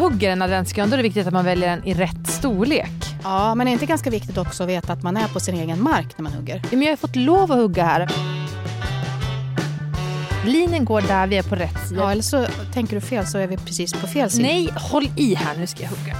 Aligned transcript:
hugger 0.00 0.30
en 0.30 0.42
adventsgran 0.42 0.90
då 0.90 0.94
är 0.94 0.96
det 0.96 1.02
viktigt 1.02 1.26
att 1.26 1.32
man 1.32 1.44
väljer 1.44 1.68
den 1.68 1.84
i 1.84 1.94
rätt 1.94 2.26
storlek. 2.26 2.90
Ja, 3.22 3.54
men 3.54 3.68
är 3.68 3.72
inte 3.72 3.86
ganska 3.86 4.10
viktigt 4.10 4.38
också 4.38 4.62
att 4.62 4.68
veta 4.68 4.92
att 4.92 5.02
man 5.02 5.16
är 5.16 5.28
på 5.28 5.40
sin 5.40 5.54
egen 5.54 5.82
mark 5.82 6.18
när 6.18 6.22
man 6.22 6.32
hugger? 6.32 6.56
Ja, 6.56 6.68
men 6.70 6.82
jag 6.82 6.90
har 6.90 6.96
fått 6.96 7.16
lov 7.16 7.52
att 7.52 7.58
hugga 7.58 7.84
här. 7.84 8.10
Linjen 10.46 10.84
går 10.84 11.00
där 11.00 11.26
vi 11.26 11.36
är 11.38 11.42
på 11.42 11.54
rätt 11.54 11.88
sida. 11.88 12.00
Ja, 12.00 12.12
eller 12.12 12.22
så 12.22 12.46
tänker 12.74 12.94
du 12.94 13.00
fel 13.00 13.26
så 13.26 13.38
är 13.38 13.46
vi 13.46 13.56
precis 13.56 13.92
på 13.92 14.06
fel 14.06 14.30
sida. 14.30 14.48
Nej, 14.48 14.70
håll 14.76 15.08
i 15.16 15.34
här 15.34 15.56
nu 15.56 15.66
ska 15.66 15.82
jag 15.82 15.90
hugga. 15.90 16.16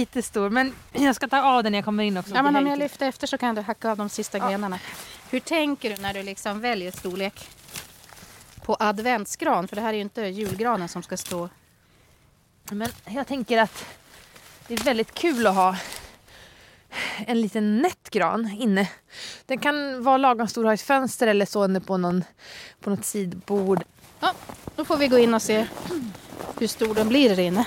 Lite 0.00 0.22
stor, 0.22 0.50
men 0.50 0.74
jag 0.92 1.16
ska 1.16 1.28
ta 1.28 1.42
av 1.42 1.62
den 1.62 1.72
när 1.72 1.78
jag 1.78 1.84
kommer 1.84 2.04
in 2.04 2.16
också. 2.16 2.34
Ja, 2.34 2.42
men 2.42 2.56
om 2.56 2.66
jag 2.66 2.78
lyfter 2.78 3.08
efter 3.08 3.26
så 3.26 3.38
kan 3.38 3.54
du 3.54 3.60
hacka 3.60 3.90
av 3.90 3.96
de 3.96 4.08
sista 4.08 4.38
grenarna. 4.38 4.78
Hur 5.30 5.40
tänker 5.40 5.96
du 5.96 6.02
när 6.02 6.14
du 6.14 6.22
liksom 6.22 6.60
väljer 6.60 6.90
storlek 6.90 7.48
på 8.62 8.76
adventsgran? 8.80 9.68
För 9.68 9.76
det 9.76 9.82
här 9.82 9.88
är 9.88 9.94
ju 9.94 10.00
inte 10.00 10.22
julgranen 10.22 10.88
som 10.88 11.02
ska 11.02 11.16
stå. 11.16 11.48
Men 12.70 12.88
jag 13.04 13.26
tänker 13.26 13.58
att 13.58 13.84
det 14.66 14.74
är 14.74 14.84
väldigt 14.84 15.14
kul 15.14 15.46
att 15.46 15.54
ha 15.54 15.76
en 17.26 17.40
liten 17.40 17.78
nätt 17.78 18.10
gran 18.10 18.50
inne. 18.58 18.88
Den 19.46 19.58
kan 19.58 20.02
vara 20.02 20.16
lagom 20.16 20.48
stor, 20.48 20.64
ha 20.64 20.74
ett 20.74 20.82
fönster 20.82 21.26
eller 21.26 21.46
stående 21.46 21.80
på, 21.80 21.96
någon, 21.96 22.24
på 22.80 22.90
något 22.90 23.04
sidbord. 23.04 23.82
Ja, 24.20 24.34
då 24.76 24.84
får 24.84 24.96
vi 24.96 25.08
gå 25.08 25.18
in 25.18 25.34
och 25.34 25.42
se 25.42 25.66
hur 26.58 26.66
stor 26.66 26.94
den 26.94 27.08
blir 27.08 27.28
där 27.28 27.40
inne. 27.42 27.64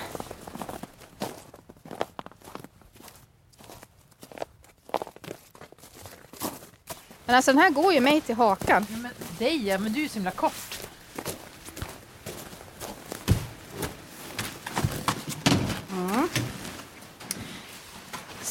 Men 7.26 7.36
alltså 7.36 7.52
den 7.52 7.58
här 7.58 7.70
går 7.70 7.92
ju 7.92 8.00
mig 8.00 8.20
till 8.20 8.34
hakan. 8.34 8.86
Ja, 8.90 8.96
men 8.96 9.10
dig 9.38 9.66
ja, 9.66 9.78
men 9.78 9.92
du 9.92 10.04
är 10.04 10.08
så 10.08 10.14
himla 10.14 10.30
kort. 10.30 10.84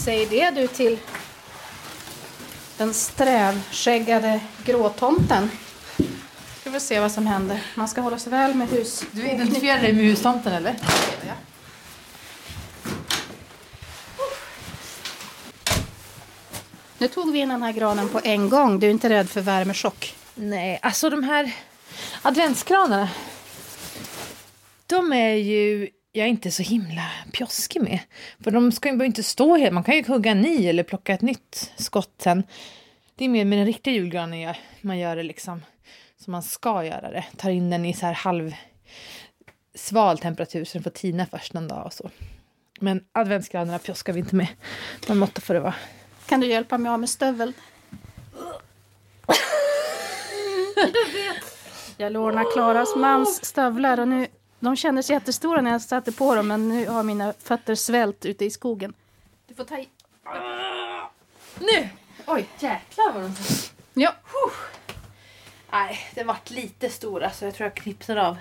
Säg 0.03 0.25
det 0.25 0.51
du 0.51 0.67
till 0.67 0.99
den 2.77 2.93
strävskäggade 2.93 4.39
gråtomten. 4.65 5.51
Ska 6.61 6.69
vi 6.69 6.79
se 6.79 6.99
vad 6.99 7.11
som 7.11 7.27
händer. 7.27 7.61
Man 7.75 7.87
ska 7.87 8.01
hålla 8.01 8.19
sig 8.19 8.31
väl 8.31 8.53
med 8.53 8.69
hus. 8.69 9.03
Du 9.11 9.29
identifierar 9.29 9.81
dig 9.81 9.93
med 9.93 10.05
hustomten 10.05 10.53
eller? 10.53 10.75
Nu 17.03 17.09
tog 17.09 17.31
vi 17.31 17.39
in 17.39 17.49
den 17.49 17.63
här 17.63 17.71
granen 17.71 18.09
på 18.09 18.21
en 18.23 18.49
gång. 18.49 18.79
Du 18.79 18.87
är 18.87 18.91
inte 18.91 19.09
rädd 19.09 19.29
för 19.29 19.41
värmechock? 19.41 20.15
Nej, 20.35 20.79
alltså 20.81 21.09
de 21.09 21.23
här 21.23 21.55
adventskranarna. 22.21 23.09
De 24.87 25.13
är 25.13 25.35
ju 25.35 25.89
jag 26.11 26.27
inte 26.27 26.51
så 26.51 26.63
himla 26.63 27.11
pjoskig 27.31 27.81
med. 27.81 27.99
För 28.43 28.51
de 28.51 28.71
ska 28.71 28.93
ju 28.93 29.05
inte 29.05 29.23
stå 29.23 29.57
helt. 29.57 29.73
Man 29.73 29.83
kan 29.83 29.95
ju 29.95 30.03
hugga 30.07 30.31
en 30.31 30.41
ny 30.41 30.67
eller 30.67 30.83
plocka 30.83 31.13
ett 31.13 31.21
nytt 31.21 31.71
skott 31.75 32.13
sen. 32.17 32.43
Det 33.15 33.25
är 33.25 33.29
mer 33.29 33.45
med 33.45 33.57
den 33.57 33.65
riktiga 33.65 33.93
julgranen 33.93 34.39
jag, 34.39 34.55
man 34.81 34.99
gör 34.99 35.15
det 35.15 35.23
liksom 35.23 35.61
som 36.17 36.31
man 36.31 36.43
ska 36.43 36.85
göra 36.85 37.11
det. 37.11 37.25
Tar 37.37 37.49
in 37.49 37.69
den 37.69 37.85
i 37.85 37.93
så 37.93 38.05
här 38.05 38.13
halv 38.13 38.55
sval 39.75 40.17
temperatur 40.17 40.65
så 40.65 40.73
den 40.73 40.83
får 40.83 40.91
tina 40.91 41.25
först 41.25 41.53
någon 41.53 41.67
dag 41.67 41.85
och 41.85 41.93
så. 41.93 42.09
Men 42.79 43.03
adventsgranarna 43.11 43.79
pjoskar 43.79 44.13
vi 44.13 44.19
inte 44.19 44.35
med. 44.35 44.47
Man 45.07 45.17
måtta 45.17 45.41
får 45.41 45.53
det 45.53 45.59
vara. 45.59 45.75
Kan 46.25 46.39
du 46.39 46.47
hjälpa 46.47 46.77
mig 46.77 46.91
av 46.91 46.99
med 46.99 47.09
stöveln? 47.09 47.53
Jag 51.97 52.11
lånar 52.11 52.51
Klaras 52.53 52.95
mans 52.95 53.45
stövlar 53.45 53.99
och 53.99 54.07
nu, 54.07 54.27
de 54.59 54.75
kändes 54.75 55.09
jättestora 55.09 55.61
när 55.61 55.71
jag 55.71 55.81
satte 55.81 56.11
på 56.11 56.35
dem 56.35 56.47
men 56.47 56.69
nu 56.69 56.87
har 56.87 57.03
mina 57.03 57.33
fötter 57.43 57.75
svält 57.75 58.25
ute 58.25 58.45
i 58.45 58.49
skogen. 58.51 58.93
Du 59.47 59.53
får 59.53 59.63
ta 59.63 59.77
i. 59.77 59.89
Nu! 61.59 61.89
Oj, 62.25 62.47
jäklar 62.59 63.13
vad 63.13 63.23
de... 63.23 63.33
Ja, 63.93 64.13
Nej, 65.71 65.97
den 66.15 66.27
vart 66.27 66.49
lite 66.49 66.89
stor 66.89 67.23
alltså. 67.23 67.45
Jag 67.45 67.53
tror 67.53 67.65
jag 67.65 67.75
knipsar 67.75 68.15
av. 68.15 68.37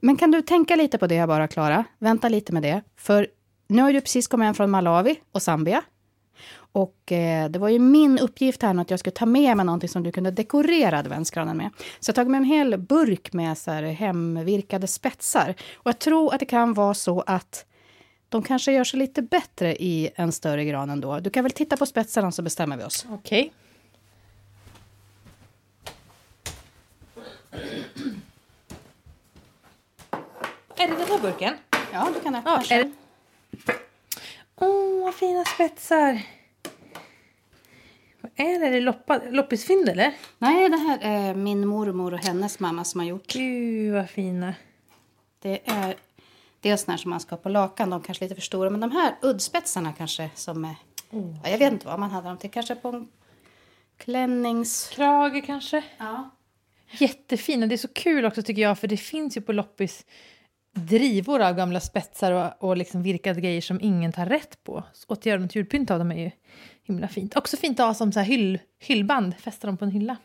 men 0.00 0.16
kan 0.16 0.30
du 0.30 0.42
tänka 0.42 0.76
lite 0.76 0.98
på 0.98 1.06
det 1.06 1.26
bara 1.26 1.48
Klara? 1.48 1.84
Vänta 1.98 2.28
lite 2.28 2.52
med 2.52 2.62
det. 2.62 2.82
För 2.96 3.26
nu 3.66 3.82
har 3.82 3.92
du 3.92 4.00
precis 4.00 4.28
kommit 4.28 4.44
hem 4.46 4.54
från 4.54 4.70
Malawi 4.70 5.20
och 5.32 5.42
Zambia. 5.42 5.82
Och 6.72 7.12
eh, 7.12 7.50
det 7.50 7.58
var 7.58 7.68
ju 7.68 7.78
min 7.78 8.18
uppgift 8.18 8.62
här 8.62 8.80
att 8.80 8.90
jag 8.90 9.00
skulle 9.00 9.14
ta 9.14 9.26
med 9.26 9.56
mig 9.56 9.66
någonting 9.66 9.88
som 9.88 10.02
du 10.02 10.12
kunde 10.12 10.30
dekorera 10.30 10.98
adventsgranen 10.98 11.56
med. 11.56 11.70
Så 12.00 12.08
jag 12.08 12.14
tagit 12.14 12.30
med 12.30 12.38
en 12.38 12.44
hel 12.44 12.78
burk 12.78 13.32
med 13.32 13.58
så 13.58 13.70
här 13.70 13.82
hemvirkade 13.82 14.86
spetsar. 14.86 15.54
Och 15.74 15.86
jag 15.88 15.98
tror 15.98 16.34
att 16.34 16.40
det 16.40 16.46
kan 16.46 16.74
vara 16.74 16.94
så 16.94 17.20
att 17.20 17.66
de 18.28 18.42
kanske 18.42 18.72
gör 18.72 18.84
sig 18.84 18.98
lite 18.98 19.22
bättre 19.22 19.76
i 19.76 20.10
en 20.14 20.32
större 20.32 20.64
gran 20.64 20.90
ändå. 20.90 21.20
Du 21.20 21.30
kan 21.30 21.44
väl 21.44 21.52
titta 21.52 21.76
på 21.76 21.86
spetsarna 21.86 22.32
så 22.32 22.42
bestämmer 22.42 22.76
vi 22.76 22.84
oss. 22.84 23.06
Okej. 23.10 23.52
Är 30.76 30.88
det 30.88 30.94
den 30.96 31.06
här 31.08 31.18
burken? 31.18 31.54
Ja, 31.92 32.08
du 32.14 32.20
kan 32.20 32.34
öppna 32.34 32.62
Ja. 32.68 32.84
Åh, 34.56 35.04
vad 35.04 35.14
fina 35.14 35.44
spetsar! 35.44 36.22
Är 38.42 38.70
det? 38.70 38.80
Loppa, 38.80 39.20
loppisfynd 39.30 39.88
eller? 39.88 40.14
Nej, 40.38 40.68
det 40.68 40.76
här 40.76 40.98
är 41.02 41.34
min 41.34 41.66
mormor 41.66 42.14
och 42.14 42.18
hennes 42.18 42.60
mamma 42.60 42.84
som 42.84 43.00
har 43.00 43.06
gjort. 43.06 43.26
Gud 43.26 43.94
vad 43.94 44.10
fina. 44.10 44.54
Det 45.42 45.60
är 45.64 45.94
dels 46.60 46.86
när 46.86 46.96
som 46.96 47.10
man 47.10 47.20
ska 47.20 47.34
ha 47.34 47.42
på 47.42 47.48
lakan, 47.48 47.90
de 47.90 48.02
kanske 48.02 48.24
är 48.24 48.28
lite 48.28 48.40
för 48.40 48.46
stora. 48.46 48.70
Men 48.70 48.80
de 48.80 48.90
här 48.90 49.14
uddspetsarna 49.22 49.92
kanske 49.92 50.30
som 50.34 50.64
är... 50.64 50.74
Ja, 51.10 51.50
jag 51.50 51.58
vet 51.58 51.72
inte 51.72 51.86
vad 51.86 52.00
man 52.00 52.10
hade 52.10 52.28
dem 52.28 52.38
till. 52.38 52.50
Kanske 52.50 52.74
på 52.74 52.88
en 52.88 53.08
klännings... 53.96 54.88
Krage 54.88 55.46
kanske? 55.46 55.84
Ja. 55.98 56.30
Jättefina. 56.90 57.66
Det 57.66 57.74
är 57.74 57.76
så 57.76 57.88
kul 57.88 58.24
också 58.24 58.42
tycker 58.42 58.62
jag 58.62 58.78
för 58.78 58.88
det 58.88 58.96
finns 58.96 59.36
ju 59.36 59.40
på 59.40 59.52
loppis 59.52 60.06
drivor 60.74 61.40
av 61.40 61.54
gamla 61.56 61.80
spetsar 61.80 62.32
och, 62.32 62.68
och 62.68 62.76
liksom 62.76 63.02
virkade 63.02 63.40
grejer 63.40 63.60
som 63.60 63.80
ingen 63.80 64.12
tar 64.12 64.26
rätt 64.26 64.64
på. 64.64 64.84
Så 64.92 65.12
att 65.12 65.26
göra 65.26 65.40
något 65.40 65.54
julpynt 65.54 65.90
av 65.90 65.98
dem 65.98 66.12
är 66.12 66.16
ju 66.16 66.30
himla 66.86 67.08
fint. 67.08 67.36
Också 67.36 67.56
fint 67.56 67.80
att 67.80 67.86
ha 67.86 67.94
som 67.94 68.12
så 68.12 68.20
här 68.20 68.26
hyll, 68.26 68.58
hyllband, 68.78 69.36
fästa 69.36 69.66
dem 69.66 69.76
på 69.76 69.84
en 69.84 69.90
hylla. 69.90 70.16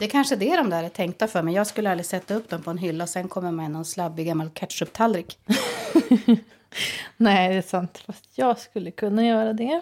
Det 0.00 0.04
är 0.04 0.10
kanske 0.10 0.36
det 0.36 0.56
de 0.56 0.70
där 0.70 0.84
är 0.84 0.88
tänkta 0.88 1.28
för. 1.28 1.42
Men 1.42 1.54
jag 1.54 1.66
skulle 1.66 1.90
aldrig 1.90 2.06
sätta 2.06 2.34
upp 2.34 2.48
dem 2.48 2.62
på 2.62 2.70
en 2.70 2.78
hylla. 2.78 3.06
Sen 3.06 3.28
kommer 3.28 3.50
med 3.50 3.70
någon 3.70 3.84
slabbig 3.84 4.26
gammal 4.26 4.50
ketchup-tallrik. 4.50 5.38
Nej, 7.16 7.48
det 7.48 7.54
är 7.54 7.62
sant. 7.62 8.02
Fast 8.06 8.24
jag 8.34 8.58
skulle 8.58 8.90
kunna 8.90 9.26
göra 9.26 9.52
det. 9.52 9.80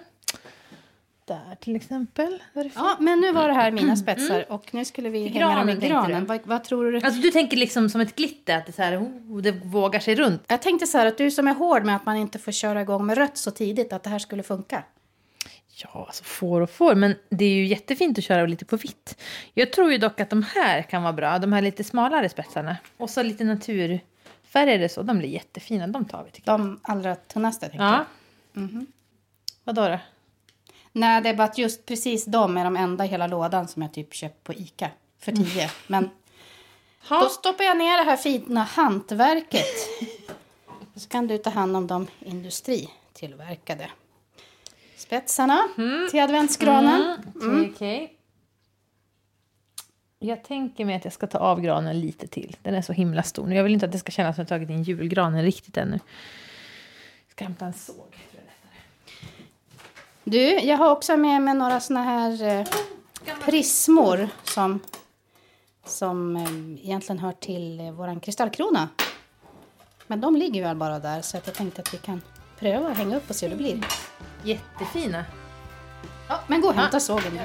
Där 1.25 1.57
till 1.61 1.77
exempel. 1.77 2.43
Ja, 2.75 2.97
men 3.01 3.21
nu 3.21 3.33
var 3.33 3.49
det 3.49 3.55
här 3.55 3.71
mina 3.71 3.97
spetsar. 4.05 4.53
Och 4.53 4.75
nu 4.75 4.85
skulle 4.85 5.09
vi 5.09 5.29
hänga 5.29 5.55
dem 5.55 5.69
i 5.69 5.75
granen 5.75 5.89
granen. 5.89 6.27
Vad, 6.27 6.41
vad 6.45 6.65
tror 6.65 6.93
du? 6.93 7.01
Alltså 7.01 7.21
du 7.21 7.31
tänker 7.31 7.57
liksom 7.57 7.91
som 7.91 8.01
ett 8.01 8.17
glitter, 8.17 8.57
att 8.57 8.67
det, 8.67 8.73
så 8.73 8.83
här, 8.83 8.99
oh, 8.99 9.43
det 9.43 9.53
vågar 9.53 10.01
sig 10.01 10.15
runt. 10.15 10.43
Jag 10.49 10.63
tänkte 10.63 10.87
så 10.87 10.99
här 10.99 11.07
att 11.07 11.19
du 11.19 11.31
som 11.31 11.49
är 11.49 11.55
hård 11.55 11.85
med 11.85 11.97
att 11.97 12.07
man 12.07 12.17
inte 12.17 12.39
får 12.39 12.53
köra 12.53 12.81
igång 12.83 13.07
med 13.07 13.19
rött 13.19 13.37
så 13.37 13.51
tidigt. 13.51 13.93
Att 13.93 14.03
det 14.03 14.11
här 14.11 14.19
skulle 14.19 14.43
funka. 14.43 14.83
Ja, 15.85 16.05
alltså 16.07 16.25
får 16.25 16.61
och 16.61 16.71
får, 16.71 16.95
men 16.95 17.15
det 17.31 17.45
är 17.45 17.49
ju 17.55 17.67
jättefint 17.67 18.19
att 18.19 18.25
köra 18.25 18.47
lite 18.47 18.65
på 18.65 18.77
vitt. 18.77 19.17
Jag 19.55 19.73
tror 19.73 19.93
ju 19.93 19.99
dock 19.99 20.21
att 20.21 20.31
de 20.31 20.43
här 20.43 20.83
kan 20.83 21.03
vara 21.03 21.13
bra, 21.13 21.39
de 21.39 21.53
här 21.53 21.63
lite 21.63 21.85
smalare 21.85 22.29
spetsarna. 22.29 22.77
Och 22.97 23.11
så 23.11 23.23
lite 23.23 23.45
naturfärgade 23.45 24.89
så, 24.89 25.03
de 25.03 25.19
blir 25.19 25.29
jättefina, 25.29 25.87
de 25.87 26.05
tar 26.05 26.25
vi 26.25 26.31
tycker. 26.31 26.53
De 26.53 26.81
allra 26.83 27.15
tunnaste 27.15 27.69
tänker 27.69 27.85
Ja. 27.85 28.05
jag. 28.53 28.87
Vadå 29.65 29.89
då? 29.89 29.99
Nej, 30.93 31.23
det 31.23 31.29
är 31.29 31.35
bara 31.35 31.45
att 31.45 31.59
just 31.59 31.87
precis 31.87 32.25
de 32.25 32.57
är 32.57 32.65
de 32.65 32.77
enda 32.77 33.05
i 33.05 33.09
hela 33.09 33.27
lådan 33.27 33.69
som 33.69 33.83
jag 33.83 33.93
typ 33.93 34.15
köpt 34.15 34.45
på 34.45 34.53
Ica 34.53 34.91
för 35.19 35.33
10. 35.33 35.71
Men 35.87 36.11
Ha. 37.09 37.21
Då 37.23 37.29
stoppar 37.29 37.65
jag 37.65 37.79
ner 37.79 37.97
det 37.97 38.03
här 38.11 38.17
fina 38.17 38.63
hantverket. 38.63 39.65
Så 40.97 41.09
kan 41.09 41.27
du 41.27 41.39
ta 41.39 41.51
hand 41.51 41.77
om 41.77 41.87
de 41.87 42.07
industritillverkade 42.21 43.91
spetsarna 44.99 45.69
till 46.11 46.21
adventsgranen. 46.21 47.19
Okej, 47.35 47.73
okej. 47.75 48.15
Jag 50.19 50.45
tänker 50.45 50.85
mig 50.85 50.97
att 50.97 51.05
jag 51.05 51.13
ska 51.13 51.27
ta 51.27 51.39
av 51.39 51.61
granen 51.61 52.01
lite 52.01 52.27
till. 52.27 52.57
Den 52.63 52.75
är 52.75 52.83
så 52.83 52.93
himla 52.93 53.23
stor. 53.23 53.47
nu. 53.47 53.55
Jag 53.55 53.63
vill 53.65 53.73
inte 53.73 53.87
att 53.87 53.93
det 53.93 53.99
ska 53.99 54.13
kännas 54.13 54.37
som 54.37 54.43
att 54.43 54.51
jag 54.51 54.61
tagit 54.61 54.71
in 54.71 54.83
julgranen 54.83 55.43
riktigt 55.43 55.77
ännu. 55.77 56.01
Jag 57.27 57.33
ska 57.33 57.45
hämta 57.45 57.67
en 57.67 57.73
såg. 57.73 58.17
Du, 60.25 60.59
jag 60.59 60.77
har 60.77 60.91
också 60.91 61.17
med 61.17 61.43
mig 61.43 61.55
några 61.55 61.81
såna 61.81 62.03
här 62.03 62.43
eh, 62.43 62.67
prismor 63.45 64.29
som, 64.45 64.81
som 65.85 66.37
eh, 66.37 66.85
egentligen 66.85 67.19
hör 67.19 67.33
till 67.33 67.81
eh, 67.81 67.93
våran 67.93 68.21
kristallkrona. 68.21 68.89
Men 70.07 70.21
de 70.21 70.37
ligger 70.37 70.63
väl 70.63 70.77
bara 70.77 70.99
där 70.99 71.23
så 71.23 71.37
att 71.37 71.47
jag 71.47 71.57
tänkte 71.57 71.83
att 71.83 71.95
vi 71.95 71.99
kan 71.99 72.23
pröva 72.59 72.89
att 72.89 72.97
hänga 72.97 73.17
upp 73.17 73.31
och 73.31 73.37
se 73.37 73.47
hur 73.47 73.51
det 73.51 73.57
blir. 73.57 73.85
Jättefina. 74.49 75.25
Ja, 76.29 76.41
men 76.47 76.61
gå 76.61 76.69
och 76.69 76.75
hämta 76.75 77.01
sågen 77.01 77.33
nu. 77.33 77.41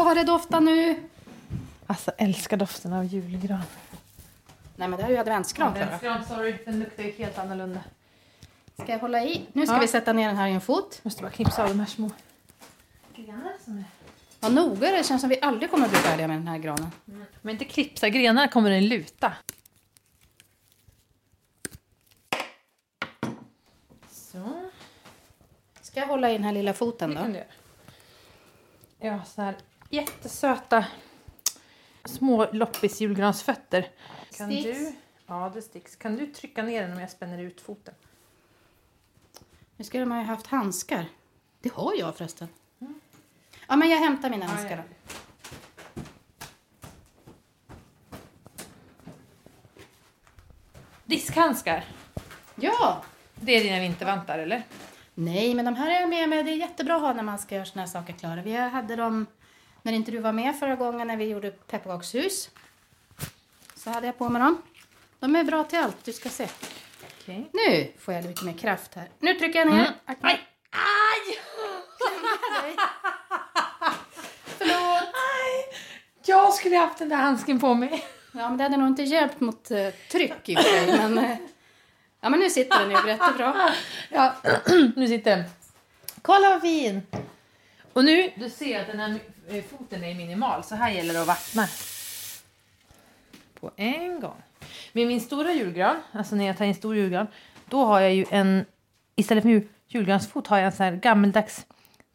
Åh, 0.00 0.04
vad 0.06 0.16
det 0.16 0.24
doftar 0.24 0.60
nu! 0.60 1.02
Alltså 1.86 2.10
älskar 2.18 2.56
doften 2.56 2.92
av 2.92 3.04
julgran. 3.04 3.62
Nej, 4.76 4.88
men 4.88 4.90
det 4.96 5.02
här 5.02 5.10
är 5.10 5.14
ju 5.14 5.20
adventsgran. 5.20 5.68
Adventsgran, 5.68 6.24
sorry. 6.24 6.56
Den 6.64 6.78
luktar 6.78 7.02
ju 7.02 7.10
helt 7.10 7.38
annorlunda. 7.38 7.80
Ska 8.82 8.92
jag 8.92 8.98
hålla 8.98 9.24
i? 9.24 9.46
Nu 9.52 9.66
ska 9.66 9.74
Ja. 9.76 9.80
vi 9.80 9.88
sätta 9.88 10.12
ner 10.12 10.28
den 10.28 10.36
här 10.36 10.48
i 10.48 10.52
en 10.52 10.60
fot. 10.60 11.00
Måste 11.02 11.22
bara 11.22 11.30
knipsa 11.32 11.62
av 11.62 11.68
de 11.68 11.78
här 11.80 11.86
små 11.86 12.10
grenarna 13.16 13.50
som 13.64 13.78
är... 13.78 13.84
Vad 14.40 14.52
noga 14.54 14.90
det 14.90 15.06
känns 15.06 15.20
som 15.20 15.30
vi 15.30 15.40
aldrig 15.40 15.70
kommer 15.70 15.84
att 15.84 15.90
bli 15.90 16.00
färdiga 16.00 16.28
med 16.28 16.36
den 16.36 16.48
här 16.48 16.58
granen. 16.58 16.90
Men 17.42 17.52
inte 17.52 17.64
klipsa 17.64 18.08
grenarna 18.08 18.48
kommer 18.48 18.70
den 18.70 18.88
luta. 18.88 19.32
Så. 24.10 24.70
Ska 25.80 26.00
jag 26.00 26.06
hålla 26.06 26.30
i 26.30 26.32
den 26.32 26.44
här 26.44 26.52
lilla 26.52 26.74
foten 26.74 27.10
Det 27.10 27.16
kan 27.16 27.24
då? 27.26 27.32
du 27.32 27.38
göra. 27.38 27.46
Jag 28.98 29.12
har 29.12 29.24
så 29.24 29.42
här 29.42 29.54
jättesöta 29.90 30.84
små 32.04 32.46
loppis-julgransfötter. 32.52 33.88
Kan 34.36 34.50
Sticks. 34.50 34.78
du... 34.78 34.94
Ja, 35.26 35.50
det 35.54 35.62
sticks. 35.62 35.96
Kan 35.96 36.16
du 36.16 36.26
trycka 36.26 36.62
ner 36.62 36.82
den 36.82 36.92
om 36.92 37.00
jag 37.00 37.10
spänner 37.10 37.38
ut 37.38 37.60
foten? 37.60 37.94
Nu 39.76 39.84
skulle 39.84 40.06
man 40.06 40.18
ju 40.18 40.24
haft 40.24 40.46
handskar. 40.46 41.04
Det 41.60 41.72
har 41.72 41.94
jag 41.98 42.16
förresten. 42.16 42.48
Ja, 43.68 43.76
men 43.76 43.90
jag 43.90 43.98
hämtar 43.98 44.30
mina 44.30 44.46
handskar 44.46 44.76
ja. 44.76 44.82
då. 44.82 44.82
Diskhandskar. 51.04 51.84
Ja! 52.54 53.04
Det 53.34 53.56
är 53.56 53.64
dina 53.64 53.80
vintervantar, 53.80 54.38
eller? 54.38 54.62
Nej, 55.14 55.54
men 55.54 55.64
de 55.64 55.76
här 55.76 55.90
är 55.90 56.00
jag 56.00 56.08
med 56.08 56.28
mig. 56.28 56.44
Det 56.44 56.50
är 56.50 56.56
jättebra 56.56 56.96
att 56.96 57.02
ha 57.02 57.12
när 57.12 57.22
man 57.22 57.38
ska 57.38 57.54
göra 57.54 57.64
såna 57.64 57.82
här 57.82 57.88
saker 57.88 58.12
klara. 58.12 58.42
Vi 58.42 58.56
hade 58.56 58.96
dem 58.96 59.26
när 59.82 59.92
inte 59.92 60.10
du 60.10 60.18
var 60.18 60.32
med 60.32 60.58
förra 60.58 60.76
gången 60.76 61.08
när 61.08 61.16
vi 61.16 61.24
gjorde 61.24 61.50
pepparkakshus. 61.50 62.50
Så 63.74 63.90
hade 63.90 64.06
jag 64.06 64.18
på 64.18 64.28
mig 64.28 64.42
dem. 64.42 64.62
De 65.18 65.36
är 65.36 65.44
bra 65.44 65.64
till 65.64 65.78
allt, 65.78 66.04
du 66.04 66.12
ska 66.12 66.28
se. 66.28 66.48
Okej. 67.20 67.50
Nu 67.52 67.92
får 67.98 68.14
jag 68.14 68.24
lite 68.24 68.44
mer 68.44 68.52
kraft 68.52 68.94
här. 68.94 69.08
Nu 69.18 69.34
trycker 69.34 69.58
jag 69.58 69.68
ner. 69.68 69.74
Mm. 69.74 69.92
Aj! 70.06 70.40
Aj! 70.70 71.38
Förlåt. 74.58 75.14
Jag 76.24 76.54
skulle 76.54 76.76
haft 76.76 76.98
den 76.98 77.08
där 77.08 77.16
handsken 77.16 77.60
på 77.60 77.74
mig. 77.74 78.04
Ja, 78.32 78.48
men 78.48 78.56
det 78.56 78.62
hade 78.62 78.76
nog 78.76 78.88
inte 78.88 79.02
hjälpt 79.02 79.40
mot 79.40 79.70
uh, 79.70 79.88
tryck 80.10 80.48
i 80.48 80.56
sig. 80.56 80.86
Men, 80.86 81.18
eh, 81.18 81.36
ja, 82.20 82.30
men 82.30 82.40
nu 82.40 82.50
sitter 82.50 82.78
den 82.78 82.90
ju 82.90 83.08
jättebra. 83.10 83.70
Ja, 84.08 84.34
nu 84.96 85.08
sitter 85.08 85.36
den. 85.36 85.44
Kolla 86.22 86.50
vad 86.50 86.60
fin! 86.60 87.02
Och 87.92 88.04
nu, 88.04 88.32
du 88.36 88.50
ser 88.50 88.80
att 88.80 88.86
den 88.86 89.00
här 89.00 89.10
eh, 89.10 89.16
Eh, 89.50 89.64
foten 89.64 90.04
är 90.04 90.14
minimal, 90.14 90.64
så 90.64 90.74
här 90.74 90.90
gäller 90.90 91.14
det 91.14 91.20
att 91.20 91.26
vattna. 91.26 91.66
På 93.60 93.70
en 93.76 94.20
gång. 94.20 94.42
Med 94.92 95.06
min 95.06 95.20
stora 95.20 95.52
julgran, 95.52 95.96
alltså 96.12 96.36
när 96.36 96.44
jag 96.44 96.58
tar 96.58 96.64
in 96.64 96.74
stor 96.74 96.96
julgran, 96.96 97.26
då 97.68 97.84
har 97.84 98.00
jag 98.00 98.14
ju 98.14 98.26
en, 98.30 98.64
istället 99.16 99.42
för 99.42 99.62
julgransfot 99.86 100.46
har 100.46 100.56
jag 100.58 100.66
en 100.66 100.72
sån 100.72 100.84
här 100.84 100.96
gammeldags 100.96 101.66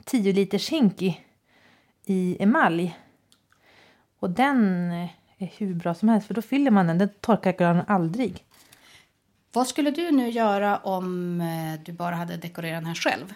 10 0.04 0.34
liters 0.34 0.70
hink 0.70 1.02
i, 1.02 1.20
i 2.06 2.38
emalj. 2.40 3.00
Och 4.20 4.30
den 4.30 4.92
eh, 4.92 5.10
är 5.38 5.52
hur 5.58 5.74
bra 5.74 5.94
som 5.94 6.10
helst, 6.10 6.28
för 6.28 6.34
då 6.34 6.42
fyller 6.42 6.72
man 6.72 6.88
den, 6.88 6.98
den 6.98 7.10
torkar 7.10 7.54
granen 7.54 7.86
aldrig. 7.88 8.44
Vad 9.52 9.68
skulle 9.68 9.92
du 9.92 10.12
nu 10.12 10.30
göra 10.30 10.78
om 10.78 11.42
eh, 11.42 11.82
du 11.86 11.92
bara 11.92 12.16
hade 12.16 12.38
dekorerat 12.38 12.82
den 12.82 12.86
här 12.86 12.96
själv? 12.96 13.34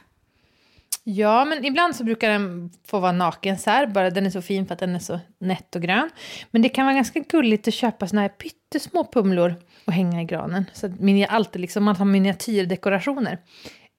Ja, 1.16 1.46
men 1.46 1.66
ibland 1.66 1.96
så 1.96 2.04
brukar 2.04 2.30
den 2.30 2.72
få 2.88 3.00
vara 3.00 3.12
naken 3.12 3.58
så 3.58 3.70
här, 3.70 3.88
bara 3.88 4.10
den 4.10 4.26
är 4.26 4.30
så 4.30 4.42
fin 4.42 4.68
för 4.68 4.74
att 4.74 4.80
den 4.80 4.96
är 4.96 5.00
så 5.00 5.20
nätt 5.40 5.76
och 5.76 5.82
grön. 5.82 6.10
Men 6.52 6.62
det 6.62 6.70
kan 6.70 6.86
vara 6.86 6.96
ganska 6.96 7.20
gulligt 7.20 7.68
att 7.68 7.74
köpa 7.74 8.08
såna 8.08 8.22
här 8.22 8.30
pyttesmå 8.30 9.04
pumlor 9.12 9.56
och 9.86 9.94
hänga 9.94 10.22
i 10.22 10.26
granen. 10.26 10.66
Så 10.74 10.86
att 10.86 10.92
minia- 10.92 11.28
alltid 11.28 11.62
liksom, 11.62 11.84
man 11.84 11.96
har 11.96 12.06
miniatyrdekorationer. 12.06 13.38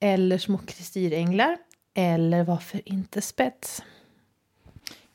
Eller 0.01 0.39
små 0.39 0.59
kristyränglar. 0.59 1.57
Eller 1.95 2.45
varför 2.45 2.81
inte 2.85 3.21
spets? 3.21 3.83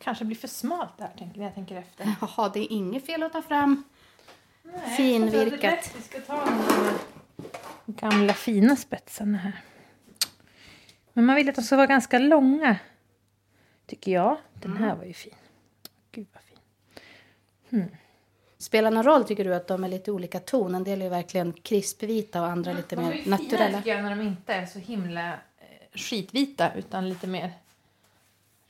Kanske 0.03 0.25
blir 0.25 0.37
för 0.37 0.47
smalt 0.47 0.97
det 0.97 1.03
här, 1.03 1.11
tänker, 1.17 1.37
när 1.39 1.45
jag 1.45 1.55
tänker 1.55 1.75
efter. 1.75 2.07
Jaha, 2.21 2.51
det 2.53 2.59
är 2.59 2.71
inget 2.71 3.05
fel 3.05 3.23
att 3.23 3.33
ta 3.33 3.41
fram 3.41 3.83
Nej, 4.63 4.97
finvirkat. 4.97 5.51
jag 5.51 5.59
tror 5.61 5.73
att. 5.73 5.95
Vi 5.97 6.01
ska 6.01 6.19
ta 6.19 6.45
den 7.85 7.95
gamla 7.95 8.33
fina 8.33 8.75
spetsen 8.75 9.35
här. 9.35 9.53
Men 11.15 11.25
man 11.25 11.35
vill 11.35 11.49
att 11.49 11.55
de 11.55 11.61
ska 11.61 11.75
vara 11.75 11.87
ganska 11.87 12.19
långa. 12.19 12.77
Tycker 13.85 14.11
jag. 14.11 14.37
Den 14.53 14.77
här 14.77 14.95
var 14.95 15.03
ju 15.03 15.13
fin. 15.13 15.33
Gud 16.11 16.27
vad 16.33 16.43
fin. 16.43 17.97
Spelar 18.57 18.91
någon 18.91 19.03
roll 19.03 19.23
tycker 19.23 19.43
du 19.43 19.55
att 19.55 19.67
de 19.67 19.83
är 19.83 19.87
lite 19.87 20.11
olika 20.11 20.39
ton? 20.39 20.75
En 20.75 20.83
del 20.83 21.01
är 21.01 21.09
verkligen 21.09 21.53
krispvita 21.53 22.41
och 22.41 22.47
andra 22.47 22.73
lite 22.73 22.95
mer 22.95 23.23
naturella. 23.25 23.77
tycker 23.77 23.95
jag 23.95 24.03
när 24.03 24.09
de 24.09 24.21
inte 24.21 24.53
är 24.53 24.65
så 24.65 24.79
himla 24.79 25.33
eh, 25.33 25.37
skitvita 25.93 26.73
utan 26.73 27.09
lite 27.09 27.27
mer 27.27 27.51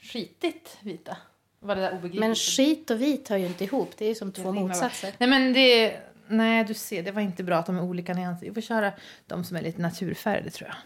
skitigt 0.02 0.78
vita. 0.82 1.18
Var 1.60 1.76
det 1.76 1.82
där 1.82 1.92
obegripligt? 1.92 2.20
Men 2.20 2.36
skit 2.36 2.92
och 2.92 3.02
vit 3.02 3.30
hör 3.30 3.38
ju 3.38 3.46
inte 3.46 3.64
ihop. 3.64 3.92
Det 3.98 4.06
är 4.06 4.10
ju 4.10 4.16
som 4.16 4.32
två 4.32 4.52
motsatser. 4.52 5.14
Nej 5.18 5.30
men 5.30 5.54
det... 5.54 6.00
Nej 6.28 6.64
du 6.64 6.74
ser, 6.74 7.04
det 7.04 7.12
var 7.12 7.22
inte 7.22 7.44
bra 7.44 7.58
att 7.58 7.66
de 7.66 7.78
är 7.78 7.84
olika 7.84 8.14
nyanser. 8.14 8.48
Vi 8.48 8.54
får 8.54 8.62
köra 8.62 8.92
de 9.28 9.44
som 9.44 9.58
är 9.58 9.62
lite 9.62 9.82
naturfärgade 9.82 10.50
tror 10.50 10.70
jag. 10.70 10.78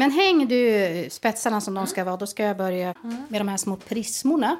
Men 0.00 0.10
häng 0.10 0.48
du 0.48 1.06
spetsarna 1.10 1.60
som 1.60 1.74
de 1.74 1.86
ska 1.86 2.04
vara. 2.04 2.16
Då 2.16 2.26
ska 2.26 2.44
jag 2.44 2.56
börja 2.56 2.94
med 3.28 3.40
de 3.40 3.48
här 3.48 3.56
små 3.56 3.76
prismorna. 3.76 4.56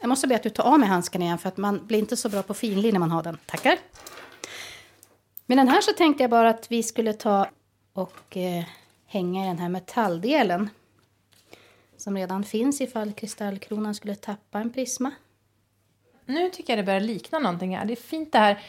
Jag 0.00 0.08
måste 0.08 0.26
be 0.26 0.34
att 0.34 0.42
du 0.42 0.50
tar 0.50 0.64
av 0.64 0.80
mig 0.80 0.88
handsken 0.88 1.22
igen 1.22 1.38
för 1.38 1.48
att 1.48 1.56
man 1.56 1.86
blir 1.86 1.98
inte 1.98 2.16
så 2.16 2.28
bra 2.28 2.42
på 2.42 2.54
finlir 2.54 2.92
när 2.92 3.00
man 3.00 3.10
har 3.10 3.22
den. 3.22 3.38
Tackar. 3.46 3.78
Med 5.46 5.58
den 5.58 5.68
här 5.68 5.80
så 5.80 5.92
tänkte 5.92 6.22
jag 6.22 6.30
bara 6.30 6.50
att 6.50 6.72
vi 6.72 6.82
skulle 6.82 7.12
ta 7.12 7.46
och 7.92 8.36
eh, 8.36 8.64
hänga 9.06 9.44
i 9.44 9.48
den 9.48 9.58
här 9.58 9.68
metalldelen. 9.68 10.70
Som 11.96 12.16
redan 12.16 12.44
finns 12.44 12.80
ifall 12.80 13.12
kristallkronan 13.12 13.94
skulle 13.94 14.14
tappa 14.14 14.58
en 14.58 14.72
prisma. 14.72 15.10
Nu 16.26 16.50
tycker 16.50 16.72
jag 16.72 16.78
det 16.78 16.86
börjar 16.86 17.00
likna 17.00 17.38
någonting 17.38 17.76
här. 17.76 17.84
Det 17.84 17.92
är 17.92 17.96
fint 17.96 18.32
det 18.32 18.38
här 18.38 18.62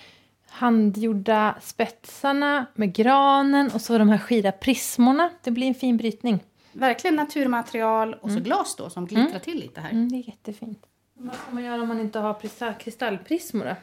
handgjorda 0.54 1.56
spetsarna 1.62 2.66
med 2.74 2.94
granen 2.94 3.72
och 3.74 3.82
så 3.82 3.98
de 3.98 4.10
här 4.10 4.18
skira 4.18 4.52
prismorna. 4.52 5.30
Det 5.44 5.52
blir 5.52 5.68
en 5.68 5.76
fin 5.76 5.98
brytning. 5.98 6.40
Verkligen 6.72 7.16
naturmaterial 7.16 8.14
och 8.14 8.32
så 8.32 8.40
glas 8.40 8.76
då 8.76 8.90
som 8.90 9.06
glittrar 9.06 9.40
till 9.40 9.60
lite 9.60 9.82
här. 9.82 9.92
Mm, 9.92 10.10
det 10.10 10.16
är 10.16 10.28
jättefint. 10.28 10.86
Vad 11.14 11.36
ska 11.36 11.52
man 11.52 11.64
göra 11.64 11.82
om 11.82 11.88
man 11.88 12.00
inte 12.00 12.20
har 12.20 12.40
kristall, 12.40 12.74
kristallprismor 12.74 13.66
då? 13.66 13.76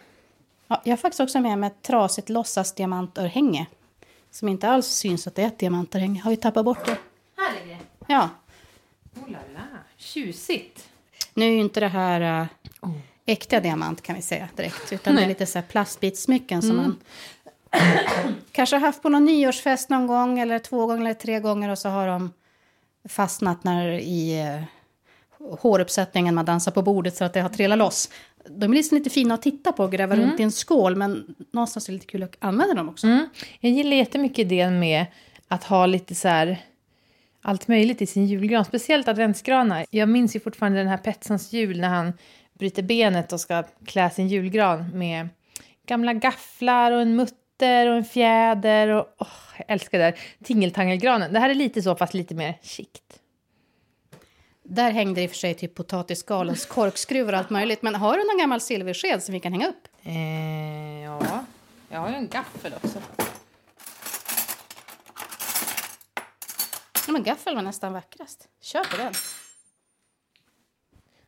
Ja, 0.67 0.83
jag 0.85 0.93
har 0.93 0.97
faktiskt 0.97 1.21
också 1.21 1.41
med 1.41 1.59
mig 1.59 1.67
ett 1.67 1.83
trasigt 1.83 2.29
låtsasdiamantörhänge. 2.29 3.67
Som 4.31 4.49
inte 4.49 4.69
alls 4.69 4.87
syns 4.87 5.27
att 5.27 5.35
det 5.35 5.43
är 5.43 5.47
ett 5.47 5.59
diamantörhänge. 5.59 6.21
Har 6.21 6.31
vi 6.31 6.37
tappat 6.37 6.65
bort 6.65 6.87
det? 6.87 6.97
Här 7.37 7.61
ligger 7.61 7.79
det. 7.79 7.85
Ja. 8.07 8.29
Oh 9.15 9.31
la 9.31 9.39
la, 9.55 9.61
tjusigt. 9.97 10.89
Nu 11.35 11.45
är 11.45 11.50
ju 11.50 11.61
inte 11.61 11.81
det 11.81 11.89
här 11.89 12.43
uh, 12.43 12.95
äkta 13.31 13.61
diamant 13.61 14.03
kan 14.03 14.17
vi 14.17 14.23
säga 14.23 14.49
direkt. 14.57 14.93
Utan 14.93 15.15
det 15.15 15.23
är 15.23 15.29
lite 15.29 15.47
så 15.47 15.59
här 15.59 15.67
plastbitssmycken 15.67 16.63
som 16.63 16.77
man 16.77 16.97
kanske 18.53 18.77
har 18.77 18.81
haft 18.81 19.03
på 19.03 19.09
någon 19.09 19.25
nyårsfest 19.25 19.91
någon 19.91 20.07
gång. 20.07 20.39
Eller 20.39 20.59
två 20.59 20.87
gånger 20.87 21.01
eller 21.01 21.15
tre 21.15 21.41
gånger. 21.41 21.69
Och 21.69 21.79
så 21.79 21.89
har 21.89 22.07
de 22.07 22.33
fastnat 23.09 23.65
när 23.65 23.89
i 23.93 24.43
uh, 24.43 24.63
håruppsättningen 25.61 26.35
man 26.35 26.45
dansar 26.45 26.73
på 26.73 26.83
bordet 26.83 27.17
så 27.17 27.25
att 27.25 27.33
det 27.33 27.41
har 27.41 27.49
trillat 27.49 27.79
loss. 27.79 28.11
De 28.49 28.73
är 28.73 28.77
liksom 28.77 28.99
lite 28.99 29.11
fina 29.11 29.35
att 29.35 29.43
titta 29.43 29.73
på 29.73 29.85
och 29.85 29.93
gräva 29.93 30.17
runt 30.17 30.41
i 30.41 30.43
en 30.43 30.53
skål. 30.53 30.97
Men 30.97 31.35
någonstans 31.53 31.89
är 31.89 31.93
det 31.93 31.95
lite 31.95 32.07
kul 32.07 32.23
att 32.23 32.37
använda 32.39 32.75
dem 32.75 32.89
också. 32.89 33.07
Mm. 33.07 33.29
Jag 33.61 33.73
gillar 33.73 33.97
jättemycket 33.97 34.39
idén 34.39 34.79
med 34.79 35.07
att 35.49 35.65
ha 35.65 35.87
lite 35.87 36.15
så 36.15 36.29
här 36.29 36.59
allt 37.43 37.69
möjligt 37.69 38.03
i 38.03 38.07
sin 38.07 38.27
julgran, 38.27 38.65
speciellt 38.65 39.09
adventsgranar. 39.09 39.87
Jag 39.91 40.09
minns 40.09 40.37
ju 40.37 40.41
fortfarande 40.41 40.79
den 40.79 40.89
här 40.89 40.97
Petsons 40.97 41.53
jul 41.53 41.81
när 41.81 41.89
han 41.89 42.13
bryter 42.61 42.83
benet 42.83 43.33
och 43.33 43.40
ska 43.40 43.64
klä 43.87 44.11
sin 44.11 44.29
julgran 44.29 44.90
med 44.95 45.29
gamla 45.87 46.14
gafflar 46.14 46.93
och 46.93 47.00
en 47.02 47.17
mutter 47.17 47.88
och 47.88 47.97
en 47.97 48.05
fjäder 48.05 48.88
och 48.88 49.07
oh, 49.19 49.29
jag 49.57 49.64
älskar 49.69 49.99
det 49.99 50.05
där 50.05 50.19
tingeltangelgranen. 50.45 51.33
Det 51.33 51.38
här 51.38 51.50
är 51.50 51.55
lite 51.55 51.83
så 51.83 51.97
fast 51.97 52.14
lite 52.14 52.35
mer 52.35 52.59
chict. 52.62 53.21
Där 54.62 54.90
hängde 54.90 55.23
i 55.23 55.26
och 55.26 55.31
för 55.31 55.37
sig 55.37 55.55
typ 55.55 55.75
potatisskal 55.75 56.50
och 56.50 56.69
korkskruvar 56.69 57.33
och 57.33 57.38
allt 57.38 57.50
möjligt. 57.50 57.83
Men 57.83 57.95
har 57.95 58.17
du 58.17 58.25
någon 58.25 58.38
gammal 58.38 58.61
silversked 58.61 59.23
som 59.23 59.33
vi 59.33 59.40
kan 59.40 59.52
hänga 59.52 59.69
upp? 59.69 59.88
Eh, 60.02 61.02
ja, 61.02 61.45
jag 61.88 62.00
har 62.00 62.09
ju 62.09 62.14
en 62.14 62.29
gaffel 62.29 62.75
också. 62.83 62.99
Ja, 67.07 67.12
men 67.12 67.23
gaffel 67.23 67.55
var 67.55 67.62
nästan 67.62 67.93
vackrast. 67.93 68.49
Kör 68.61 68.85
på 68.85 68.97
den. 68.97 69.12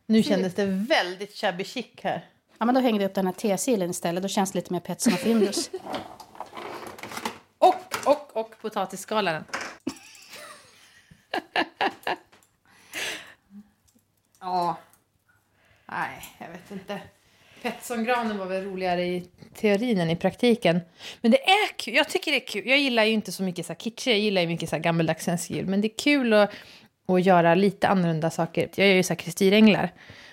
Nu 0.05 0.23
kändes 0.23 0.53
det 0.53 0.65
väldigt 0.65 1.35
shabby 1.35 1.63
chic 1.63 1.85
här. 2.01 2.25
Ja, 2.57 2.65
men 2.65 2.75
då 2.75 2.81
hängde 2.81 3.03
jag 3.03 3.09
upp 3.09 3.15
den 3.15 3.25
här 3.25 3.33
tesilen 3.33 3.89
istället. 3.89 4.23
Då 4.23 4.29
känns 4.29 4.51
det 4.51 4.57
lite 4.57 4.73
mer 4.73 4.79
Petson 4.79 5.13
och 5.13 5.19
Findus. 5.19 5.69
Och, 7.57 7.75
och, 8.05 8.37
och 8.37 8.55
potatisskalaren. 8.61 9.43
ja. 14.39 14.77
Nej, 15.85 16.23
jag 16.39 16.49
vet 16.49 16.71
inte. 16.71 17.01
Petsongranen 17.61 18.37
var 18.37 18.45
väl 18.45 18.63
roligare 18.63 19.05
i 19.05 19.27
teorin 19.55 19.99
än 19.99 20.09
i 20.09 20.15
praktiken. 20.15 20.79
Men 21.21 21.31
det 21.31 21.49
är 21.49 21.77
kul. 21.77 21.93
Jag 21.93 22.09
tycker 22.09 22.31
det 22.31 22.37
är 22.37 22.47
kul. 22.47 22.67
Jag 22.67 22.79
gillar 22.79 23.03
ju 23.03 23.11
inte 23.11 23.31
så 23.31 23.43
mycket 23.43 23.65
så 23.65 23.75
kitsch. 23.75 24.07
Jag 24.07 24.19
gillar 24.19 24.41
ju 24.41 24.47
mycket 24.47 24.69
så 24.69 24.77
gammeldags 24.77 25.25
svensk 25.25 25.49
jul. 25.49 25.65
Men 25.65 25.81
det 25.81 25.87
är 25.87 25.97
kul 25.97 26.33
att, 26.33 26.51
att 27.07 27.25
göra 27.25 27.55
lite 27.55 27.87
annorlunda 27.87 28.29
saker. 28.29 28.69
Jag 28.75 28.87
gör 28.87 28.95
ju 28.95 29.03
så 29.03 29.13
här 29.13 29.15
kristyränglar. 29.15 29.91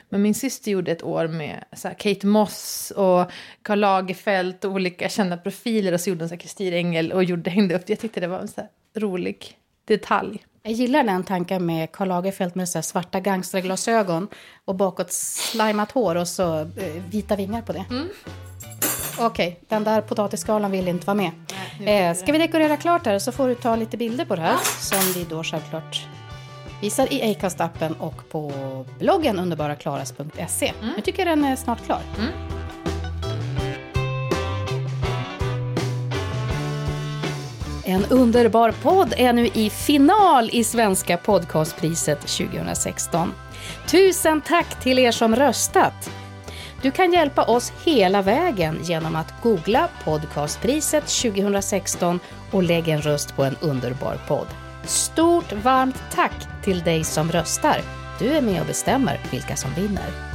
Men 0.09 0.23
min 0.23 0.35
syster 0.35 0.71
gjorde 0.71 0.93
ett 0.93 1.03
år 1.03 1.29
med 1.29 1.65
så 1.73 1.89
Kate 1.99 2.27
Moss 2.27 2.93
och 2.97 3.31
Karl 3.63 3.79
Lagerfeld 3.79 4.65
och 4.65 4.73
olika 4.73 5.09
kända 5.09 5.37
profiler 5.37 5.93
och 5.93 6.01
så 6.01 6.11
gjorde 6.11 6.23
hon 6.23 6.29
så 6.29 6.35
här 6.35 6.41
kristyrängel 6.41 7.13
och 7.13 7.25
gjorde, 7.25 7.51
hängde 7.51 7.75
upp 7.75 7.87
det. 7.87 7.93
Jag 7.93 8.01
tyckte 8.01 8.21
det 8.21 8.27
var 8.27 8.39
en 8.39 8.49
så 8.49 8.63
rolig 8.97 9.57
detalj. 9.85 10.45
Jag 10.63 10.73
gillar 10.73 11.05
den 11.05 11.25
tanken 11.25 11.67
med 11.67 11.93
Karl 11.93 12.09
Lagerfeld 12.09 12.57
med 12.57 12.69
så 12.69 12.83
svarta 12.83 13.21
gangsterglasögon 13.21 14.29
och 14.65 14.75
bakåt 14.75 15.13
slimat 15.13 15.91
hår 15.91 16.15
och 16.15 16.29
så 16.29 16.61
eh, 16.61 17.03
vita 17.11 17.37
vingar 17.37 17.63
på 17.63 17.73
det. 17.73 17.85
Mm. 17.91 18.09
Okej, 19.19 19.49
okay, 19.49 19.55
den 19.69 19.85
där 19.85 20.01
potatisskalan 20.01 20.71
vill 20.71 20.89
inte 20.89 21.07
vara 21.07 21.15
med. 21.15 21.31
Nej, 21.81 22.07
eh, 22.07 22.15
ska 22.15 22.33
vi 22.33 22.39
dekorera 22.39 22.77
klart 22.77 23.07
här 23.07 23.19
så 23.19 23.33
får 23.33 23.49
du 23.49 23.55
ta 23.55 23.77
lite 23.77 23.97
bilder 23.97 24.25
på 24.25 24.37
det 24.37 24.43
här 24.43 24.57
som 24.81 25.13
vi 25.15 25.25
då 25.25 25.45
självklart 25.45 26.07
visar 26.81 27.13
i 27.13 27.23
Acast-appen 27.23 27.95
och 27.99 28.31
på 28.31 28.53
bloggen 28.99 29.39
underbaraklaras.se. 29.39 30.73
Mm. 30.83 30.95
Jag 30.97 31.05
tycker 31.05 31.25
den 31.25 31.45
är 31.45 31.57
snart 31.57 31.85
klar. 31.85 32.01
Mm. 32.19 32.33
En 37.85 38.05
underbar 38.05 38.75
podd 38.83 39.15
är 39.17 39.33
nu 39.33 39.47
i 39.47 39.71
final 39.71 40.51
i 40.53 40.65
Svenska 40.65 41.17
podcastpriset 41.17 42.21
2016. 42.21 43.33
Tusen 43.89 44.41
tack 44.41 44.83
till 44.83 44.99
er 44.99 45.11
som 45.13 45.37
röstat! 45.37 46.11
Du 46.83 46.91
kan 46.91 47.13
hjälpa 47.13 47.45
oss 47.45 47.73
hela 47.85 48.23
vägen 48.23 48.79
genom 48.83 49.17
att 49.17 49.43
googla 49.43 49.89
podcastpriset 50.05 51.07
2016 51.23 52.21
och 52.51 52.63
lägga 52.63 52.95
en 52.95 53.03
röst 53.03 53.37
på 53.37 53.45
en 53.45 53.57
underbar 53.61 54.19
podd. 54.29 54.47
Stort 54.85 55.53
varmt 55.53 56.03
tack 56.11 56.65
till 56.65 56.81
dig 56.81 57.05
som 57.05 57.33
röstar. 57.33 57.81
Du 58.19 58.27
är 58.27 58.43
med 58.43 58.61
och 58.61 58.67
bestämmer 58.67 59.21
vilka 59.31 59.57
som 59.57 59.71
vinner. 59.75 60.31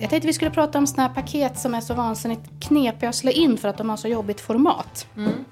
Jag 0.00 0.10
tänkte 0.10 0.26
vi 0.26 0.32
skulle 0.32 0.50
prata 0.50 0.78
om 0.78 0.86
såna 0.86 1.02
här 1.02 1.14
paket 1.14 1.58
som 1.58 1.74
är 1.74 1.80
så 1.80 1.94
vansinnigt 1.94 2.50
knepiga 2.60 3.08
att 3.08 3.14
slå 3.14 3.30
in 3.30 3.58
för 3.58 3.68
att 3.68 3.78
de 3.78 3.90
har 3.90 3.96
så 3.96 4.08
jobbigt 4.08 4.40
format. 4.40 5.06
Mm. 5.16 5.44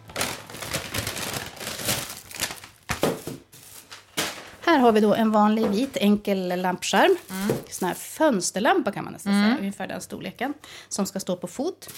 Här 4.73 4.79
har 4.79 4.93
vi 4.93 5.01
då 5.01 5.15
en 5.15 5.31
vanlig 5.31 5.67
vit 5.67 5.97
enkel 5.97 6.61
lampskärm. 6.61 7.17
Mm. 7.31 7.57
Sån 7.71 7.89
här 7.89 7.95
fönsterlampa 7.95 8.93
kan 8.93 9.05
man 9.05 9.13
nästan 9.13 9.33
mm. 9.33 9.45
säga, 9.45 9.59
ungefär 9.59 9.87
den 9.87 10.01
storleken. 10.01 10.55
Som 10.89 11.07
ska 11.07 11.21
stå 11.21 11.37
på 11.37 11.47
fot. 11.47 11.91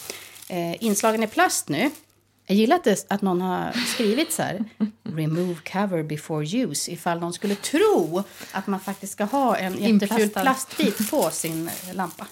Eh, 0.49 0.85
inslagen 0.85 1.23
i 1.23 1.27
plast 1.27 1.69
nu. 1.69 1.91
Jag 2.47 2.57
gillar 2.57 2.77
att, 2.77 2.85
det, 2.85 3.07
att 3.09 3.23
någon 3.23 3.41
har 3.41 3.73
skrivit 3.73 4.33
så 4.33 4.43
här. 4.43 4.65
Remove 5.03 5.57
cover 5.73 6.03
before 6.03 6.47
use. 6.47 6.93
Ifall 6.93 7.21
någon 7.21 7.33
skulle 7.33 7.55
tro 7.55 8.23
att 8.53 8.67
man 8.67 8.81
faktiskt 8.81 9.13
ska 9.13 9.25
ha 9.25 9.57
en 9.57 9.79
jätteful 9.79 10.29
plastbit 10.29 11.11
på 11.11 11.31
sin 11.31 11.71
lampa. 11.93 12.27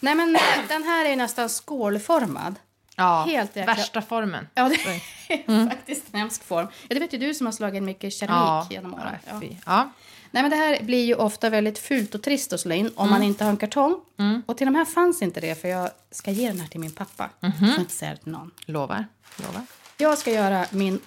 Nej 0.00 0.14
men 0.14 0.38
den 0.68 0.82
här 0.82 1.04
är 1.04 1.16
nästan 1.16 1.48
skålformad. 1.48 2.54
Ja, 2.98 3.24
Helt 3.28 3.56
värsta 3.56 4.02
formen. 4.02 4.48
Ja, 4.54 4.68
det 4.68 4.74
är 5.34 5.42
mm. 5.48 5.70
faktiskt 5.70 6.04
en 6.12 6.20
hemsk 6.20 6.44
form. 6.44 6.68
Ja, 6.88 6.94
det 6.94 7.00
vet 7.00 7.12
ju 7.12 7.18
du 7.18 7.34
som 7.34 7.46
har 7.46 7.52
slagit 7.52 7.82
mycket 7.82 8.12
keramik 8.12 8.38
ja. 8.38 8.66
genom 8.70 8.94
åren. 8.94 9.16
Ja. 9.26 9.40
ja. 9.66 9.90
Nej, 10.30 10.42
men 10.42 10.50
det 10.50 10.56
här 10.56 10.82
blir 10.82 11.04
ju 11.04 11.14
ofta 11.14 11.50
väldigt 11.50 11.78
fult 11.78 12.14
och 12.14 12.22
trist 12.22 12.52
att 12.52 12.60
slå 12.60 12.74
in 12.74 12.90
om 12.96 13.06
mm. 13.06 13.10
man 13.10 13.22
inte 13.22 13.44
har 13.44 13.50
en 13.50 13.56
kartong. 13.56 14.00
Mm. 14.18 14.42
Och 14.46 14.56
till 14.56 14.66
de 14.66 14.74
här 14.74 14.84
fanns 14.84 15.22
inte 15.22 15.40
det, 15.40 15.60
för 15.60 15.68
jag 15.68 15.90
ska 16.10 16.30
ge 16.30 16.48
den 16.48 16.60
här 16.60 16.68
till 16.68 16.80
min 16.80 16.92
pappa. 16.92 17.30
Mm 17.40 17.52
-hmm. 17.56 17.72
Får 17.72 17.80
inte 17.80 17.94
säga 17.94 18.16
till 18.16 18.32
någon. 18.32 18.50
Lovar. 18.66 19.06
Lovar. 19.36 19.62
Jag 19.96 20.18
ska 20.18 20.30
göra 20.30 20.66
min 20.70 21.00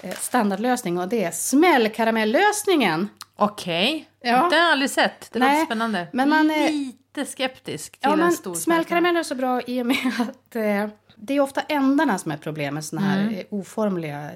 eh, 0.00 0.14
standardlösning 0.14 0.98
och 0.98 1.08
det 1.08 1.24
är 1.24 1.30
smällkaramellösningen. 1.30 3.08
Okej. 3.36 4.08
Okay. 4.20 4.32
Ja. 4.32 4.48
Det 4.50 4.56
har 4.56 4.62
jag 4.62 4.72
aldrig 4.72 4.90
sett. 4.90 5.32
Det 5.32 5.38
låter 5.38 5.64
spännande. 5.64 6.06
Men 6.12 6.28
man 6.28 6.50
är 6.50 6.68
lite 7.16 7.30
skeptisk 7.30 7.92
till 7.92 8.10
ja, 8.18 8.24
en 8.24 8.32
stor 8.32 8.54
Smällkarameller 8.54 9.20
är 9.20 9.24
så 9.24 9.34
bra 9.34 9.62
i 9.62 9.82
och 9.82 9.86
med 9.86 10.12
att 10.18 10.56
eh, 10.56 10.88
det 11.24 11.34
är 11.34 11.40
ofta 11.40 11.60
ändarna 11.60 12.18
som 12.18 12.32
är 12.32 12.36
problemet 12.36 12.74
med 12.74 12.84
såna 12.84 13.02
här 13.02 13.20
mm. 13.20 13.44
Oformliga 13.50 14.30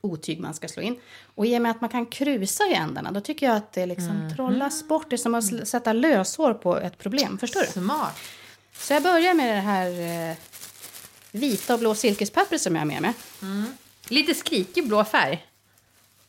otyg 0.00 0.40
man 0.40 0.54
ska 0.54 0.68
slå 0.68 0.82
in. 0.82 1.00
Och 1.34 1.46
i 1.46 1.58
och 1.58 1.62
med 1.62 1.70
att 1.70 1.80
man 1.80 1.90
kan 1.90 2.06
krusa 2.06 2.64
i 2.64 2.74
ändarna 2.74 3.12
då 3.12 3.20
tycker 3.20 3.46
jag 3.46 3.56
att 3.56 3.72
det 3.72 3.86
liksom 3.86 4.10
mm. 4.10 4.34
trollas 4.34 4.88
bort. 4.88 5.10
Det 5.10 5.16
är 5.16 5.18
som 5.18 5.34
att 5.34 5.68
sätta 5.68 5.92
löshår 5.92 6.54
på 6.54 6.78
ett 6.78 6.98
problem. 6.98 7.38
Förstår 7.38 7.60
du? 7.60 7.66
Smart. 7.66 8.18
Så 8.72 8.92
jag 8.92 9.02
börjar 9.02 9.34
med 9.34 9.56
det 9.56 9.60
här 9.60 9.90
eh, 10.30 10.36
vita 11.32 11.74
och 11.74 11.80
blå 11.80 11.94
silkespappret 11.94 12.60
som 12.60 12.74
jag 12.74 12.80
har 12.80 12.86
med 12.86 13.02
mig. 13.02 13.12
Mm. 13.42 13.66
Lite 14.08 14.34
skrikig 14.34 14.88
blå 14.88 15.04
färg. 15.04 15.46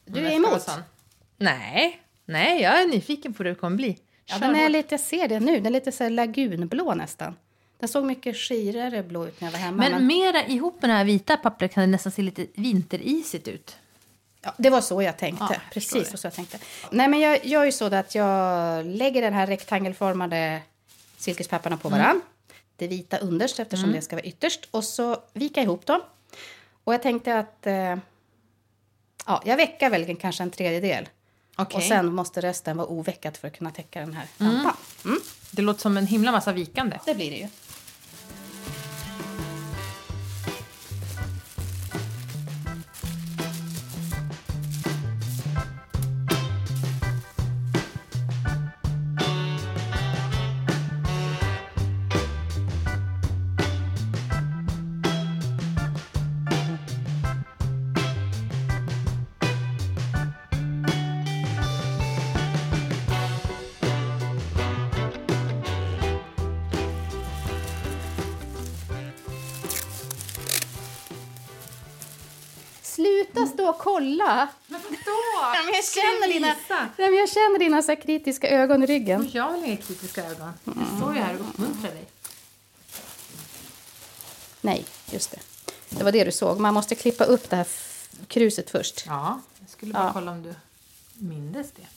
Du 0.06 0.20
är 0.20 0.32
emot? 0.32 0.70
Nej. 1.38 2.02
Nej, 2.26 2.62
jag 2.62 2.82
är 2.82 2.88
nyfiken 2.88 3.34
på 3.34 3.44
hur 3.44 3.50
det 3.50 3.56
kommer 3.56 3.78
bli. 3.78 4.00
Ja, 4.26 4.40
den 4.40 4.56
är 4.56 4.70
lite, 4.70 4.94
jag 4.94 5.00
ser 5.00 5.28
det 5.28 5.40
nu. 5.40 5.56
Den 5.56 5.66
är 5.66 5.70
lite 5.70 5.92
så 5.92 6.10
lagunblå 6.10 6.94
nästan. 6.94 7.36
Den 7.80 7.90
såg 7.90 8.06
mycket 8.06 8.38
skirare 8.38 9.04
blå 9.04 9.28
ut 9.28 9.42
när 9.42 9.48
jag 9.48 9.52
var 9.52 9.60
hemma. 9.60 9.78
Men, 9.78 9.92
men... 9.92 10.08
mera 10.08 10.46
ihop 10.46 10.82
med 10.82 10.90
det 10.90 10.94
här 10.94 11.06
vita 11.06 11.38
pappret 11.38 11.74
kan 11.74 11.82
det 11.82 11.88
nästan 11.88 12.12
se 12.12 12.22
lite 12.22 12.48
vinterisigt 12.54 13.48
ut. 13.48 13.78
Ja, 14.42 14.54
det 14.58 14.70
var 14.70 14.82
så 14.82 15.02
jag 15.02 15.18
tänkte. 15.18 15.48
Ja, 15.50 15.62
Precis 15.74 16.22
så 16.22 16.28
jag 16.28 16.34
tänkte. 16.34 16.60
Nej, 16.92 17.08
men 17.08 17.20
jag 17.20 17.46
gör 17.46 17.66
ju 17.66 17.72
så 17.72 17.96
att 17.96 18.16
jag 18.16 18.86
lägger 18.86 19.22
den 19.22 19.34
här 19.34 19.48
rektangelformade 19.48 20.62
silkespapparna 21.18 21.78
på 21.78 21.90
varann. 21.90 22.10
Mm. 22.10 22.22
Det 22.76 22.88
vita 22.88 23.18
underst 23.18 23.60
eftersom 23.60 23.84
mm. 23.84 23.96
det 23.96 24.02
ska 24.02 24.16
vara 24.16 24.26
ytterst. 24.26 24.68
Och 24.72 24.84
så 24.84 25.18
vika 25.34 25.62
ihop 25.62 25.86
dem. 25.86 26.02
Och 26.84 26.94
jag 26.94 27.02
tänkte 27.02 27.40
att 27.40 27.68
eh, 27.68 27.98
ja, 29.26 29.42
jag 29.46 29.58
väckar 29.58 29.90
väl 29.90 30.16
kanske 30.16 30.44
en 30.44 30.52
tredjedel. 30.52 31.10
Okay. 31.58 31.78
Och 31.78 31.84
sen 31.84 32.14
måste 32.14 32.42
resten 32.42 32.78
vara 32.78 32.88
oveckat 32.88 33.38
för 33.38 33.48
att 33.48 33.58
kunna 33.58 33.72
täcka 33.72 34.00
den 34.00 34.14
här 34.14 34.28
mm. 34.40 34.54
lampan. 34.54 34.76
Mm. 35.06 35.20
Det 35.52 35.62
låter 35.62 35.82
som 35.82 35.98
en 35.98 36.08
himla 36.08 36.32
massa 36.32 36.52
vikande. 36.52 37.00
Det 37.06 37.16
blir 37.16 37.32
det 37.32 37.38
ju. 37.38 37.48
Vadå 73.34 73.74
kolla? 73.74 74.48
Men 74.68 74.82
vadå? 74.82 74.96
Ja, 75.36 75.62
men 75.66 75.74
jag 75.74 75.86
känner 75.86 76.34
dina, 76.34 76.56
ja, 76.70 76.86
men 76.98 77.16
jag 77.16 77.30
känner 77.30 77.60
dina 77.60 77.82
så 77.82 77.96
kritiska 77.96 78.50
ögon 78.50 78.84
i 78.84 78.86
ryggen. 78.86 79.30
Jag 79.34 79.44
har 79.44 79.66
inga 79.66 79.78
kritiska 79.78 80.26
ögon. 80.26 80.52
Jag 80.64 80.98
står 80.98 81.14
ju 81.16 81.20
här 81.22 81.34
och 81.36 81.42
uppmuntrar 81.50 81.92
dig. 81.92 82.06
Nej, 84.62 84.86
just 85.12 85.32
det. 85.32 85.40
Det 85.90 86.04
var 86.04 86.12
det 86.12 86.24
du 86.24 86.32
såg. 86.32 86.60
Man 86.60 86.74
måste 86.74 86.96
klippa 86.96 87.24
upp 87.24 87.50
det 87.50 87.56
här 87.56 87.68
kruset 88.28 88.70
först. 88.70 89.04
Ja, 89.08 89.42
jag 89.60 89.70
skulle 89.70 89.94
bara 89.94 90.04
Ja. 90.04 90.14
kolla 90.14 90.32
om 90.32 90.44
du 90.44 90.56
mindes 91.14 91.68
det. 91.72 91.88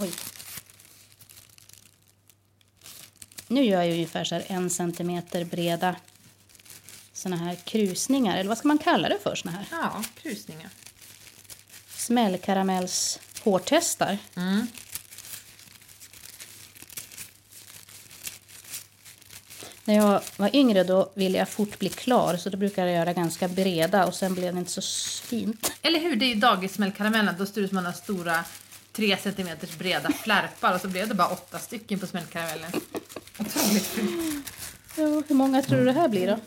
Oj. 0.00 0.12
Nu 3.48 3.64
gör 3.64 3.82
jag 3.82 3.92
ungefär 3.92 4.24
så 4.24 4.34
här 4.34 4.44
en 4.46 4.70
centimeter 4.70 5.44
breda 5.44 5.96
såna 7.26 7.36
här 7.36 7.54
krusningar. 7.64 8.36
Eller 8.36 8.48
vad 8.48 8.58
ska 8.58 8.68
man 8.68 8.78
kalla 8.78 9.08
det 9.08 9.18
för? 9.22 9.34
Såna 9.34 9.52
här 9.52 9.66
Ja, 9.70 10.04
krusningar. 10.22 10.70
smällkaramells 11.96 13.18
hårtestar. 13.42 14.18
Mm. 14.36 14.66
När 19.84 19.94
jag 19.94 20.20
var 20.36 20.56
yngre 20.56 20.84
då 20.84 21.10
ville 21.14 21.38
jag 21.38 21.48
fort 21.48 21.78
bli 21.78 21.88
klar 21.88 22.36
så 22.36 22.50
då 22.50 22.56
brukade 22.56 22.90
jag 22.90 22.96
göra 22.98 23.12
ganska 23.12 23.48
breda 23.48 24.06
och 24.06 24.14
sen 24.14 24.34
blev 24.34 24.52
det 24.54 24.58
inte 24.58 24.70
så 24.70 24.82
fint. 25.26 25.72
Eller 25.82 26.00
hur? 26.00 26.16
Det 26.16 26.24
är 26.24 26.28
ju 26.28 26.34
dagissmällkaramellen. 26.34 27.34
Då 27.38 27.46
står 27.46 27.60
det 27.60 27.68
som 27.68 27.76
har 27.84 27.92
stora 27.92 28.44
tre 28.92 29.16
centimeters 29.22 29.70
breda 29.78 30.12
flärpar 30.12 30.74
och 30.74 30.80
så 30.80 30.88
blev 30.88 31.08
det 31.08 31.14
bara 31.14 31.28
åtta 31.28 31.58
stycken 31.58 31.98
på 31.98 32.06
smällkaramellen. 32.06 32.72
Otroligt 33.38 33.86
fint. 33.86 34.46
Ja, 34.96 35.22
hur 35.28 35.34
många 35.34 35.62
tror 35.62 35.78
du 35.78 35.84
det 35.84 35.92
här 35.92 36.08
blir 36.08 36.26
då? 36.26 36.38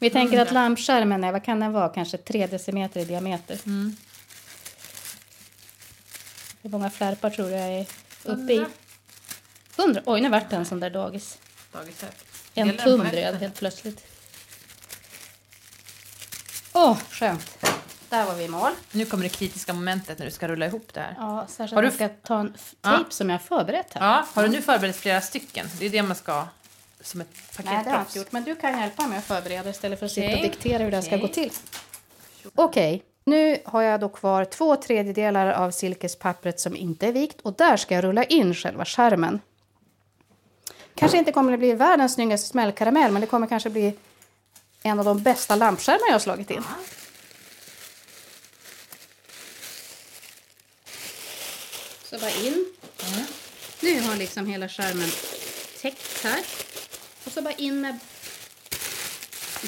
Vi 0.00 0.10
tänker 0.10 0.40
att 0.40 0.52
lampskärmen 0.52 1.24
är, 1.24 1.32
vad 1.32 1.44
kan 1.44 1.60
den 1.60 1.72
vara, 1.72 1.88
kanske 1.88 2.16
tre 2.18 2.46
decimeter 2.46 3.00
i 3.00 3.04
diameter. 3.04 3.58
Mm. 3.66 3.96
Hur 6.62 6.70
många 6.70 6.90
flärpar 6.90 7.30
tror 7.30 7.46
du 7.46 7.52
jag 7.52 7.68
är 7.80 7.86
uppe 8.24 8.52
i? 8.52 8.56
Hundra. 8.56 8.70
Hundra? 9.76 10.02
Oj, 10.06 10.20
nu 10.20 10.28
vart 10.28 10.50
det 10.50 10.56
en 10.56 10.64
sån 10.66 10.80
där 10.80 10.90
dagis. 10.90 11.38
Dagissätt. 11.72 12.24
En 12.54 12.76
tum 12.76 13.00
bröd 13.00 13.34
helt 13.34 13.54
plötsligt. 13.58 14.04
Åh, 16.72 16.98
skönt. 17.10 17.58
Där 18.08 18.24
var 18.24 18.34
vi 18.34 18.44
i 18.44 18.48
mål. 18.48 18.70
Nu 18.92 19.04
kommer 19.06 19.22
det 19.22 19.28
kritiska 19.28 19.72
momentet 19.72 20.18
när 20.18 20.26
du 20.26 20.32
ska 20.32 20.48
rulla 20.48 20.66
ihop 20.66 20.88
det 20.94 21.00
här. 21.00 21.14
Ja, 21.18 21.46
särskilt 21.48 21.74
Har 21.74 21.82
du 21.82 21.86
jag 21.88 21.94
ska 21.94 22.08
ta 22.08 22.40
en 22.40 22.52
f- 22.56 22.74
Ja. 22.82 22.90
tejp 22.96 23.10
som 23.10 23.30
jag 23.30 23.34
har 23.38 23.44
förberett 23.44 23.92
här. 23.94 24.06
Ja, 24.06 24.26
har 24.34 24.42
du 24.42 24.48
nu 24.48 24.62
förberett 24.62 24.96
flera 24.96 25.20
stycken? 25.20 25.66
Det 25.78 25.86
är 25.86 25.90
det 25.90 26.02
man 26.02 26.16
ska 26.16 26.46
som 27.00 27.20
ett 27.20 27.28
Nej, 27.32 27.64
det 27.64 27.68
har 27.68 27.74
jag 27.74 27.84
paketproffs. 27.84 28.08
inte 28.08 28.18
gjort. 28.18 28.32
Men 28.32 28.44
du 28.44 28.56
kan 28.56 28.80
hjälpa 28.80 29.06
mig 29.06 29.18
att 29.18 29.24
förbereda 29.24 29.70
istället 29.70 29.98
för 29.98 30.06
att 30.06 30.12
sitta 30.12 30.36
och 30.36 30.42
diktera 30.42 30.82
hur 30.82 30.90
det 30.90 30.96
här 30.96 31.04
ska 31.04 31.16
gå 31.16 31.28
till. 31.28 31.50
Okej, 32.54 33.02
nu 33.24 33.58
har 33.64 33.82
jag 33.82 34.00
då 34.00 34.08
kvar 34.08 34.44
två 34.44 34.76
tredjedelar 34.76 35.46
av 35.52 35.70
silkespappret 35.70 36.60
som 36.60 36.76
inte 36.76 37.06
är 37.06 37.12
vikt 37.12 37.40
och 37.40 37.54
där 37.54 37.76
ska 37.76 37.94
jag 37.94 38.04
rulla 38.04 38.24
in 38.24 38.54
själva 38.54 38.84
skärmen. 38.84 39.40
Kanske 40.94 41.18
inte 41.18 41.32
kommer 41.32 41.52
att 41.52 41.58
bli 41.58 41.72
världens 41.74 42.14
snyggaste 42.14 42.48
smällkaramell 42.48 43.12
men 43.12 43.20
det 43.20 43.26
kommer 43.26 43.46
kanske 43.46 43.70
bli 43.70 43.94
en 44.82 44.98
av 44.98 45.04
de 45.04 45.22
bästa 45.22 45.56
lampskärmar 45.56 46.06
jag 46.06 46.14
har 46.14 46.18
slagit 46.18 46.50
in. 46.50 46.62
Så 52.04 52.18
bara 52.18 52.30
in. 52.30 52.66
Nu 53.80 54.00
har 54.00 54.16
liksom 54.16 54.46
hela 54.46 54.68
skärmen 54.68 55.08
täckt 55.80 56.24
här. 56.24 56.40
Och 57.30 57.34
så 57.34 57.42
bara 57.42 57.54
in 57.54 57.80
med 57.80 57.98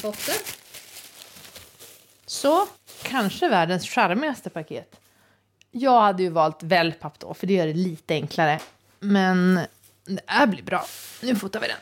botten. 0.03 0.35
Så. 2.27 2.67
Kanske 3.03 3.49
världens 3.49 3.89
charmigaste 3.89 4.51
paket. 4.51 5.01
Jag 5.71 6.01
hade 6.01 6.23
ju 6.23 6.29
valt 6.29 6.63
wellpapp 6.63 7.19
då, 7.19 7.35
för 7.35 7.47
det 7.47 7.55
gör 7.55 7.67
det 7.67 7.73
lite 7.75 8.15
enklare. 8.15 8.61
Men 8.99 9.61
det 10.05 10.21
här 10.27 10.47
blir 10.47 10.63
bra. 10.63 10.85
Nu 11.23 11.37
fotar 11.37 11.61
vi 11.61 11.67
den. 11.69 11.77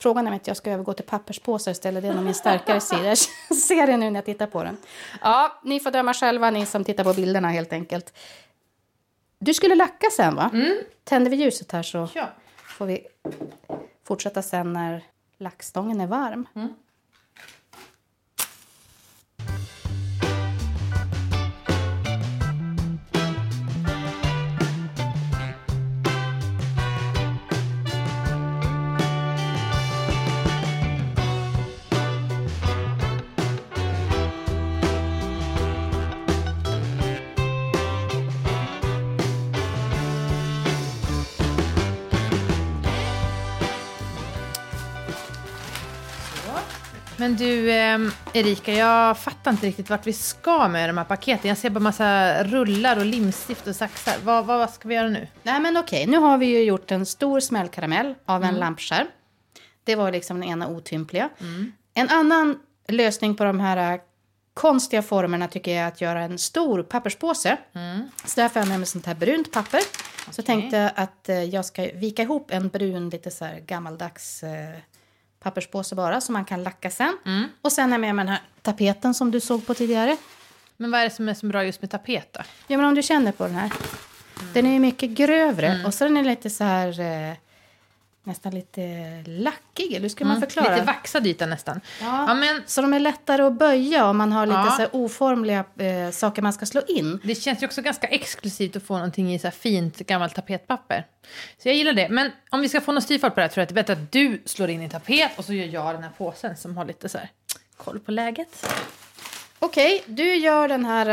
Frågan 0.00 0.26
är 0.26 0.30
om 0.30 0.34
inte 0.34 0.50
jag 0.50 0.56
ska 0.56 0.70
övergå 0.70 0.92
till 0.92 1.04
papperspåsar 1.04 1.70
istället. 1.72 2.02
Det 2.02 2.08
är 2.08 2.14
nog 2.14 2.24
min 2.24 2.34
starkare 2.34 2.80
sida. 2.80 3.04
Jag 3.04 3.18
ser 3.58 3.86
det 3.86 3.96
nu 3.96 4.10
när 4.10 4.18
jag 4.18 4.24
tittar 4.24 4.46
på 4.46 4.64
den. 4.64 4.76
Ja, 5.20 5.60
ni 5.64 5.80
får 5.80 5.90
döma 5.90 6.14
själva, 6.14 6.50
ni 6.50 6.66
som 6.66 6.84
tittar 6.84 7.04
på 7.04 7.14
bilderna 7.14 7.48
helt 7.48 7.72
enkelt. 7.72 8.12
Du 9.38 9.54
skulle 9.54 9.74
lacka 9.74 10.06
sen 10.16 10.34
va? 10.34 10.50
Tänder 11.04 11.30
vi 11.30 11.36
ljuset 11.36 11.72
här 11.72 11.82
så 11.82 12.08
Ja. 12.14 12.28
får 12.56 12.86
vi 12.86 13.06
fortsätta 14.06 14.42
sen 14.42 14.72
när 14.72 15.04
lackstången 15.42 16.00
är 16.00 16.06
varm. 16.06 16.48
Mm. 16.54 16.68
Men 47.22 47.36
du, 47.36 47.72
ehm, 47.72 48.10
Erika, 48.32 48.72
jag 48.72 49.18
fattar 49.18 49.50
inte 49.50 49.66
riktigt 49.66 49.90
vart 49.90 50.06
vi 50.06 50.12
ska 50.12 50.68
med 50.68 50.88
de 50.88 50.98
här 50.98 51.04
paketen. 51.04 51.48
Jag 51.48 51.58
ser 51.58 51.70
bara 51.70 51.80
massa 51.80 52.44
rullar 52.44 52.96
och 52.96 53.04
limstift 53.04 53.66
och 53.66 53.76
saxar. 53.76 54.14
Vad, 54.24 54.46
vad 54.46 54.70
ska 54.70 54.88
vi 54.88 54.94
göra 54.94 55.08
nu? 55.08 55.28
Nej 55.42 55.60
men 55.60 55.76
okej, 55.76 56.06
nu 56.06 56.16
har 56.18 56.38
vi 56.38 56.46
ju 56.46 56.62
gjort 56.62 56.90
en 56.90 57.06
stor 57.06 57.40
smällkaramell 57.40 58.14
av 58.26 58.44
en 58.44 58.54
lampskärm. 58.54 59.06
Det 59.84 59.96
var 59.96 60.12
liksom 60.12 60.40
den 60.40 60.48
ena 60.48 60.68
otympliga. 60.68 61.28
En 61.94 62.08
annan 62.08 62.58
lösning 62.88 63.34
på 63.34 63.44
de 63.44 63.60
här 63.60 63.92
äh, 63.92 64.00
konstiga 64.54 65.02
formerna 65.02 65.48
tycker 65.48 65.70
jag 65.70 65.84
är 65.84 65.88
att 65.88 66.00
göra 66.00 66.22
en 66.22 66.38
stor 66.38 66.82
papperspåse. 66.82 67.56
Så 68.24 68.40
därför 68.40 68.60
har 68.60 68.66
jag 68.66 68.68
med 68.68 68.80
mig 68.80 68.86
sånt 68.86 69.06
här 69.06 69.14
brunt 69.14 69.52
papper. 69.52 69.80
Så 70.30 70.42
tänkte 70.42 70.76
jag 70.76 70.90
att 70.94 71.28
eh, 71.28 71.44
jag 71.44 71.64
ska 71.64 71.82
vika 71.94 72.22
ihop 72.22 72.50
en 72.50 72.68
brun, 72.68 73.10
lite 73.10 73.30
så 73.30 73.44
här 73.44 73.60
gammaldags 73.60 74.42
eh, 74.42 74.78
papperspåse 75.42 75.94
bara, 75.94 76.20
som 76.20 76.32
man 76.32 76.44
kan 76.44 76.62
lacka 76.62 76.90
sen. 76.90 77.18
Och 77.62 77.72
sen 77.72 77.84
har 77.84 77.94
jag 77.94 78.00
med 78.00 78.14
mig 78.14 78.24
den 78.24 78.32
här 78.32 78.42
tapeten 78.62 79.14
som 79.14 79.30
du 79.30 79.40
såg 79.40 79.66
på 79.66 79.74
tidigare. 79.74 80.16
Men 80.76 80.90
vad 80.90 81.00
är 81.00 81.04
det 81.04 81.10
som 81.10 81.28
är 81.28 81.34
så 81.34 81.46
bra 81.46 81.64
just 81.64 81.82
med 81.82 81.90
tapet 81.90 82.28
då? 82.32 82.40
Ja, 82.66 82.76
men 82.76 82.86
om 82.86 82.94
du 82.94 83.02
känner 83.02 83.32
på 83.32 83.44
den 83.44 83.54
här. 83.54 83.72
Den 84.54 84.66
är 84.66 84.72
ju 84.72 84.78
mycket 84.78 85.10
grövre 85.10 85.82
och 85.86 85.94
så 85.94 86.04
den 86.04 86.16
är 86.16 86.24
lite 86.24 86.50
så 86.50 86.64
här 86.64 87.00
eh, 87.00 87.34
nästan 88.24 88.54
lite 88.54 88.82
lackig. 89.26 89.92
Eller 89.92 90.08
ska 90.08 90.24
man 90.24 90.40
förklara? 90.40 90.74
Lite 90.74 90.86
vaxad 90.86 91.26
yta 91.26 91.46
nästan. 91.46 91.80
Ja. 92.00 92.24
ja, 92.28 92.34
men 92.34 92.62
Så 92.66 92.82
de 92.82 92.92
är 92.94 93.00
lättare 93.00 93.42
att 93.42 93.52
böja 93.52 94.06
om 94.06 94.16
man 94.16 94.32
har 94.32 94.46
lite 94.46 94.58
Ja. 94.58 94.70
så 94.92 94.98
oformliga 94.98 95.64
eh, 95.78 96.10
saker 96.10 96.42
man 96.42 96.52
ska 96.52 96.66
slå 96.66 96.82
in. 96.88 97.20
Det 97.24 97.34
känns 97.34 97.62
ju 97.62 97.66
också 97.66 97.82
ganska 97.82 98.06
exklusivt 98.06 98.76
att 98.76 98.82
få 98.82 98.94
någonting 98.94 99.34
i 99.34 99.38
så 99.38 99.50
fint 99.50 99.98
gammalt 99.98 100.34
tapetpapper. 100.34 101.06
Så 101.58 101.68
jag 101.68 101.76
gillar 101.76 101.92
det. 101.92 102.08
Men 102.08 102.30
om 102.50 102.60
vi 102.60 102.68
ska 102.68 102.80
få 102.80 102.92
någon 102.92 103.02
styrfart 103.02 103.34
på 103.34 103.40
det 103.40 103.44
här 103.46 103.48
tror 103.48 103.60
jag 103.60 103.64
att 103.64 103.68
det 103.68 103.80
är 103.80 103.82
bättre 103.82 103.92
att 104.02 104.12
du 104.12 104.42
slår 104.44 104.70
in 104.70 104.82
i 104.82 104.88
tapet 104.90 105.30
och 105.38 105.44
så 105.44 105.52
gör 105.52 105.66
jag 105.66 105.94
den 105.94 106.02
här 106.02 106.12
påsen 106.18 106.56
som 106.56 106.76
har 106.76 106.84
lite 106.84 107.08
så 107.08 107.18
här 107.18 107.30
koll 107.76 108.00
på 108.00 108.10
läget. 108.10 108.66
Okej, 109.58 110.02
du 110.06 110.34
gör 110.34 110.68
den 110.68 110.84
här 110.84 111.08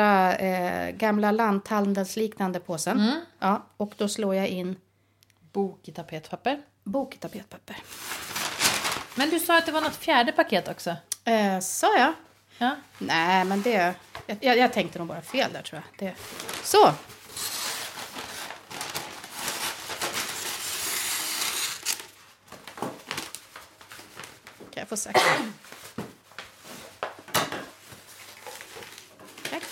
eh, 0.88 0.92
gamla 0.92 1.32
lanthandelsliknande 1.32 2.60
påsen. 2.60 3.12
Ja, 3.40 3.66
och 3.78 3.94
då 3.98 4.08
slår 4.08 4.36
jag 4.36 4.48
in 4.48 4.76
Bok 5.54 5.88
i 5.88 5.92
tapetpapper. 5.92 6.60
Bok 6.90 7.16
i 7.16 7.18
tapetpapper. 7.18 7.78
Men 9.16 9.30
du 9.30 9.40
sa 9.40 9.58
att 9.58 9.66
det 9.66 9.72
var 9.72 9.82
något 9.82 9.96
fjärde 9.96 10.32
paket 10.32 10.68
också. 10.68 10.96
Eh, 11.26 11.60
sa 11.60 11.98
jag? 11.98 12.14
Ja. 12.58 12.76
Nej, 12.98 13.46
men 13.46 13.62
det... 13.62 13.94
Jag, 14.28 14.38
jag, 14.42 14.58
jag 14.58 14.74
tänkte 14.74 15.00
nog 15.00 15.08
bara 15.08 15.22
fel 15.22 15.54
där 15.54 15.62
tror 15.62 15.82
jag. 15.98 16.08
Det. 16.08 16.16
Så. 16.64 16.94
Kan 24.72 24.82
jag 24.82 24.88
få 24.88 24.98
saxa? 24.98 25.20
Tack. 29.50 29.64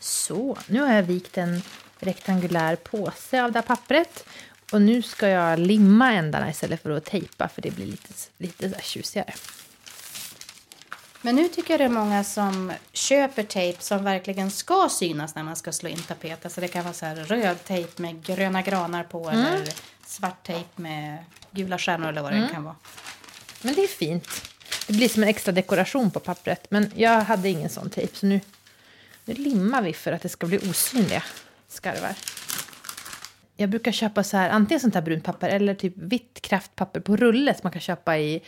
Så, 0.00 0.57
nu 0.68 0.80
har 0.80 0.94
jag 0.94 1.02
vikt 1.02 1.38
en 1.38 1.62
rektangulär 1.98 2.76
påse 2.76 3.44
av 3.44 3.52
det 3.52 3.58
här 3.58 3.66
pappret. 3.66 4.24
Och 4.72 4.82
nu 4.82 5.02
ska 5.02 5.28
jag 5.28 5.58
limma 5.58 6.12
ändarna 6.12 6.50
istället 6.50 6.82
för 6.82 6.90
att 6.90 7.04
tejpa 7.04 7.48
för 7.48 7.62
det 7.62 7.70
blir 7.70 7.86
lite, 7.86 8.14
lite 8.38 8.68
här 8.68 8.82
tjusigare. 8.82 9.34
Men 11.22 11.36
nu 11.36 11.48
tycker 11.48 11.70
jag 11.70 11.80
det 11.80 11.84
är 11.84 11.88
många 11.88 12.24
som 12.24 12.72
köper 12.92 13.42
tejp 13.42 13.82
som 13.82 14.04
verkligen 14.04 14.50
ska 14.50 14.88
synas 14.90 15.34
när 15.34 15.42
man 15.42 15.56
ska 15.56 15.72
slå 15.72 15.88
in 15.88 16.02
tapet. 16.02 16.44
Alltså 16.44 16.60
det 16.60 16.68
kan 16.68 16.84
vara 16.84 16.94
så 16.94 17.06
här 17.06 17.16
röd 17.16 17.64
tejp 17.64 18.02
med 18.02 18.24
gröna 18.24 18.62
granar 18.62 19.04
på 19.04 19.30
eller 19.30 19.68
svart 20.06 20.46
tejp 20.46 20.68
med 20.76 21.24
gula 21.50 21.78
stjärnor 21.78 22.08
eller 22.08 22.22
vad 22.22 22.32
det 22.32 22.48
kan 22.52 22.64
vara. 22.64 22.76
Men 23.62 23.74
det 23.74 23.84
är 23.84 23.88
fint. 23.88 24.28
Det 24.86 24.92
blir 24.92 25.08
som 25.08 25.22
en 25.22 25.28
extra 25.28 25.52
dekoration 25.52 26.10
på 26.10 26.20
pappret. 26.20 26.66
Men 26.70 26.92
jag 26.94 27.20
hade 27.20 27.48
ingen 27.48 27.70
sån 27.70 27.90
tejp, 27.90 28.16
så 28.16 28.26
nu, 28.26 28.40
nu 29.28 29.34
limmar 29.34 29.82
vi 29.82 29.92
för 29.92 30.12
att 30.12 30.22
det 30.22 30.28
ska 30.28 30.46
bli 30.46 30.58
osynliga 30.58 31.22
skarvar. 31.68 32.14
Jag 33.56 33.70
brukar 33.70 33.92
köpa 33.92 34.24
så 34.24 34.36
här, 34.36 34.50
antingen 34.50 34.80
sånt 34.80 34.94
här 34.94 35.02
brunt 35.02 35.24
papper 35.24 35.48
eller 35.48 35.74
typ 35.74 35.92
vitt 35.96 36.40
kraftpapper 36.42 37.00
på 37.00 37.16
rulle 37.16 37.54
som 37.54 37.60
man 37.62 37.72
kan 37.72 37.80
köpa 37.80 38.18
i 38.18 38.42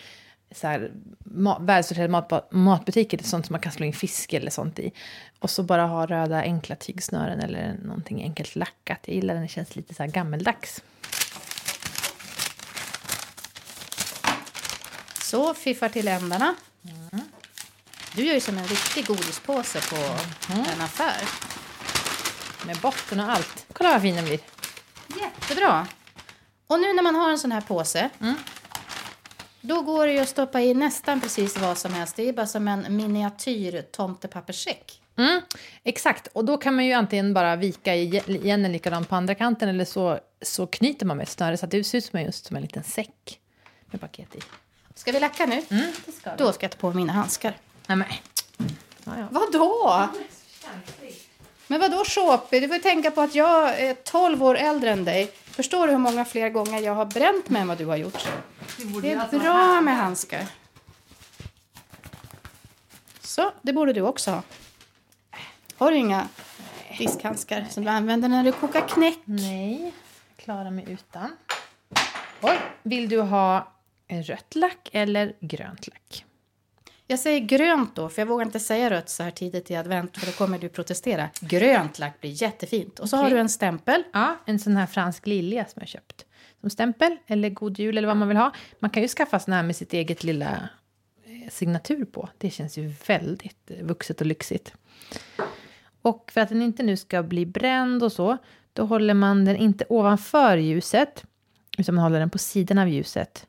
så 0.54 0.66
här, 0.66 0.90
ma- 1.24 1.66
välsorterade 1.66 2.08
mat, 2.08 2.48
matbutiker. 2.52 3.18
Det 3.18 3.24
är 3.24 3.28
sånt 3.28 3.46
som 3.46 3.54
man 3.54 3.60
kan 3.60 3.72
slå 3.72 3.86
in 3.86 3.92
fisk 3.92 4.32
eller 4.32 4.50
sånt 4.50 4.78
i. 4.78 4.92
Och 5.38 5.50
så 5.50 5.62
bara 5.62 5.86
ha 5.86 6.06
röda 6.06 6.42
enkla 6.42 6.76
tygsnören 6.76 7.40
eller 7.40 7.74
någonting 7.84 8.22
enkelt 8.22 8.56
lackat. 8.56 8.98
Jag 9.04 9.14
gillar 9.14 9.34
den, 9.34 9.42
det 9.42 9.48
känns 9.48 9.76
lite 9.76 9.94
så 9.94 10.02
här 10.02 10.10
gammeldags. 10.10 10.82
Så, 15.22 15.54
fiffar 15.54 15.88
till 15.88 16.08
ändarna. 16.08 16.54
Mm. 16.84 17.24
Du 18.14 18.24
gör 18.26 18.34
ju 18.34 18.40
som 18.40 18.58
en 18.58 18.64
riktig 18.66 19.06
godispåse 19.06 19.80
på 19.80 19.96
en 20.52 20.80
affär. 20.80 21.22
Med 22.66 22.76
botten 22.76 23.20
och 23.20 23.30
allt. 23.30 23.66
Kolla 23.72 23.92
vad 23.92 24.02
fin 24.02 24.16
den 24.16 24.24
blir. 24.24 24.40
Jättebra. 25.20 25.86
Och 26.66 26.80
nu 26.80 26.92
när 26.92 27.02
man 27.02 27.14
har 27.14 27.30
en 27.30 27.38
sån 27.38 27.52
här 27.52 27.60
påse. 27.60 28.10
Då 29.60 29.80
går 29.82 30.06
det 30.06 30.12
ju 30.12 30.18
att 30.18 30.28
stoppa 30.28 30.60
i 30.60 30.74
nästan 30.74 31.20
precis 31.20 31.58
vad 31.58 31.78
som 31.78 31.94
helst. 31.94 32.16
Det 32.16 32.28
är 32.28 32.32
bara 32.32 32.46
som 32.46 32.68
en 32.68 32.96
miniatyr 32.96 33.82
tomtepapperssäck. 33.82 34.96
Mm, 35.16 35.40
exakt, 35.84 36.26
och 36.26 36.44
då 36.44 36.56
kan 36.56 36.74
man 36.76 36.86
ju 36.86 36.92
antingen 36.92 37.34
bara 37.34 37.56
vika 37.56 37.94
i- 37.94 38.22
igen 38.26 38.64
en 38.64 38.72
likadan 38.72 39.04
på 39.04 39.16
andra 39.16 39.34
kanten 39.34 39.68
eller 39.68 39.84
så, 39.84 40.18
så 40.42 40.66
knyter 40.66 41.06
man 41.06 41.16
med 41.16 41.24
ett 41.24 41.30
snöre 41.30 41.56
så 41.56 41.64
att 41.64 41.70
det 41.70 41.84
ser 41.84 41.98
ut 41.98 42.04
som 42.04 42.20
just 42.22 42.46
som 42.46 42.56
en 42.56 42.62
liten 42.62 42.84
säck 42.84 43.38
med 43.90 44.00
paket 44.00 44.34
i. 44.36 44.40
Ska 44.94 45.12
vi 45.12 45.20
lacka 45.20 45.46
nu? 45.46 45.62
det 46.06 46.12
ska 46.12 46.36
Då 46.36 46.52
ska 46.52 46.64
jag 46.64 46.70
ta 46.70 46.78
på 46.78 46.92
mina 46.92 47.12
handskar. 47.12 47.56
Nej, 47.90 47.96
men. 47.96 48.09
Ja, 49.05 49.18
ja. 49.18 49.29
Vadå? 49.31 50.09
Men 51.66 51.81
vadå 51.81 52.05
shoppy? 52.05 52.61
Du 52.61 52.68
får 52.68 52.79
tänka 52.79 53.11
på 53.11 53.20
att 53.20 53.35
jag 53.35 53.81
är 53.81 53.94
12 53.94 54.42
år 54.42 54.55
äldre 54.55 54.90
än 54.90 55.05
dig. 55.05 55.33
Förstår 55.44 55.87
du 55.87 55.92
hur 55.92 55.98
många 55.98 56.24
fler 56.24 56.48
gånger 56.48 56.81
jag 56.81 56.94
har 56.94 57.05
bränt 57.05 57.48
mig 57.48 57.62
än 57.62 57.68
vad 57.68 57.79
du 57.79 57.87
har 57.87 57.96
gjort? 57.96 58.29
Det 59.03 59.12
är 59.12 59.38
bra 59.38 59.81
med 59.81 59.96
handskar. 59.96 60.46
Så, 63.20 63.53
det 63.62 63.72
borde 63.72 63.92
du 63.92 64.00
också 64.00 64.31
ha. 64.31 64.42
Har 65.76 65.90
du 65.90 65.96
inga 65.96 66.29
diskhandskar 66.98 67.66
som 67.70 67.85
du 67.85 67.90
använder 67.90 68.29
när 68.29 68.44
du 68.44 68.53
kokar 68.53 68.88
knäck? 68.88 69.18
Nej, 69.24 69.83
jag 70.37 70.44
klarar 70.44 70.70
mig 70.70 70.85
utan. 70.88 71.37
Oj, 72.40 72.59
vill 72.83 73.09
du 73.09 73.20
ha 73.20 73.72
rött 74.09 74.55
lack 74.55 74.88
eller 74.92 75.33
grönt 75.40 75.87
lack? 75.87 76.24
Jag 77.10 77.18
säger 77.18 77.40
grönt 77.40 77.96
då, 77.96 78.08
för 78.08 78.22
jag 78.22 78.26
vågar 78.26 78.46
inte 78.46 78.60
säga 78.60 78.90
rött 78.90 79.08
så 79.08 79.22
här 79.22 79.30
tidigt 79.30 79.70
i 79.70 79.76
advent 79.76 80.18
för 80.18 80.26
då 80.26 80.32
kommer 80.32 80.58
du 80.58 80.68
protestera. 80.68 81.30
Grönt 81.40 81.98
lack 81.98 82.20
blir 82.20 82.42
jättefint. 82.42 82.98
Och 82.98 83.08
så 83.08 83.16
har 83.16 83.24
Okej. 83.24 83.34
du 83.34 83.40
en 83.40 83.48
stämpel. 83.48 84.02
Ja, 84.12 84.36
en 84.44 84.58
sån 84.58 84.76
här 84.76 84.86
fransk 84.86 85.26
lilja 85.26 85.64
som 85.64 85.80
jag 85.80 85.88
köpt. 85.88 86.24
Som 86.60 86.70
stämpel, 86.70 87.16
eller 87.26 87.50
god 87.50 87.78
jul 87.78 87.98
eller 87.98 88.08
vad 88.08 88.16
man 88.16 88.28
vill 88.28 88.36
ha. 88.36 88.52
Man 88.78 88.90
kan 88.90 89.02
ju 89.02 89.08
skaffa 89.08 89.38
sån 89.38 89.54
här 89.54 89.62
med 89.62 89.76
sitt 89.76 89.92
eget 89.92 90.24
lilla 90.24 90.68
eh, 91.24 91.50
signatur 91.50 92.04
på. 92.04 92.28
Det 92.38 92.50
känns 92.50 92.78
ju 92.78 92.92
väldigt 93.06 93.70
eh, 93.70 93.84
vuxet 93.84 94.20
och 94.20 94.26
lyxigt. 94.26 94.72
Och 96.02 96.30
för 96.34 96.40
att 96.40 96.48
den 96.48 96.62
inte 96.62 96.82
nu 96.82 96.96
ska 96.96 97.22
bli 97.22 97.46
bränd 97.46 98.02
och 98.02 98.12
så, 98.12 98.36
då 98.72 98.84
håller 98.84 99.14
man 99.14 99.44
den 99.44 99.56
inte 99.56 99.84
ovanför 99.88 100.56
ljuset, 100.56 101.24
utan 101.78 101.94
man 101.94 102.04
håller 102.04 102.20
den 102.20 102.30
på 102.30 102.38
sidan 102.38 102.78
av 102.78 102.88
ljuset. 102.88 103.46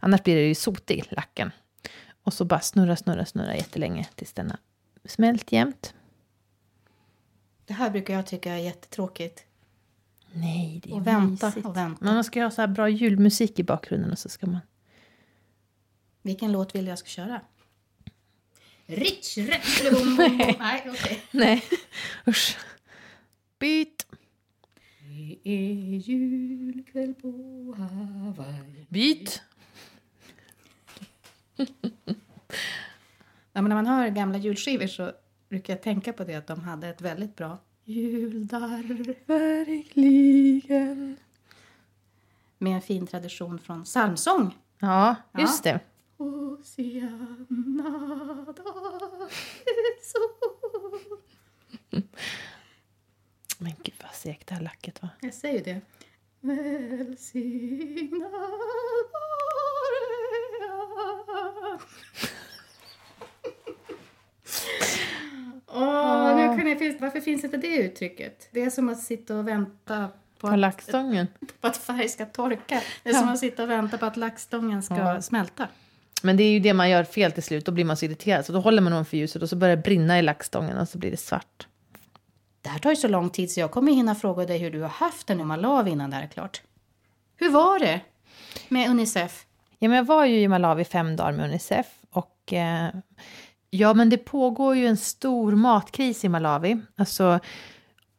Annars 0.00 0.22
blir 0.22 0.34
det 0.36 0.48
ju 0.48 0.54
sotig, 0.54 1.04
lacken. 1.10 1.50
Och 2.22 2.32
så 2.34 2.44
bara 2.44 2.60
snurra, 2.60 2.96
snurra, 2.96 3.26
snurra 3.26 3.56
jättelänge 3.56 4.08
tills 4.14 4.32
den 4.32 4.50
har 4.50 4.58
smält 5.04 5.52
jämnt. 5.52 5.94
Det 7.64 7.72
här 7.74 7.90
brukar 7.90 8.14
jag 8.14 8.26
tycka 8.26 8.52
är 8.52 8.58
jättetråkigt. 8.58 9.44
Nej, 10.32 10.80
det 10.84 10.90
är 10.90 10.94
Och 10.94 11.06
vänta 11.06 11.46
mysigt. 11.46 11.66
och 11.66 11.76
vänta. 11.76 12.04
Men 12.04 12.14
man 12.14 12.24
ska 12.24 12.42
ha 12.42 12.50
så 12.50 12.60
här 12.60 12.68
bra 12.68 12.88
julmusik 12.88 13.58
i 13.58 13.62
bakgrunden 13.64 14.10
och 14.12 14.18
så 14.18 14.28
ska 14.28 14.46
man... 14.46 14.60
Vilken 16.22 16.52
låt 16.52 16.74
vill 16.74 16.86
jag 16.86 16.98
ska 16.98 17.08
köra? 17.08 17.40
Rich, 18.86 19.38
rätt, 19.38 19.92
bom, 19.92 20.16
bom, 20.16 20.38
bom. 20.38 20.54
Nej, 20.58 20.86
okej. 20.90 21.22
Nej, 21.30 21.64
usch. 22.28 22.56
Byt. 23.58 24.06
Det 25.00 25.38
är 25.44 25.72
julkväll 25.96 27.14
på 27.14 27.28
Hawaii. 27.78 28.86
Byt. 28.88 29.42
Ja, 33.54 33.62
men 33.62 33.68
när 33.68 33.76
man 33.76 33.86
hör 33.86 34.08
gamla 34.08 34.38
julskivor 34.38 34.86
så 34.86 35.12
brukar 35.48 35.72
jag 35.72 35.82
tänka 35.82 36.12
på 36.12 36.24
det 36.24 36.34
att 36.34 36.46
de 36.46 36.60
hade 36.60 36.88
ett 36.88 37.00
väldigt 37.00 37.36
bra 37.36 37.58
juldarr 37.84 39.14
Verkligen. 39.26 41.16
med 42.58 42.74
en 42.74 42.82
fin 42.82 43.06
tradition 43.06 43.58
från 43.58 43.84
psalmsång. 43.84 44.58
Ja, 44.78 45.14
just 45.38 45.64
det. 45.64 45.80
Hosianna 46.18 47.44
Men 53.58 53.72
gud 53.82 53.94
vad 54.02 54.14
segt 54.14 54.46
det 54.48 54.54
här 54.54 54.62
lacket 54.62 55.02
var. 55.02 55.10
Jag 55.20 55.34
säger 55.34 55.64
det. 55.64 55.80
Välsignad 56.40 58.30
vare 58.32 60.02
Åh, 65.74 66.36
nu 66.36 66.58
kan 66.58 66.68
jag, 66.68 66.78
finns- 66.78 66.91
varför 67.02 67.20
finns 67.20 67.44
inte 67.44 67.56
det 67.56 67.76
uttrycket? 67.76 68.48
Det 68.50 68.62
är 68.62 68.70
som 68.70 68.88
att 68.88 69.00
sitta 69.02 69.36
och 69.38 69.48
vänta 69.48 70.08
på, 70.38 70.48
På 70.48 70.64
att, 70.66 70.90
på 71.60 71.66
att 71.66 71.76
färg 71.76 72.08
ska 72.08 72.26
torka. 72.26 72.80
Det 73.02 73.10
är 73.10 73.14
som 73.14 73.28
att 73.28 73.38
sitta 73.38 73.62
och 73.62 73.70
vänta 73.70 73.98
på 73.98 74.06
att 74.06 74.16
lackstången 74.16 74.82
ska 74.82 74.96
Ja. 74.96 75.22
smälta. 75.22 75.68
Men 76.22 76.36
det 76.36 76.42
är 76.42 76.50
ju 76.50 76.58
det 76.60 76.74
man 76.74 76.90
gör 76.90 77.04
fel 77.04 77.32
till 77.32 77.42
slut. 77.42 77.66
Då 77.66 77.72
blir 77.72 77.84
man 77.84 77.96
så 77.96 78.04
irriterad. 78.04 78.46
Så 78.46 78.52
då 78.52 78.60
håller 78.60 78.82
man 78.82 78.92
ovanför 78.92 79.16
ljuset 79.16 79.42
och 79.42 79.48
så 79.48 79.56
börjar 79.56 79.76
det 79.76 79.82
brinna 79.82 80.18
i 80.18 80.22
lackstången 80.22 80.78
och 80.78 80.88
så 80.88 80.98
blir 80.98 81.10
det 81.10 81.16
svart. 81.16 81.66
Det 82.62 82.68
här 82.68 82.78
tar 82.78 82.90
ju 82.90 82.96
så 82.96 83.08
lång 83.08 83.30
tid 83.30 83.50
så 83.50 83.60
jag 83.60 83.70
kommer 83.70 83.92
hinna 83.92 84.14
fråga 84.14 84.44
dig 84.44 84.58
hur 84.58 84.70
du 84.70 84.80
har 84.80 84.88
haft 84.88 85.26
det 85.26 85.34
nu 85.34 85.44
Malawi 85.44 85.90
innan 85.90 86.10
det 86.10 86.16
här 86.16 86.22
är 86.22 86.28
klart. 86.28 86.62
Hur 87.36 87.50
var 87.50 87.78
det 87.78 88.00
med 88.68 88.90
Unicef? 88.90 89.46
Ja, 89.78 89.88
men 89.88 89.96
jag 89.96 90.04
var 90.04 90.24
ju 90.24 90.40
i 90.40 90.48
Malawi 90.48 90.84
fem 90.84 91.16
dagar 91.16 91.32
med 91.32 91.44
Unicef. 91.44 91.86
Och 92.10 92.52
eh, 92.52 92.88
ja, 93.74 93.94
men 93.94 94.08
det 94.10 94.18
pågår 94.18 94.76
ju 94.76 94.86
en 94.86 94.96
stor 94.96 95.52
matkris 95.52 96.24
i 96.24 96.28
Malawi. 96.28 96.80
Alltså, 96.96 97.40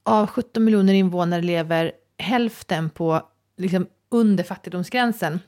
av 0.03 0.27
17 0.27 0.63
miljoner 0.63 0.93
invånare 0.93 1.41
lever 1.41 1.91
hälften 2.17 2.89
på 2.89 3.21
liksom, 3.57 3.87
under 4.09 4.43
fattigdomsgränsen 4.43 5.39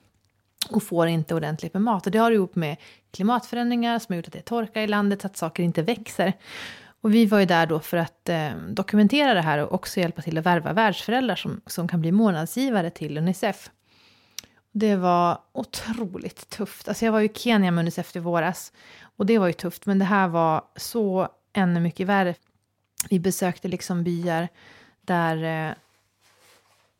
och 0.69 0.83
får 0.83 1.07
inte 1.07 1.35
ordentligt 1.35 1.73
med 1.73 1.83
mat. 1.83 2.05
Och 2.05 2.11
det 2.11 2.17
har 2.17 2.31
ihop 2.31 2.55
med 2.55 2.77
klimatförändringar 3.11 3.99
som 3.99 4.13
har 4.13 4.17
gjort 4.17 4.27
att 4.27 4.33
det 4.33 4.39
är 4.39 4.43
torka 4.43 4.83
i 4.83 4.87
landet, 4.87 5.21
så 5.21 5.27
att 5.27 5.37
saker 5.37 5.63
inte 5.63 5.81
växer. 5.81 6.33
Och 7.01 7.13
vi 7.13 7.25
var 7.25 7.39
ju 7.39 7.45
där 7.45 7.65
då 7.65 7.79
för 7.79 7.97
att 7.97 8.29
eh, 8.29 8.51
dokumentera 8.69 9.33
det 9.33 9.41
här 9.41 9.57
och 9.57 9.73
också 9.73 9.99
hjälpa 9.99 10.21
till 10.21 10.37
att 10.37 10.45
värva 10.45 10.73
världsföräldrar 10.73 11.35
som, 11.35 11.61
som 11.65 11.87
kan 11.87 12.01
bli 12.01 12.11
månadsgivare 12.11 12.89
till 12.89 13.17
Unicef. 13.17 13.69
Det 14.77 14.95
var 14.95 15.37
otroligt 15.51 16.49
tufft. 16.49 16.87
Alltså 16.87 17.05
jag 17.05 17.11
var 17.11 17.19
ju 17.19 17.25
i 17.25 17.33
Kenya 17.33 17.71
med 17.71 17.81
Unicef 17.81 18.15
i 18.15 18.19
våras 18.19 18.73
och 19.17 19.25
det 19.25 19.37
var 19.37 19.47
ju 19.47 19.53
tufft, 19.53 19.85
men 19.85 19.99
det 19.99 20.05
här 20.05 20.27
var 20.27 20.63
så 20.75 21.29
ännu 21.53 21.79
mycket 21.79 22.07
värre. 22.07 22.35
Vi 23.09 23.19
besökte 23.19 23.67
liksom 23.67 24.03
byar 24.03 24.47
där 25.01 25.43
eh, 25.43 25.75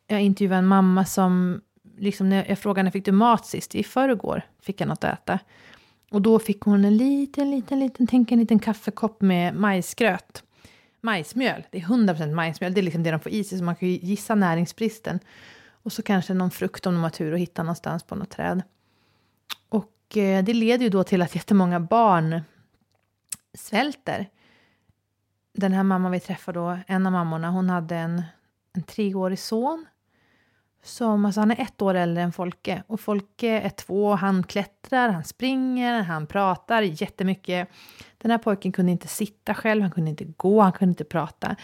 jag 0.06 0.22
intervjuade 0.22 0.58
en 0.58 0.66
mamma 0.66 1.04
som, 1.04 1.60
liksom 1.98 2.28
när 2.28 2.44
jag 2.48 2.58
frågade 2.58 2.82
när 2.82 2.90
fick 2.90 3.04
du 3.04 3.12
mat 3.12 3.46
sist? 3.46 3.74
I 3.74 3.84
förrgår 3.84 4.42
fick 4.60 4.80
jag 4.80 4.88
något 4.88 5.04
att 5.04 5.18
äta. 5.18 5.38
Och 6.10 6.22
då 6.22 6.38
fick 6.38 6.60
hon 6.60 6.84
en 6.84 6.96
liten, 6.96 7.50
liten, 7.50 7.80
liten, 7.80 8.06
tänk 8.06 8.32
en 8.32 8.38
liten 8.38 8.58
kaffekopp 8.58 9.20
med 9.20 9.54
majsgröt. 9.54 10.42
Majsmjöl, 11.00 11.62
det 11.70 11.78
är 11.78 11.82
100% 11.82 12.34
majsmjöl, 12.34 12.74
det 12.74 12.80
är 12.80 12.82
liksom 12.82 13.02
det 13.02 13.10
de 13.10 13.20
får 13.20 13.32
i 13.32 13.44
sig, 13.44 13.58
så 13.58 13.64
man 13.64 13.76
kan 13.76 13.88
ju 13.88 13.94
gissa 13.94 14.34
näringsbristen. 14.34 15.20
Och 15.86 15.92
så 15.92 16.02
kanske 16.02 16.34
någon 16.34 16.50
frukt 16.50 16.86
om 16.86 16.94
de 16.94 17.02
har 17.02 17.10
tur 17.10 17.34
att 17.34 17.40
hitta 17.40 17.62
någonstans 17.62 18.02
på 18.02 18.14
något 18.14 18.30
träd. 18.30 18.62
Och 19.68 20.16
eh, 20.16 20.44
det 20.44 20.54
leder 20.54 20.84
ju 20.84 20.90
då 20.90 21.04
till 21.04 21.22
att 21.22 21.34
jättemånga 21.34 21.80
barn 21.80 22.40
svälter. 23.54 24.28
Den 25.52 25.72
här 25.72 25.82
mamman 25.82 26.12
vi 26.12 26.20
träffade 26.20 26.58
då, 26.58 26.78
en 26.86 27.06
av 27.06 27.12
mammorna, 27.12 27.50
hon 27.50 27.70
hade 27.70 27.96
en, 27.96 28.22
en 28.72 28.82
treårig 28.82 29.38
son 29.38 29.86
Som, 30.82 31.24
alltså 31.24 31.40
han 31.40 31.50
är 31.50 31.60
ett 31.60 31.82
år 31.82 31.94
äldre 31.94 32.22
än 32.22 32.32
Folke 32.32 32.82
och 32.86 33.00
Folke 33.00 33.48
är 33.48 33.70
två, 33.70 34.14
han 34.14 34.42
klättrar, 34.42 35.08
han 35.08 35.24
springer, 35.24 36.02
han 36.02 36.26
pratar 36.26 36.82
jättemycket. 36.82 37.68
Den 38.18 38.30
här 38.30 38.38
pojken 38.38 38.72
kunde 38.72 38.92
inte 38.92 39.08
sitta 39.08 39.54
själv, 39.54 39.82
han 39.82 39.90
kunde 39.90 40.10
inte 40.10 40.24
gå, 40.24 40.60
han 40.60 40.72
kunde 40.72 40.90
inte 40.90 41.04
prata. 41.04 41.56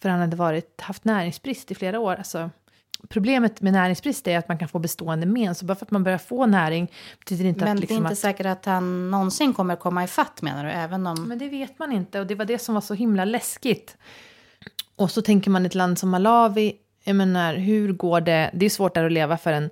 För 0.00 0.08
han 0.08 0.20
hade 0.20 0.36
varit, 0.36 0.80
haft 0.80 1.04
näringsbrist 1.04 1.70
i 1.70 1.74
flera 1.74 2.00
år. 2.00 2.14
Alltså, 2.14 2.50
problemet 3.08 3.60
med 3.60 3.72
näringsbrist 3.72 4.28
är 4.28 4.38
att 4.38 4.48
man 4.48 4.58
kan 4.58 4.68
få 4.68 4.78
bestående 4.78 5.26
men. 5.26 5.54
Så 5.54 5.64
bara 5.64 5.74
för 5.74 5.86
att 5.86 5.90
man 5.90 6.04
börjar 6.04 6.18
få 6.18 6.46
näring 6.46 6.92
betyder 7.18 7.44
inte 7.44 7.64
Men 7.64 7.72
att... 7.72 7.76
det 7.76 7.78
är 7.78 7.80
Liksom 7.80 7.96
inte 7.96 8.12
att, 8.12 8.18
säkert 8.18 8.46
att 8.46 8.64
han 8.64 9.10
någonsin 9.10 9.54
kommer 9.54 9.76
komma 9.76 10.04
i 10.04 10.06
fatt 10.06 10.42
menar 10.42 10.64
du? 10.64 10.70
Även 10.70 11.06
om... 11.06 11.28
Men 11.28 11.38
det 11.38 11.48
vet 11.48 11.78
man 11.78 11.92
inte 11.92 12.20
och 12.20 12.26
det 12.26 12.34
var 12.34 12.44
det 12.44 12.58
som 12.58 12.74
var 12.74 12.82
så 12.82 12.94
himla 12.94 13.24
läskigt. 13.24 13.96
Och 14.96 15.10
så 15.10 15.22
tänker 15.22 15.50
man 15.50 15.66
ett 15.66 15.74
land 15.74 15.98
som 15.98 16.10
Malawi, 16.10 16.72
jag 17.04 17.16
menar 17.16 17.54
hur 17.54 17.92
går 17.92 18.20
det, 18.20 18.50
det 18.54 18.66
är 18.66 18.70
svårt 18.70 18.94
där 18.94 19.04
att 19.04 19.12
leva 19.12 19.36
för 19.36 19.52
en 19.52 19.70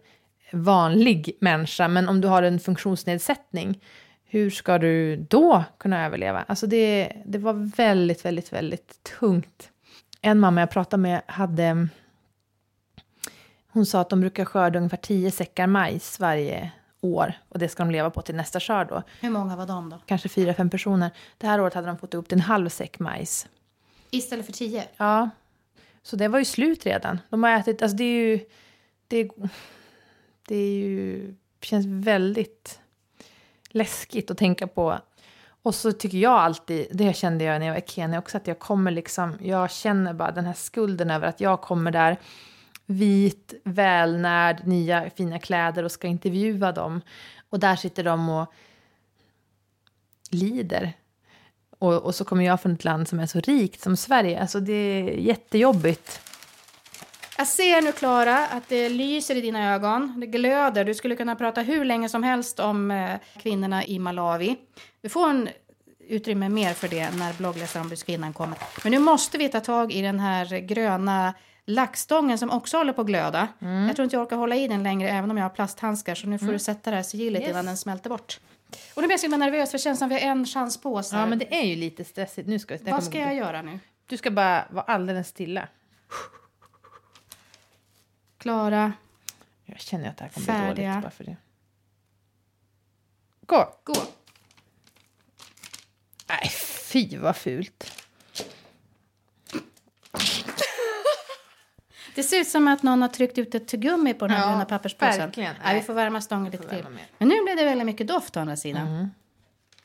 vanlig 0.52 1.36
människa, 1.40 1.88
men 1.88 2.08
om 2.08 2.20
du 2.20 2.28
har 2.28 2.42
en 2.42 2.60
funktionsnedsättning, 2.60 3.80
hur 4.24 4.50
ska 4.50 4.78
du 4.78 5.16
då 5.16 5.64
kunna 5.78 6.06
överleva? 6.06 6.44
Alltså 6.48 6.66
det, 6.66 7.12
det 7.26 7.38
var 7.38 7.76
väldigt, 7.76 8.24
väldigt, 8.24 8.52
väldigt 8.52 9.02
tungt. 9.18 9.70
En 10.20 10.40
mamma 10.40 10.60
jag 10.60 10.70
pratade 10.70 11.02
med 11.02 11.22
hade, 11.26 11.88
hon 13.74 13.86
sa 13.86 14.00
att 14.00 14.10
de 14.10 14.20
brukar 14.20 14.44
skörda 14.44 14.78
ungefär 14.78 14.96
tio 14.96 15.30
säckar 15.30 15.66
majs 15.66 16.20
varje 16.20 16.72
år 17.00 17.34
och 17.48 17.58
det 17.58 17.68
ska 17.68 17.84
de 17.84 17.90
leva 17.90 18.10
på 18.10 18.22
till 18.22 18.34
nästa 18.34 18.60
skörd 18.60 18.88
då. 18.88 19.02
Hur 19.20 19.30
många 19.30 19.56
var 19.56 19.66
de 19.66 19.90
då? 19.90 19.98
Kanske 20.06 20.28
fyra, 20.28 20.54
fem 20.54 20.70
personer. 20.70 21.10
Det 21.38 21.46
här 21.46 21.60
året 21.60 21.74
hade 21.74 21.86
de 21.86 21.98
fått 21.98 22.14
ihop 22.14 22.28
till 22.28 22.38
en 22.38 22.42
halv 22.42 22.68
säck 22.68 22.98
majs. 22.98 23.48
Istället 24.10 24.46
för 24.46 24.52
tio? 24.52 24.84
Ja, 24.96 25.30
så 26.02 26.16
det 26.16 26.28
var 26.28 26.38
ju 26.38 26.44
slut 26.44 26.86
redan. 26.86 27.20
De 27.30 27.42
har 27.42 27.50
ätit, 27.50 27.82
alltså 27.82 27.96
det 27.96 28.04
är 28.04 28.28
ju, 28.28 28.40
det, 29.08 29.16
är, 29.16 29.30
det 30.48 30.56
är 30.56 30.78
ju, 30.78 31.34
känns 31.60 31.86
väldigt 31.86 32.80
läskigt 33.68 34.30
att 34.30 34.38
tänka 34.38 34.66
på. 34.66 34.98
Och 35.62 35.74
så 35.74 35.92
tycker 35.92 36.18
jag 36.18 36.32
alltid, 36.32 36.86
det 36.92 37.16
kände 37.16 37.44
jag 37.44 37.58
när 37.58 37.66
jag 37.66 37.74
var 37.74 37.80
i 37.80 37.84
Kenya 37.86 38.18
också, 38.18 38.36
att 38.36 38.46
jag 38.46 38.58
kommer 38.58 38.90
liksom, 38.90 39.38
jag 39.40 39.70
känner 39.70 40.14
bara 40.14 40.30
den 40.30 40.44
här 40.44 40.54
skulden 40.54 41.10
över 41.10 41.26
att 41.26 41.40
jag 41.40 41.60
kommer 41.60 41.90
där 41.90 42.16
vit, 42.86 43.54
välnärd, 43.64 44.66
nya 44.66 45.10
fina 45.10 45.38
kläder 45.38 45.82
och 45.82 45.92
ska 45.92 46.06
intervjua 46.06 46.72
dem. 46.72 47.00
Och 47.50 47.60
där 47.60 47.76
sitter 47.76 48.04
de 48.04 48.28
och 48.28 48.52
lider. 50.30 50.92
Och, 51.78 52.02
och 52.02 52.14
så 52.14 52.24
kommer 52.24 52.44
jag 52.44 52.60
från 52.60 52.72
ett 52.72 52.84
land 52.84 53.08
som 53.08 53.20
är 53.20 53.26
så 53.26 53.40
rikt 53.40 53.80
som 53.80 53.96
Sverige. 53.96 54.40
Alltså 54.40 54.60
det 54.60 54.72
är 54.72 55.10
jättejobbigt. 55.10 56.20
Jag 57.38 57.46
ser 57.46 57.82
nu, 57.82 57.92
Klara, 57.92 58.46
att 58.46 58.68
det 58.68 58.88
lyser 58.88 59.36
i 59.36 59.40
dina 59.40 59.74
ögon. 59.74 60.20
Det 60.20 60.26
glöder. 60.26 60.84
Du 60.84 60.94
skulle 60.94 61.16
kunna 61.16 61.36
prata 61.36 61.60
hur 61.60 61.84
länge 61.84 62.08
som 62.08 62.22
helst 62.22 62.60
om 62.60 62.90
eh, 62.90 63.10
kvinnorna 63.42 63.84
i 63.84 63.98
Malawi. 63.98 64.56
Du 65.00 65.08
får 65.08 65.30
en 65.30 65.48
utrymme 66.08 66.48
mer 66.48 66.74
för 66.74 66.88
det 66.88 67.10
när 67.10 67.32
bloggläsarombudskvinnan 67.32 68.32
kommer. 68.32 68.58
Men 68.82 68.92
nu 68.92 68.98
måste 68.98 69.38
vi 69.38 69.48
ta 69.48 69.60
tag 69.60 69.92
i 69.92 70.02
den 70.02 70.20
här 70.20 70.58
gröna 70.58 71.34
laxstången 71.66 72.38
som 72.38 72.50
också 72.50 72.76
håller 72.78 72.92
på 72.92 73.00
att 73.00 73.06
glöda. 73.06 73.48
Jag 73.58 73.96
tror 73.96 74.04
inte 74.04 74.16
jag 74.16 74.22
orkar 74.22 74.36
hålla 74.36 74.56
i 74.56 74.68
den 74.68 74.82
längre 74.82 75.10
även 75.10 75.30
om 75.30 75.36
jag 75.36 75.44
har 75.44 75.50
plasthandskar 75.50 76.14
så 76.14 76.26
nu 76.26 76.38
får 76.38 76.46
du 76.46 76.58
sätta 76.58 76.90
det 76.90 76.96
här 76.96 77.02
sigillet 77.02 77.42
Yes. 77.42 77.50
innan 77.50 77.66
den 77.66 77.76
smälter 77.76 78.10
bort. 78.10 78.40
Och 78.94 79.02
nu 79.02 79.06
blir 79.06 79.10
jag 79.12 79.20
så 79.20 79.24
himla 79.24 79.36
nervös 79.36 79.70
för 79.70 79.78
det 79.78 79.82
känns 79.82 79.98
som 79.98 80.08
vi 80.08 80.14
har 80.14 80.20
en 80.20 80.46
chans 80.46 80.80
på 80.80 80.94
oss. 80.94 81.12
här. 81.12 81.20
Ja, 81.20 81.26
men 81.26 81.38
det 81.38 81.54
är 81.60 81.62
ju 81.64 81.76
lite 81.76 82.04
stressigt. 82.04 82.48
Nu 82.48 82.58
ska, 82.58 82.78
Vad 82.82 83.04
ska 83.04 83.18
jag 83.18 83.34
göra 83.34 83.62
nu? 83.62 83.78
Du 84.06 84.16
ska 84.16 84.30
bara 84.30 84.64
vara 84.70 84.84
alldeles 84.84 85.28
stilla. 85.28 85.68
Klara, 88.38 88.92
Jag 89.64 89.80
känner 89.80 90.08
att 90.10 90.16
det 90.16 90.24
här 90.24 90.30
kommer 90.30 90.46
Färdiga. 90.46 90.74
bli 90.74 90.84
dåligt 90.84 91.02
bara 91.02 91.10
för 91.10 91.24
det. 91.24 91.36
Gå! 93.46 93.74
gå. 93.84 93.94
Nej, 96.28 96.48
fy 96.92 97.16
vad 97.18 97.36
fult. 97.36 98.03
Det 102.14 102.22
ser 102.22 102.40
ut 102.40 102.48
som 102.48 102.68
att 102.68 102.82
någon 102.82 103.02
har 103.02 103.08
tryckt 103.08 103.38
ut 103.38 103.54
ett 103.54 103.68
tuggummi 103.68 104.14
på 104.14 104.26
den 104.26 104.36
här 104.36 104.42
Ja, 104.44 104.50
gröna 104.50 104.64
papperspåsen. 104.64 105.18
verkligen. 105.18 105.54
Nej, 105.64 105.74
vi 105.74 105.80
får 105.80 105.94
värma 105.94 106.20
stången 106.20 106.52
lite 106.52 106.68
till. 106.68 106.84
Men 107.18 107.28
nu 107.28 107.34
blev 107.44 107.56
det 107.56 107.64
väldigt 107.64 107.86
mycket 107.86 108.08
doft 108.08 108.36
å 108.36 108.40
andra 108.40 108.56
sidan. 108.56 109.10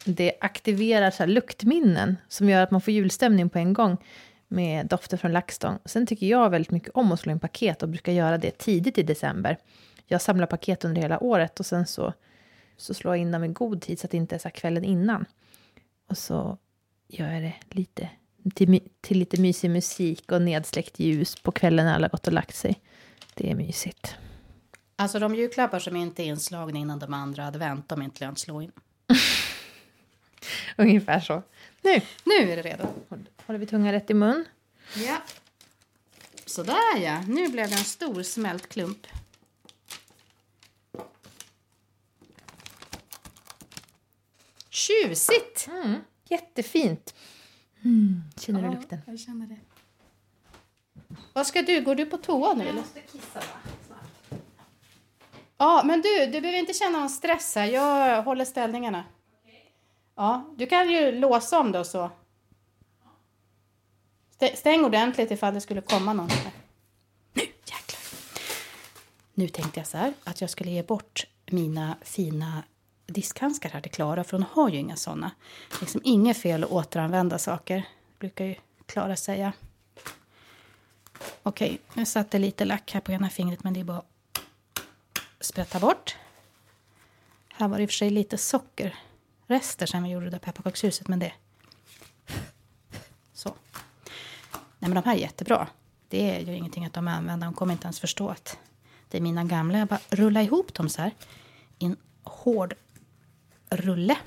Det 0.06 0.34
aktiverar 0.42 1.12
så 1.12 1.26
luktminnen 1.26 2.18
som 2.28 2.50
gör 2.50 2.62
att 2.63 2.72
man 2.72 2.82
får 2.82 2.94
julstämning 2.94 3.50
på 3.50 3.58
en 3.60 3.74
gång 3.74 3.98
med 4.48 4.86
dofter 4.86 5.18
från 5.18 5.32
LaxTon. 5.32 5.78
Sen 5.86 6.08
tycker 6.08 6.26
jag 6.28 6.50
väldigt 6.50 6.72
mycket 6.72 6.89
om 6.94 7.12
att 7.12 7.20
slå 7.20 7.32
in 7.32 7.39
paket 7.39 7.84
och 7.84 7.89
brukar 7.89 8.12
göra 8.12 8.38
det 8.38 8.52
tidigt 8.58 8.98
i 8.98 9.04
december. 9.04 9.58
Jag 10.06 10.22
samlar 10.22 10.48
paket 10.48 10.86
under 10.86 11.02
hela 11.02 11.20
året 11.24 11.60
och 11.60 11.65
sen 11.65 11.88
så, 11.88 12.13
så 12.78 12.94
slår 12.94 13.15
jag 13.15 13.22
in 13.22 13.32
dem 13.32 13.44
i 13.44 13.48
god 13.48 13.82
tid 13.82 14.00
så 14.00 14.08
att 14.08 14.12
det 14.12 14.18
inte 14.18 14.36
är 14.36 14.39
så 14.39 14.50
kvällen 14.50 14.84
innan. 14.84 15.26
Och 16.10 16.18
så 16.18 16.58
gör 17.08 17.32
jag 17.32 17.42
det 17.44 17.54
lite 17.70 18.10
till, 18.56 18.82
till 19.02 19.19
lite 19.19 19.41
mysig 19.41 19.69
musik 19.69 20.32
och 20.32 20.41
nedsläckt 20.41 20.99
ljus 20.99 21.36
på 21.36 21.52
kvällen 21.52 21.86
när 21.86 21.95
alla 21.95 22.08
gått 22.08 22.28
och 22.28 22.34
lagt 22.34 22.56
sig. 22.56 22.82
Det 23.34 23.52
är 23.52 23.56
mysigt. 23.56 24.15
Alltså 24.95 25.19
de 25.19 25.36
julklappar 25.36 25.80
som 25.80 25.95
inte 25.95 26.23
är 26.23 26.25
inslagna 26.25 26.80
innan 26.80 26.99
de 26.99 27.13
andra 27.13 27.47
advent, 27.47 27.89
de 27.89 28.02
är 28.02 28.06
inte 28.06 28.25
lönt 28.25 28.39
slå 28.39 28.62
in. 28.62 28.71
Ungefär 30.78 31.19
så. 31.19 31.43
Nu 31.82 32.02
Nu 32.23 32.52
är 32.52 32.56
det 32.56 32.62
redo. 32.62 32.88
håller 33.45 33.60
vi 33.60 33.65
tungan 33.65 33.91
rätt 33.91 34.10
i 34.10 34.13
mun. 34.13 34.45
Ja. 34.95 35.17
Sådär 36.45 36.97
ja, 37.04 37.21
nu 37.28 37.47
blev 37.47 37.69
det 37.69 37.75
en 37.75 37.84
stor 37.84 38.23
smält 38.23 38.69
klump. 38.69 39.08
Tjusigt! 44.69 45.67
Mm, 45.67 46.02
jättefint. 46.30 47.13
Mm, 47.84 48.24
känner 48.38 48.62
du 48.63 48.70
lukten? 48.76 49.00
jag 49.06 49.20
känner 49.20 49.48
det. 49.48 49.58
Vad 51.34 51.48
ska 51.48 51.62
du? 51.62 51.82
Går 51.82 51.96
du 51.96 52.06
på 52.06 52.18
toa 52.18 52.54
nu 52.54 52.63
eller? 52.68 52.82
måste 52.82 53.02
kissa 53.02 53.39
va? 53.39 53.46
Ja, 55.58 55.82
men 55.86 56.02
du, 56.02 56.26
du 56.26 56.42
behöver 56.42 56.60
inte 56.60 56.74
känna 56.74 57.00
någon 57.00 57.10
stress 57.10 57.56
här. 57.56 57.65
Jag 57.65 58.24
håller 58.24 58.46
ställningarna. 58.46 59.04
Ja, 60.15 60.54
du 60.58 60.65
kan 60.65 60.89
ju 60.92 61.12
låsa 61.12 61.60
om 61.60 61.72
det 61.72 61.80
och 61.80 61.86
så. 61.86 62.12
Stä- 64.39 64.56
Stäng 64.56 64.86
ordentligt 64.86 65.32
ifall 65.32 65.54
det 65.54 65.62
skulle 65.62 65.82
komma 65.82 66.13
någon. 66.13 66.30
här. 66.30 66.52
Nu, 67.34 67.42
jäklar. 67.42 68.00
Nu 69.34 69.48
tänkte 69.50 69.80
jag 69.80 69.88
så 69.88 69.98
här 69.98 70.13
att 70.24 70.42
jag 70.42 70.50
skulle 70.50 70.72
ge 70.72 70.84
bort 70.84 71.26
mina 71.46 71.98
fina 72.02 72.63
diskhandskar 73.10 73.69
här 73.69 73.82
till 73.82 73.91
Klara, 73.91 74.24
för 74.24 74.38
hon 74.38 74.45
har 74.52 74.69
ju 74.69 74.78
inga 74.78 74.95
såna. 74.95 75.32
Liksom 75.82 76.02
inget 76.04 76.38
fel 76.38 76.63
att 76.63 76.69
återanvända 76.69 77.38
saker, 77.38 77.84
brukar 78.19 78.45
ju 78.45 78.56
Klara 78.86 79.15
säga. 79.15 79.54
Okej, 81.43 81.82
nu 81.93 82.06
satt 82.06 82.32
det 82.32 82.39
lite 82.39 82.65
lack 82.65 82.93
här 82.93 83.02
på 83.02 83.12
ena 83.12 83.30
fingret, 83.30 83.63
men 83.63 83.74
det 83.74 83.80
är 83.80 83.84
bara 83.84 83.98
att 83.98 84.41
sprätta 85.39 85.80
bort. 85.80 86.15
Här 87.48 87.67
var 87.67 87.78
det 87.78 87.84
i 87.84 87.86
och 87.86 87.89
för 87.89 87.95
sig 87.95 88.10
lite 88.10 88.38
sockerrester 88.38 89.86
sen 89.86 90.04
vi 90.04 90.10
gjorde 90.10 90.26
det 90.26 90.32
där 90.32 90.39
pepparkakshuset, 90.39 91.08
men 91.08 91.19
det... 91.19 91.34
Så. 93.34 93.56
Nej, 94.80 94.89
men 94.89 94.93
de 94.93 95.04
här 95.04 95.15
är 95.15 95.19
jättebra. 95.19 95.67
Det 96.08 96.36
är 96.36 96.39
ju 96.39 96.56
ingenting 96.56 96.86
att 96.86 96.93
de 96.93 97.08
använder. 97.08 97.48
De 97.48 97.54
kommer 97.54 97.74
inte 97.74 97.86
ens 97.86 98.00
förstå 98.00 98.30
att 98.30 98.58
det 99.08 99.17
är 99.17 99.22
mina 99.22 99.43
gamla. 99.43 99.78
Jag 99.78 99.88
bara 99.88 100.00
rullar 100.10 100.41
ihop 100.41 100.74
dem 100.74 100.89
så 100.89 101.02
här 101.02 101.12
i 101.80 101.86
en 101.86 101.98
hård 102.24 102.74
rulle. 103.69 104.17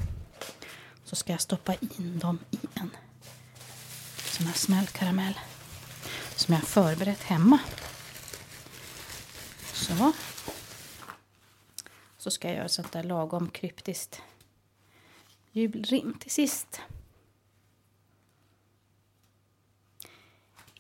Så 1.05 1.17
ska 1.17 1.33
jag 1.33 1.41
stoppa 1.41 1.75
in 1.75 2.19
dem 2.19 2.39
i 2.51 2.59
en 2.75 2.91
sån 4.17 4.47
här 4.47 4.55
smällkaramell 4.55 5.39
som 6.37 6.55
jag 6.55 6.61
har 6.61 6.67
förberett 6.67 7.23
hemma. 7.23 7.59
Så. 9.73 10.13
Så 12.19 12.31
ska 12.31 12.49
jag 12.49 12.57
göra 12.57 12.69
sånt 12.69 12.93
där 12.93 13.03
lagom 13.03 13.51
kryptiskt 13.51 14.23
julrim 15.53 16.15
till 16.21 16.31
sist. 16.31 16.81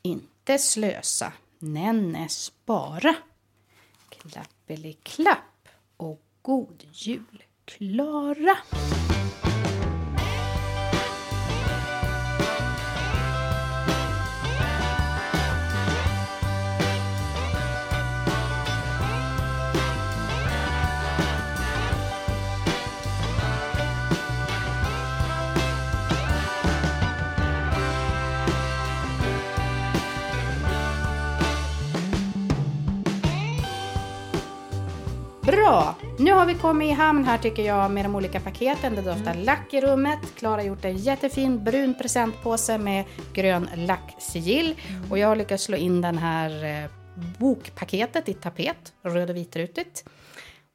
Inte 0.03 0.59
slösa, 0.59 1.33
nenne 1.59 2.29
spara. 2.29 3.15
Klappeliklapp 4.09 5.69
och 5.97 6.23
god 6.43 6.85
jul, 6.93 7.43
Klara. 7.67 8.57
Nu 36.19 36.33
har 36.33 36.47
vi 36.47 36.55
kommit 36.55 36.89
i 36.89 36.93
hamn 36.93 37.25
här 37.25 37.39
tycker 37.39 37.63
jag 37.63 37.91
med 37.91 38.05
de 38.05 38.15
olika 38.15 38.41
paketen. 38.41 38.95
Det 38.95 39.03
doftar 39.03 39.35
lack 39.35 39.75
i 39.75 39.81
rummet. 39.81 40.19
Klara 40.37 40.57
har 40.57 40.63
gjort 40.63 40.85
en 40.85 40.97
jättefin 40.97 41.65
brun 41.65 41.95
presentpåse 41.95 42.79
med 42.79 43.05
grön 43.33 43.69
lacksigill. 43.77 44.81
Och 45.11 45.19
jag 45.19 45.29
har 45.29 45.37
lyckats 45.37 45.65
slå 45.65 45.77
in 45.77 46.01
den 46.01 46.19
här 46.19 46.65
eh, 46.65 46.85
bokpaketet 47.39 48.29
i 48.29 48.35
tapet, 48.35 48.93
röd 49.03 49.31
och 49.31 49.37
vitrutigt. 49.37 50.05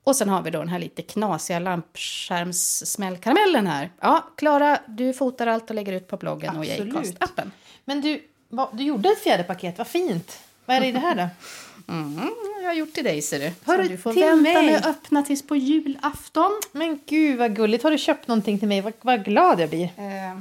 Och 0.04 0.15
sen 0.15 0.30
har 0.30 0.41
vi 0.41 0.52
då 0.52 0.60
den 0.60 0.69
här 0.69 0.80
lite 0.80 1.02
knasiga 1.02 1.60
lampskärmssmällkaramellen 1.60 3.67
här. 3.67 3.91
Ja, 4.02 4.28
Klara, 4.38 4.80
du 4.88 5.13
fotar 5.13 5.47
allt 5.47 5.69
och 5.69 5.76
lägger 5.76 5.93
ut 5.93 6.08
på 6.08 6.17
bloggen 6.17 6.58
Absolut. 6.58 6.95
och 6.95 7.04
i 7.04 7.08
Acast-appen. 7.08 7.52
Men 7.86 8.02
du, 8.02 8.21
vad, 8.50 8.78
du 8.78 8.84
gjorde 8.84 9.10
ett 9.10 9.23
fjärde 9.23 9.43
paket, 9.43 9.78
vad 9.78 9.88
fint. 9.88 10.39
Vad 10.65 10.76
är 10.76 10.82
det 10.82 10.88
i 10.88 10.91
det 10.91 11.00
här 11.00 11.15
då? 11.15 11.28
Mm, 11.89 12.30
jag 12.62 12.67
har 12.69 12.73
gjort 12.73 12.93
till 12.93 13.04
dig 13.04 13.21
ser 13.21 13.39
du. 13.39 13.52
Så 13.65 13.78
du 13.78 13.97
får 13.97 14.13
till 14.13 14.21
vänta 14.23 14.41
mig. 14.54 14.65
med 14.65 14.76
att 14.76 14.86
öppna 14.86 15.23
tills 15.23 15.47
på 15.47 15.56
julafton. 15.56 16.52
Men 16.71 17.00
gud 17.06 17.38
vad 17.38 17.56
gulligt. 17.56 17.84
Har 17.84 17.91
du 17.91 17.97
köpt 17.97 18.28
någonting 18.28 18.60
till 18.60 18.67
mig? 18.67 18.82
Vad, 18.82 18.93
vad 19.02 19.26
glad 19.26 19.60
jag 19.60 19.69
blir. 19.69 19.84
Eh, 19.97 20.39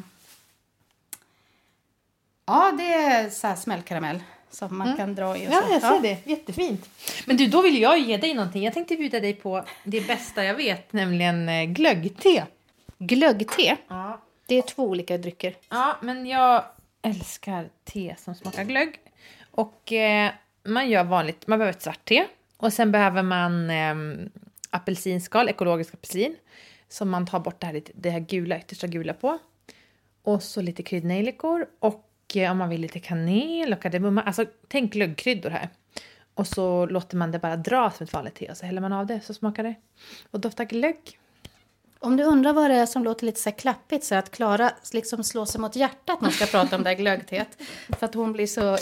ja, 2.46 2.72
det 2.78 2.92
är 2.94 3.30
så 3.30 3.46
här 3.46 3.56
smällkaramell 3.56 4.20
som 4.50 4.78
man 4.78 4.96
kan 4.96 5.14
dra 5.14 5.36
i. 5.36 5.48
Och 5.48 5.52
Ja, 5.52 5.62
så. 5.66 5.72
jag 5.72 5.82
ser 5.82 6.00
det. 6.02 6.18
Jättefint. 6.24 6.88
Men 7.26 7.36
du, 7.36 7.46
då 7.46 7.62
vill 7.62 7.80
jag 7.80 7.98
ge 7.98 8.16
dig 8.16 8.34
någonting. 8.34 8.64
Jag 8.64 8.74
tänkte 8.74 8.96
bjuda 8.96 9.20
dig 9.20 9.34
på 9.34 9.64
det 9.84 10.06
bästa 10.06 10.44
jag 10.44 10.54
vet, 10.54 10.92
nämligen 10.92 11.48
eh, 11.48 11.64
glöggte. 11.64 12.46
Glöggte, 12.98 13.76
Ja. 13.88 14.20
det 14.46 14.54
är 14.58 14.62
två 14.62 14.82
olika 14.84 15.18
drycker. 15.18 15.54
ja, 15.68 15.96
men 16.02 16.26
jag 16.26 16.64
älskar 17.02 17.68
te 17.84 18.14
som 18.18 18.34
smakar 18.34 18.64
glögg. 18.64 18.98
Och 19.50 19.92
eh, 19.92 20.30
man 20.66 20.90
gör 20.90 21.04
vanligt, 21.04 21.46
man 21.46 21.58
behöver 21.58 21.76
ett 21.76 21.82
svart 21.82 22.04
te. 22.04 22.26
Och 22.56 22.72
sen 22.72 22.92
behöver 22.92 23.22
man 23.22 23.70
eh, 23.70 23.94
apelsinskal, 24.70 25.48
ekologisk 25.48 25.94
apelsin. 25.94 26.36
Som 26.88 27.10
man 27.10 27.26
tar 27.26 27.40
bort 27.40 27.60
det 27.60 27.66
här, 27.66 27.82
det 27.94 28.10
här 28.10 28.20
gula, 28.20 28.58
yttersta 28.58 28.86
gula 28.86 29.12
på. 29.12 29.38
Och 30.22 30.42
så 30.42 30.62
lite 30.62 30.82
kryddnejlikor 30.82 31.66
och 31.78 32.10
eh, 32.34 32.50
om 32.50 32.58
man 32.58 32.68
vill 32.68 32.80
lite 32.80 33.00
kanel 33.00 33.72
och 33.72 33.82
kardemumma. 33.82 34.22
Alltså 34.22 34.44
tänk 34.68 34.92
glöggkryddor 34.92 35.50
här. 35.50 35.68
Och 36.34 36.46
så 36.46 36.86
låter 36.86 37.16
man 37.16 37.32
det 37.32 37.38
bara 37.38 37.56
dra 37.56 37.90
som 37.90 38.04
ett 38.04 38.12
vanligt 38.12 38.34
te 38.34 38.50
och 38.50 38.56
så 38.56 38.66
häller 38.66 38.80
man 38.80 38.92
av 38.92 39.06
det 39.06 39.20
så 39.20 39.34
smakar 39.34 39.62
det 39.62 39.74
och 40.30 40.40
doftar 40.40 40.64
glögg. 40.64 41.18
Om 41.98 42.16
du 42.16 42.22
undrar 42.24 42.52
vad 42.52 42.70
det 42.70 42.76
är 42.76 42.86
som 42.86 43.04
låter 43.04 43.26
lite 43.26 43.40
så 43.40 43.52
klappigt 43.52 44.04
så 44.04 44.14
att 44.14 44.30
Klara 44.30 44.70
liksom 44.92 45.24
slår 45.24 45.44
sig 45.44 45.60
mot 45.60 45.76
hjärtat 45.76 46.20
när 46.20 46.28
hon 46.28 46.32
ska 46.32 46.46
prata 46.58 46.76
om 46.76 46.82
det 46.82 46.88
här 46.88 46.96
glöggteet. 46.96 47.62
För 47.98 48.06
att 48.06 48.14
hon 48.14 48.32
blir 48.32 48.46
så 48.46 48.78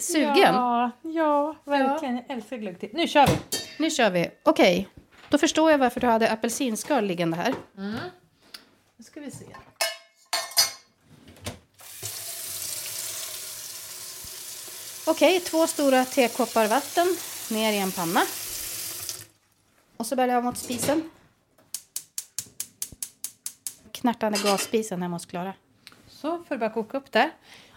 sugen. 0.00 0.54
Ja, 0.54 0.90
ja 1.02 1.56
verkligen. 1.64 2.14
Jag 2.16 2.24
älskar 2.36 2.56
glöggte. 2.56 2.88
Nu 2.92 3.08
kör 3.08 3.26
vi! 3.26 3.32
Nu 3.78 3.90
kör 3.90 4.10
vi. 4.10 4.30
Okej, 4.42 4.88
då 5.28 5.38
förstår 5.38 5.70
jag 5.70 5.78
varför 5.78 6.00
du 6.00 6.06
hade 6.06 6.30
apelsinskal 6.32 7.04
liggande 7.04 7.36
här. 7.36 7.54
Nu 8.96 9.04
ska 9.04 9.20
vi 9.20 9.30
se. 9.30 9.44
Okej, 15.06 15.40
två 15.40 15.66
stora 15.66 16.04
tekoppar 16.04 16.68
vatten 16.68 17.06
ner 17.50 17.72
i 17.72 17.78
en 17.78 17.92
panna. 17.92 18.20
Och 19.96 20.06
så 20.06 20.16
bär 20.16 20.28
jag 20.28 20.44
mot 20.44 20.58
spisen. 20.58 21.10
Knartande 24.06 24.38
gasspisen 24.44 25.02
hemma 25.02 25.16
hos 25.16 25.26
Klara. 25.26 25.54
Så 26.08 26.38
får 26.38 26.54
det 26.54 26.58
bara 26.58 26.70
koka 26.70 26.98
upp 26.98 27.12
där. 27.12 27.30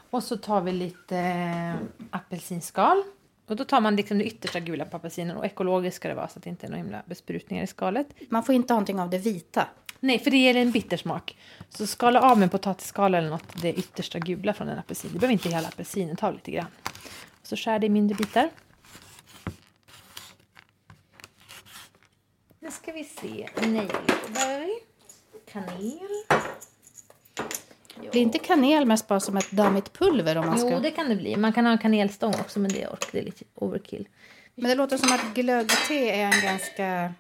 Och 0.10 0.24
så 0.24 0.38
tar 0.38 0.62
vi 0.62 0.72
lite 0.72 1.18
eh, 1.18 1.76
apelsinskal. 2.12 3.04
Och 3.48 3.56
då 3.56 3.66
tar 3.66 3.82
man 3.82 3.96
liksom 3.96 4.18
det 4.18 4.24
yttersta 4.24 4.60
gula 4.60 4.86
på 4.86 4.98
apelsinen 4.98 5.38
och 5.38 5.46
ekologiskt 5.46 5.96
ska 5.96 6.08
det 6.08 6.14
vara 6.14 6.28
så 6.28 6.40
att 6.40 6.44
det 6.44 6.50
inte 6.50 6.66
är 6.66 6.70
några 6.70 6.84
himla 6.84 7.04
besprutningar 7.06 7.64
i 7.64 7.68
skalet. 7.68 8.08
Man 8.30 8.44
får 8.44 8.56
inte 8.56 8.74
ha 8.74 8.76
någonting 8.76 9.00
av 9.00 9.10
det 9.10 9.18
vita. 9.18 9.68
Nej, 10.00 10.20
för 10.20 10.32
det 10.32 10.38
ger 10.38 10.56
en 10.56 10.72
bittersmak. 10.72 11.38
Så 11.70 11.88
skala 11.88 12.22
av 12.22 12.40
med 12.40 12.52
potatisskal 12.52 13.16
eller 13.16 13.30
något, 13.30 13.62
det 13.62 13.74
yttersta 13.74 14.20
gula 14.20 14.54
från 14.54 14.70
en 14.70 14.80
apelsin. 14.80 15.12
Du 15.14 15.20
behöver 15.20 15.34
inte 15.34 15.50
hela 15.50 15.68
apelsinen, 15.68 16.16
ta 16.16 16.32
lite 16.32 16.52
grann. 16.52 16.68
Så 17.44 17.56
skär 17.56 17.80
det 17.80 17.86
i 17.86 17.90
mindre 17.90 18.16
bitar. 18.16 18.50
Nu 22.60 22.72
ska 22.72 22.92
vi 22.92 23.04
se. 23.04 23.50
Nejlikor 23.56 24.89
Kanel. 25.52 26.00
Blir 28.12 28.22
inte 28.22 28.40
kanel 28.40 28.86
mest 28.86 29.08
bara 29.08 29.20
som 29.20 29.38
ett 29.38 29.52
dammigt 29.52 29.94
pulver 29.94 30.38
om 30.38 30.46
man 30.46 30.60
ska... 30.60 30.70
Jo, 30.70 30.80
det 30.80 30.92
kan 30.92 31.10
det 31.10 31.16
bli. 31.16 31.38
Man 31.38 31.54
kan 31.54 31.66
ha 31.66 31.72
en 31.72 31.78
kanelstång 31.78 32.34
också, 32.34 32.60
men 32.60 32.72
det 32.72 32.88
det 33.12 33.20
är 33.20 33.24
lite 33.24 33.46
overkill. 33.56 34.08
Men 34.56 34.70
det 34.70 34.76
låter 34.76 34.98
som 34.98 35.12
att 35.12 35.34
glöggte 35.34 35.94
är 35.94 36.26
en 36.26 36.42
ganska 36.42 37.14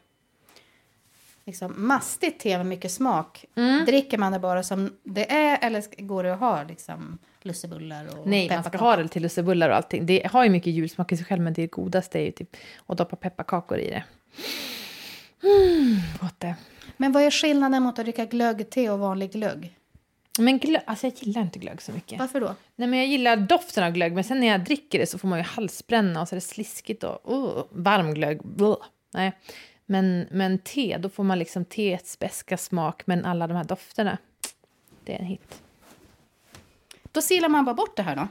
liksom, 1.45 1.73
mastigt 1.77 2.39
te 2.39 2.57
med 2.57 2.65
mycket 2.65 2.91
smak. 2.91 3.45
Mm. 3.55 3.85
Dricker 3.85 4.17
man 4.17 4.31
det 4.31 4.39
bara 4.39 4.63
som 4.63 4.97
det 5.03 5.31
är 5.31 5.59
eller 5.61 6.03
går 6.03 6.23
det 6.23 6.33
att 6.33 6.39
ha 6.39 6.63
liksom, 6.63 7.17
lussebullar 7.41 8.19
och 8.19 8.27
Nej, 8.27 8.49
man 8.49 8.63
ska 8.63 8.77
ha 8.77 8.95
det 8.95 9.07
till 9.07 9.21
lussebullar 9.21 9.69
och 9.69 9.75
allting. 9.75 10.05
Det 10.05 10.27
har 10.31 10.43
ju 10.43 10.49
mycket 10.49 10.73
julsmak 10.73 11.11
i 11.11 11.17
sig 11.17 11.25
själv, 11.25 11.41
men 11.41 11.53
det 11.53 11.67
godaste 11.67 12.19
är 12.19 12.23
ju 12.23 12.31
typ 12.31 12.57
att 12.85 12.97
doppa 12.97 13.15
pepparkakor 13.15 13.77
i 13.77 13.89
det. 13.89 14.03
Mm, 15.43 15.97
gott 16.21 16.39
det. 16.39 16.55
Men 16.97 17.11
vad 17.11 17.23
är 17.23 17.31
skillnaden 17.31 17.83
mot 17.83 17.99
att 17.99 18.05
dricka 18.05 18.25
glöggte 18.25 18.89
och 18.89 18.99
vanlig 18.99 19.31
glögg? 19.31 19.75
Men 20.39 20.59
glögg, 20.59 20.81
alltså 20.85 21.07
jag 21.07 21.13
gillar 21.19 21.41
inte 21.41 21.59
glögg 21.59 21.81
så 21.81 21.91
mycket. 21.91 22.19
Varför 22.19 22.41
då? 22.41 22.55
Nej, 22.75 22.87
men 22.87 22.99
jag 22.99 23.07
gillar 23.07 23.37
doften 23.37 23.83
av 23.83 23.91
glögg, 23.91 24.13
men 24.13 24.23
sen 24.23 24.39
när 24.39 24.47
jag 24.47 24.63
dricker 24.63 24.99
det 24.99 25.05
så 25.05 25.17
får 25.17 25.27
man 25.27 25.39
ju 25.39 25.43
halsbränna 25.43 26.21
och 26.21 26.27
så 26.27 26.35
är 26.35 26.37
det 26.37 26.41
sliskigt 26.41 27.03
och 27.03 27.33
uh, 27.33 27.63
varm 27.71 28.13
glögg. 28.13 28.41
Bleh. 28.43 28.75
Nej. 29.13 29.31
Men, 29.85 30.27
men 30.31 30.59
te, 30.59 30.97
då 30.97 31.09
får 31.09 31.23
man 31.23 31.39
liksom 31.39 31.65
teets 31.65 32.19
beska 32.19 32.57
smak, 32.57 33.03
men 33.05 33.25
alla 33.25 33.47
de 33.47 33.53
här 33.57 33.63
dofterna, 33.63 34.17
det 35.03 35.15
är 35.15 35.19
en 35.19 35.25
hit. 35.25 35.61
Då 37.11 37.21
silar 37.21 37.49
man 37.49 37.65
bara 37.65 37.75
bort 37.75 37.97
det 37.97 38.03
här 38.03 38.15
då. 38.15 38.27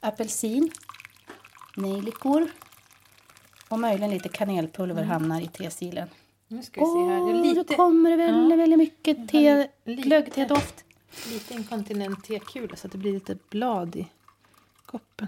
Apelsin, 0.00 0.70
nejlikor 1.76 2.48
och 3.74 3.80
möjligen 3.80 4.10
lite 4.10 4.28
kanelpulver 4.28 5.02
hamnar 5.02 5.40
i 5.40 5.46
tesilen. 5.46 6.08
Nu 6.48 6.62
ska 6.62 6.80
vi 6.80 6.86
se 6.86 6.98
här. 6.98 7.20
Det 7.20 7.30
är 7.30 7.34
Åh, 7.34 7.54
lite, 7.54 7.74
kommer 7.74 8.10
det 8.10 8.16
väldigt, 8.16 8.50
Ja. 8.50 8.56
väldigt 8.56 8.78
mycket 8.78 9.28
te, 9.28 9.68
Lite. 9.84 10.02
glöggtedoft. 10.02 10.84
lite 11.30 11.54
inkontinent 11.54 12.24
tekula 12.24 12.76
så 12.76 12.86
att 12.86 12.92
det 12.92 12.98
blir 12.98 13.12
lite 13.12 13.36
blad 13.50 13.96
i 13.96 14.06
koppen. 14.86 15.26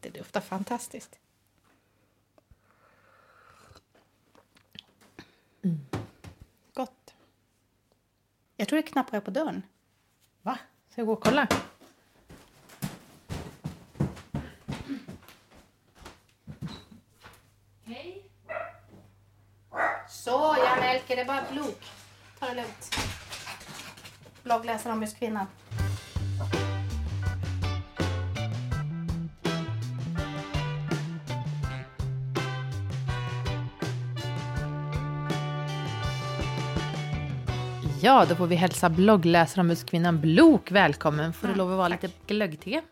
Det 0.00 0.10
doftar 0.10 0.40
fantastiskt. 0.40 1.18
Gott. 6.74 7.14
Jag 8.56 8.68
tror 8.68 8.76
det 8.76 8.82
knappar 8.82 9.20
på 9.20 9.30
dörren. 9.30 9.62
Va? 10.42 10.58
Ska 10.90 11.00
jag 11.00 11.06
gå 11.06 11.12
och 11.12 11.24
kolla? 11.24 11.48
Hej. 17.84 18.30
Så, 20.08 20.56
Melker, 21.16 21.24
det 21.24 21.32
är 21.32 21.42
bara 21.42 21.52
blok. 21.52 21.84
Ta 22.38 22.46
det 22.46 22.54
lugnt. 22.54 22.96
Bloggläsaren 24.42 24.96
om 24.96 25.02
just 25.02 25.18
kvinnan. 25.18 25.46
Ja, 38.02 38.26
då 38.28 38.34
får 38.34 38.46
vi 38.46 38.54
hälsa 38.54 38.90
bloggläsarombuskvinnan 38.90 40.20
Blok 40.20 40.70
välkommen. 40.70 41.32
Får 41.32 41.48
det 41.48 41.54
lov 41.54 41.70
att 41.70 41.78
vara 41.78 41.88
lite 41.88 42.10
glöggte? 42.26 42.82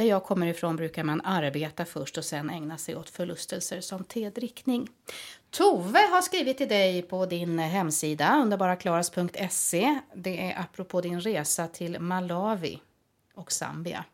Där 0.00 0.06
jag 0.06 0.24
kommer 0.24 0.46
ifrån 0.46 0.76
brukar 0.76 1.04
man 1.04 1.20
arbeta 1.24 1.84
först 1.84 2.18
och 2.18 2.24
sen 2.24 2.50
ägna 2.50 2.78
sig 2.78 2.96
åt 2.96 3.10
förlustelser 3.10 3.80
som 3.80 4.04
tedrickning. 4.04 4.88
Tove 5.50 5.98
har 5.98 6.22
skrivit 6.22 6.58
till 6.58 6.68
dig 6.68 7.02
på 7.02 7.26
din 7.26 7.58
hemsida, 7.58 8.38
underbaraklaras.se. 8.42 10.00
Det 10.14 10.50
är 10.50 10.60
apropå 10.60 11.00
din 11.00 11.20
resa 11.20 11.66
till 11.66 12.00
Malawi 12.00 12.80
och 13.34 13.52
Zambia. 13.52 14.04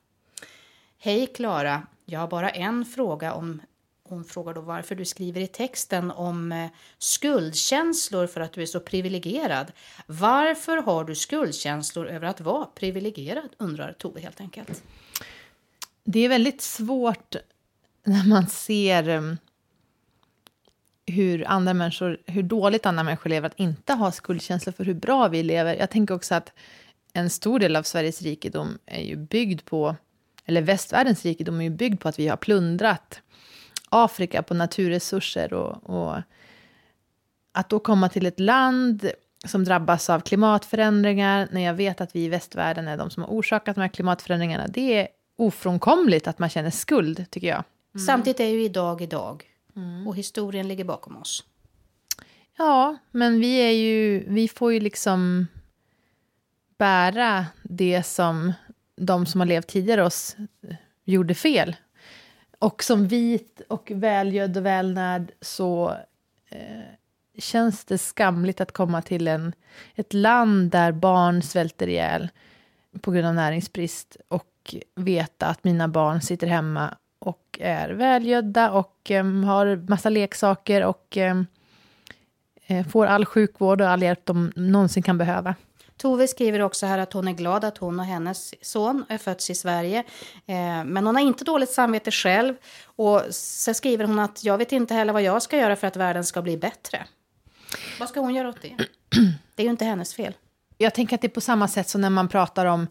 Hej 0.98 1.26
Klara, 1.26 1.86
jag 2.04 2.20
har 2.20 2.28
bara 2.28 2.50
en 2.50 2.84
fråga 2.84 3.32
om 3.32 3.60
hon 4.02 4.24
frågar 4.24 4.54
då 4.54 4.60
varför 4.60 4.94
du 4.94 5.04
skriver 5.04 5.40
i 5.40 5.46
texten 5.46 6.10
om 6.10 6.52
eh, 6.52 6.66
skuldkänslor 6.98 8.26
för 8.26 8.40
att 8.40 8.52
du 8.52 8.62
är 8.62 8.66
så 8.66 8.80
privilegierad. 8.80 9.72
Varför 10.06 10.76
har 10.76 11.04
du 11.04 11.14
skuldkänslor 11.14 12.08
över 12.08 12.26
att 12.26 12.40
vara 12.40 12.64
privilegierad? 12.64 13.48
undrar 13.58 13.92
Tove 13.92 14.20
helt 14.20 14.40
enkelt. 14.40 14.82
Det 16.08 16.20
är 16.20 16.28
väldigt 16.28 16.60
svårt 16.60 17.36
när 18.04 18.28
man 18.28 18.46
ser 18.46 19.08
mm, 19.08 19.36
hur 21.06 21.48
andra 21.48 21.74
människor, 21.74 22.18
hur 22.26 22.42
dåligt 22.42 22.86
andra 22.86 23.02
människor 23.02 23.30
lever, 23.30 23.46
att 23.46 23.60
inte 23.60 23.92
ha 23.92 24.12
skuldkänslor 24.12 24.72
för 24.72 24.84
hur 24.84 24.94
bra 24.94 25.28
vi 25.28 25.42
lever. 25.42 25.74
Jag 25.74 25.90
tänker 25.90 26.14
också 26.14 26.34
att 26.34 26.52
en 27.12 27.30
stor 27.30 27.58
del 27.58 27.76
av 27.76 27.82
Sveriges 27.82 28.22
rikedom 28.22 28.78
är 28.86 29.02
ju 29.02 29.16
byggd 29.16 29.64
på, 29.64 29.96
eller 30.44 30.62
västvärldens 30.62 31.24
rikedom 31.24 31.60
är 31.60 31.64
ju 31.64 31.70
byggd 31.70 32.00
på 32.00 32.08
att 32.08 32.18
vi 32.18 32.28
har 32.28 32.36
plundrat 32.36 33.20
Afrika 33.88 34.42
på 34.42 34.54
naturresurser 34.54 35.52
och, 35.52 35.90
och 35.90 36.22
att 37.52 37.68
då 37.68 37.78
komma 37.78 38.08
till 38.08 38.26
ett 38.26 38.40
land 38.40 39.10
som 39.44 39.64
drabbas 39.64 40.10
av 40.10 40.20
klimatförändringar, 40.20 41.48
när 41.50 41.60
jag 41.60 41.74
vet 41.74 42.00
att 42.00 42.16
vi 42.16 42.24
i 42.24 42.28
västvärlden 42.28 42.88
är 42.88 42.96
de 42.96 43.10
som 43.10 43.22
har 43.22 43.30
orsakat 43.30 43.74
de 43.74 43.80
här 43.80 43.88
klimatförändringarna, 43.88 44.66
det 44.68 44.94
är 45.00 45.08
ofrånkomligt 45.36 46.26
att 46.26 46.38
man 46.38 46.48
känner 46.48 46.70
skuld, 46.70 47.30
tycker 47.30 47.48
jag. 47.48 47.64
Mm. 47.94 48.06
Samtidigt 48.06 48.40
är 48.40 48.48
ju 48.48 48.62
idag 48.62 49.02
idag. 49.02 49.44
Mm. 49.76 50.08
Och 50.08 50.16
historien 50.16 50.68
ligger 50.68 50.84
bakom 50.84 51.16
oss. 51.16 51.44
Ja, 52.56 52.96
men 53.10 53.40
vi 53.40 53.56
är 53.56 53.70
ju, 53.70 54.24
vi 54.28 54.48
får 54.48 54.72
ju 54.72 54.80
liksom 54.80 55.46
bära 56.78 57.46
det 57.62 58.02
som 58.02 58.52
de 58.96 59.26
som 59.26 59.40
har 59.40 59.46
levt 59.46 59.66
tidigare 59.66 60.04
oss 60.04 60.36
gjorde 61.04 61.34
fel. 61.34 61.76
Och 62.58 62.82
som 62.82 63.08
vit 63.08 63.60
och 63.68 63.92
välgödd 63.94 64.56
och 64.56 64.66
välnärd 64.66 65.32
så 65.40 65.96
eh, 66.48 66.84
känns 67.38 67.84
det 67.84 67.98
skamligt 67.98 68.60
att 68.60 68.72
komma 68.72 69.02
till 69.02 69.28
en, 69.28 69.52
ett 69.94 70.12
land 70.12 70.70
där 70.70 70.92
barn 70.92 71.42
svälter 71.42 71.88
ihjäl 71.88 72.28
på 73.00 73.10
grund 73.10 73.26
av 73.26 73.34
näringsbrist 73.34 74.16
och 74.28 74.46
veta 74.94 75.46
att 75.46 75.64
mina 75.64 75.88
barn 75.88 76.20
sitter 76.20 76.46
hemma 76.46 76.94
och 77.18 77.58
är 77.60 77.88
välgödda 77.88 78.70
och 78.70 79.10
um, 79.10 79.44
har 79.44 79.88
massa 79.88 80.08
leksaker 80.08 80.84
och 80.84 81.16
um, 81.16 81.46
får 82.90 83.06
all 83.06 83.24
sjukvård 83.24 83.80
och 83.80 83.88
all 83.88 84.02
hjälp 84.02 84.20
de 84.24 84.52
någonsin 84.56 85.02
kan 85.02 85.18
behöva. 85.18 85.54
Tove 85.96 86.28
skriver 86.28 86.60
också 86.60 86.86
här 86.86 86.98
att 86.98 87.12
hon 87.12 87.28
är 87.28 87.32
glad 87.32 87.64
att 87.64 87.78
hon 87.78 88.00
och 88.00 88.06
hennes 88.06 88.54
son 88.64 89.04
är 89.08 89.18
fötts 89.18 89.50
i 89.50 89.54
Sverige. 89.54 89.98
Eh, 90.46 90.84
men 90.84 91.06
hon 91.06 91.16
har 91.16 91.22
inte 91.22 91.44
dåligt 91.44 91.70
samvete 91.70 92.10
själv. 92.10 92.54
Och 92.84 93.22
så 93.30 93.74
skriver 93.74 94.04
hon 94.04 94.18
att 94.18 94.44
jag 94.44 94.58
vet 94.58 94.72
inte 94.72 94.94
heller 94.94 95.12
vad 95.12 95.22
jag 95.22 95.42
ska 95.42 95.56
göra 95.56 95.76
för 95.76 95.86
att 95.86 95.96
världen 95.96 96.24
ska 96.24 96.42
bli 96.42 96.56
bättre. 96.56 97.06
Vad 98.00 98.08
ska 98.08 98.20
hon 98.20 98.34
göra 98.34 98.48
åt 98.48 98.62
det? 98.62 98.76
Det 99.54 99.62
är 99.62 99.64
ju 99.64 99.70
inte 99.70 99.84
hennes 99.84 100.14
fel. 100.14 100.34
Jag 100.78 100.94
tänker 100.94 101.14
att 101.14 101.20
det 101.20 101.26
är 101.26 101.30
på 101.30 101.40
samma 101.40 101.68
sätt 101.68 101.88
som 101.88 102.00
när 102.00 102.10
man 102.10 102.28
pratar 102.28 102.66
om 102.66 102.86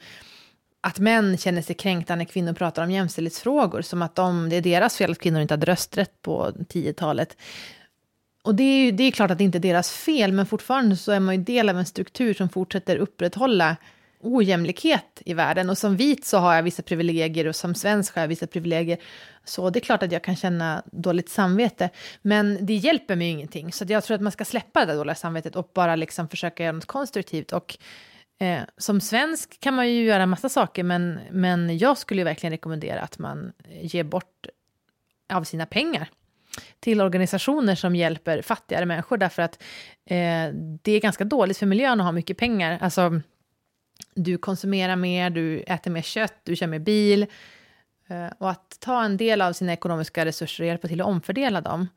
att 0.86 1.00
män 1.00 1.38
känner 1.38 1.62
sig 1.62 1.76
kränkta 1.76 2.16
när 2.16 2.26
kvinnor 2.26 2.54
pratar 2.54 2.84
om 2.84 2.92
jämställdhetsfrågor, 2.92 3.82
som 3.82 4.02
att 4.02 4.16
de, 4.16 4.50
det 4.50 4.56
är 4.56 4.62
deras 4.62 4.98
fel 4.98 5.12
att 5.12 5.20
kvinnor 5.20 5.42
inte 5.42 5.54
hade 5.54 5.66
rösträtt 5.66 6.22
på 6.22 6.52
10-talet. 6.52 7.38
Och 8.44 8.56
det 8.56 8.64
är, 8.64 8.86
ju, 8.86 8.92
det 8.92 9.04
är 9.04 9.12
klart 9.12 9.32
att 9.32 9.38
det 9.38 9.44
inte 9.44 9.58
är 9.58 9.60
deras 9.60 9.92
fel, 9.92 10.32
men 10.32 10.46
fortfarande 10.46 10.98
så 10.98 11.12
är 11.12 11.20
man 11.20 11.36
ju 11.36 11.44
del 11.44 11.70
av 11.70 11.78
en 11.78 11.86
struktur 11.86 12.34
som 12.34 12.50
fortsätter 12.50 12.98
upprätthålla 12.98 13.76
ojämlikhet 14.20 15.22
i 15.26 15.34
världen. 15.34 15.70
Och 15.70 15.78
som 15.78 15.98
vit 15.98 16.26
så 16.26 16.38
har 16.38 16.56
jag 16.56 16.64
vissa 16.64 16.84
privilegier 16.84 17.48
och 17.48 17.56
som 17.56 17.76
svensk 17.76 18.16
har 18.16 18.22
jag 18.22 18.28
vissa 18.28 18.48
privilegier. 18.48 18.98
Så 19.44 19.70
det 19.70 19.80
är 19.80 19.82
klart 19.82 20.04
att 20.04 20.12
jag 20.12 20.24
kan 20.24 20.36
känna 20.36 20.84
dåligt 20.92 21.30
samvete. 21.30 21.90
Men 22.22 22.66
det 22.66 22.74
hjälper 22.74 23.16
mig 23.16 23.30
ingenting. 23.30 23.72
Så 23.72 23.86
jag 23.88 24.04
tror 24.04 24.16
att 24.16 24.22
man 24.22 24.32
ska 24.32 24.46
släppa 24.46 24.86
det 24.86 24.96
dåliga 24.96 25.16
samvetet 25.16 25.56
och 25.56 25.72
bara 25.74 25.96
liksom 25.96 26.28
försöka 26.28 26.64
göra 26.64 26.72
något 26.72 26.86
konstruktivt. 26.86 27.52
Och 27.52 27.78
eh, 28.40 28.62
som 28.78 29.02
svensk 29.02 29.60
kan 29.60 29.74
man 29.74 29.90
ju 29.90 30.04
göra 30.04 30.26
massa 30.26 30.50
saker, 30.50 30.84
men, 30.84 31.20
men 31.32 31.78
jag 31.78 31.98
skulle 31.98 32.24
verkligen 32.24 32.52
rekommendera 32.52 33.02
att 33.02 33.20
man 33.20 33.54
ger 33.82 34.04
bort 34.04 34.48
av 35.34 35.44
sina 35.44 35.66
pengar 35.66 36.10
till 36.80 37.02
organisationer 37.02 37.76
som 37.76 37.96
hjälper 37.96 38.42
fattigare 38.42 38.86
människor, 38.86 39.18
därför 39.18 39.42
att 39.42 39.64
eh, 40.06 40.50
det 40.82 40.92
är 40.92 41.00
ganska 41.00 41.24
dåligt 41.24 41.58
för 41.58 41.66
miljön 41.66 42.00
att 42.00 42.06
ha 42.06 42.12
mycket 42.12 42.38
pengar. 42.38 42.78
Alltså, 42.82 43.22
du 44.16 44.38
konsumerar 44.38 44.96
mer, 44.96 45.30
du 45.30 45.60
äter 45.60 45.92
mer 45.92 46.02
kött, 46.02 46.34
du 46.44 46.56
kör 46.56 46.68
mer 46.68 46.80
bil. 46.80 47.26
Eh, 48.08 48.28
och 48.38 48.50
att 48.50 48.78
ta 48.80 49.04
en 49.04 49.18
del 49.18 49.42
av 49.42 49.54
sina 49.54 49.74
ekonomiska 49.74 50.26
resurser 50.26 50.64
och 50.64 50.68
hjälpa 50.68 50.88
till 50.88 51.02
att 51.02 51.08
omfördela 51.08 51.62
dem, 51.62 51.88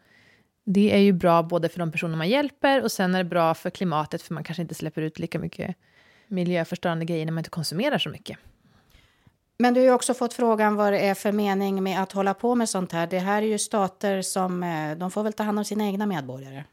det 0.64 0.94
är 0.94 0.98
ju 0.98 1.12
bra 1.12 1.42
både 1.42 1.68
för 1.68 1.78
de 1.78 1.92
personer 1.92 2.16
man 2.16 2.28
hjälper 2.28 2.82
och 2.82 2.92
sen 2.92 3.14
är 3.14 3.18
det 3.18 3.30
bra 3.30 3.54
för 3.54 3.70
klimatet, 3.70 4.22
för 4.22 4.34
man 4.34 4.44
kanske 4.44 4.62
inte 4.62 4.74
släpper 4.74 5.02
ut 5.02 5.18
lika 5.18 5.38
mycket 5.38 5.76
miljöförstörande 6.28 7.04
grejer 7.04 7.24
när 7.24 7.32
man 7.32 7.40
inte 7.40 7.50
konsumerar 7.50 7.98
så 7.98 8.08
mycket. 8.08 8.38
Men 9.58 9.74
du 9.74 9.80
har 9.80 9.84
ju 9.84 9.92
också 9.92 10.14
fått 10.14 10.34
frågan 10.34 10.76
vad 10.76 10.92
det 10.92 10.98
är 10.98 11.14
för 11.14 11.32
mening 11.32 11.82
med 11.82 12.02
att 12.02 12.12
hålla 12.12 12.34
på 12.34 12.54
med 12.54 12.68
sånt 12.68 12.92
här. 12.92 13.06
Det 13.06 13.18
här 13.18 13.42
är 13.42 13.46
ju 13.46 13.58
stater 13.58 14.22
som, 14.22 14.62
eh, 14.62 14.96
de 14.96 15.10
får 15.10 15.22
väl 15.22 15.32
ta 15.32 15.42
hand 15.42 15.58
om 15.58 15.64
sina 15.64 15.86
egna 15.86 16.06
medborgare. 16.06 16.64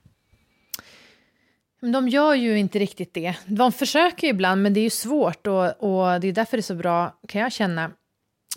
Men 1.80 1.92
de 1.92 2.10
gör 2.10 2.34
ju 2.34 2.58
inte 2.58 2.80
riktigt 2.80 3.14
det. 3.14 3.36
De 3.46 3.72
försöker 3.72 4.28
ibland, 4.28 4.64
men 4.64 4.74
det 4.74 4.80
är 4.80 4.84
ju 4.84 4.90
svårt 4.90 5.48
och, 5.48 5.66
och 5.66 6.22
det 6.22 6.28
är 6.28 6.32
därför 6.32 6.58
det 6.58 6.62
är 6.62 6.64
så 6.64 6.76
bra, 6.76 7.20
kan 7.28 7.42
jag 7.42 7.52
känna, 7.52 7.92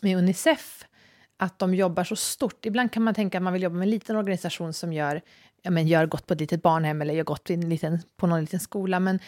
med 0.03 0.19
Unicef, 0.19 0.85
att 1.37 1.59
de 1.59 1.75
jobbar 1.75 2.05
så 2.05 2.17
stort. 2.17 2.67
Ibland 2.67 2.93
kan 2.93 3.03
man 3.03 3.15
tänka 3.15 3.39
att 3.39 3.45
man 3.45 3.53
vill 3.53 3.63
jobba 3.63 3.77
med 3.77 3.87
en 3.87 3.91
liten 3.91 4.17
organisation 4.17 4.73
som 4.73 4.93
gör, 4.93 5.23
ja, 5.63 5.71
men 5.71 5.87
gör 5.87 6.07
gott 6.07 6.27
på 6.27 6.35
ett 6.35 6.41
litet 6.41 6.63
barnhem 6.63 7.03
eller 7.03 7.15
gör 7.15 7.25
gott 7.25 7.51
en 7.51 7.69
liten, 7.69 7.99
på 8.17 8.27
någon 8.27 8.41
liten 8.41 8.61
skola, 8.61 9.01
men 9.01 9.19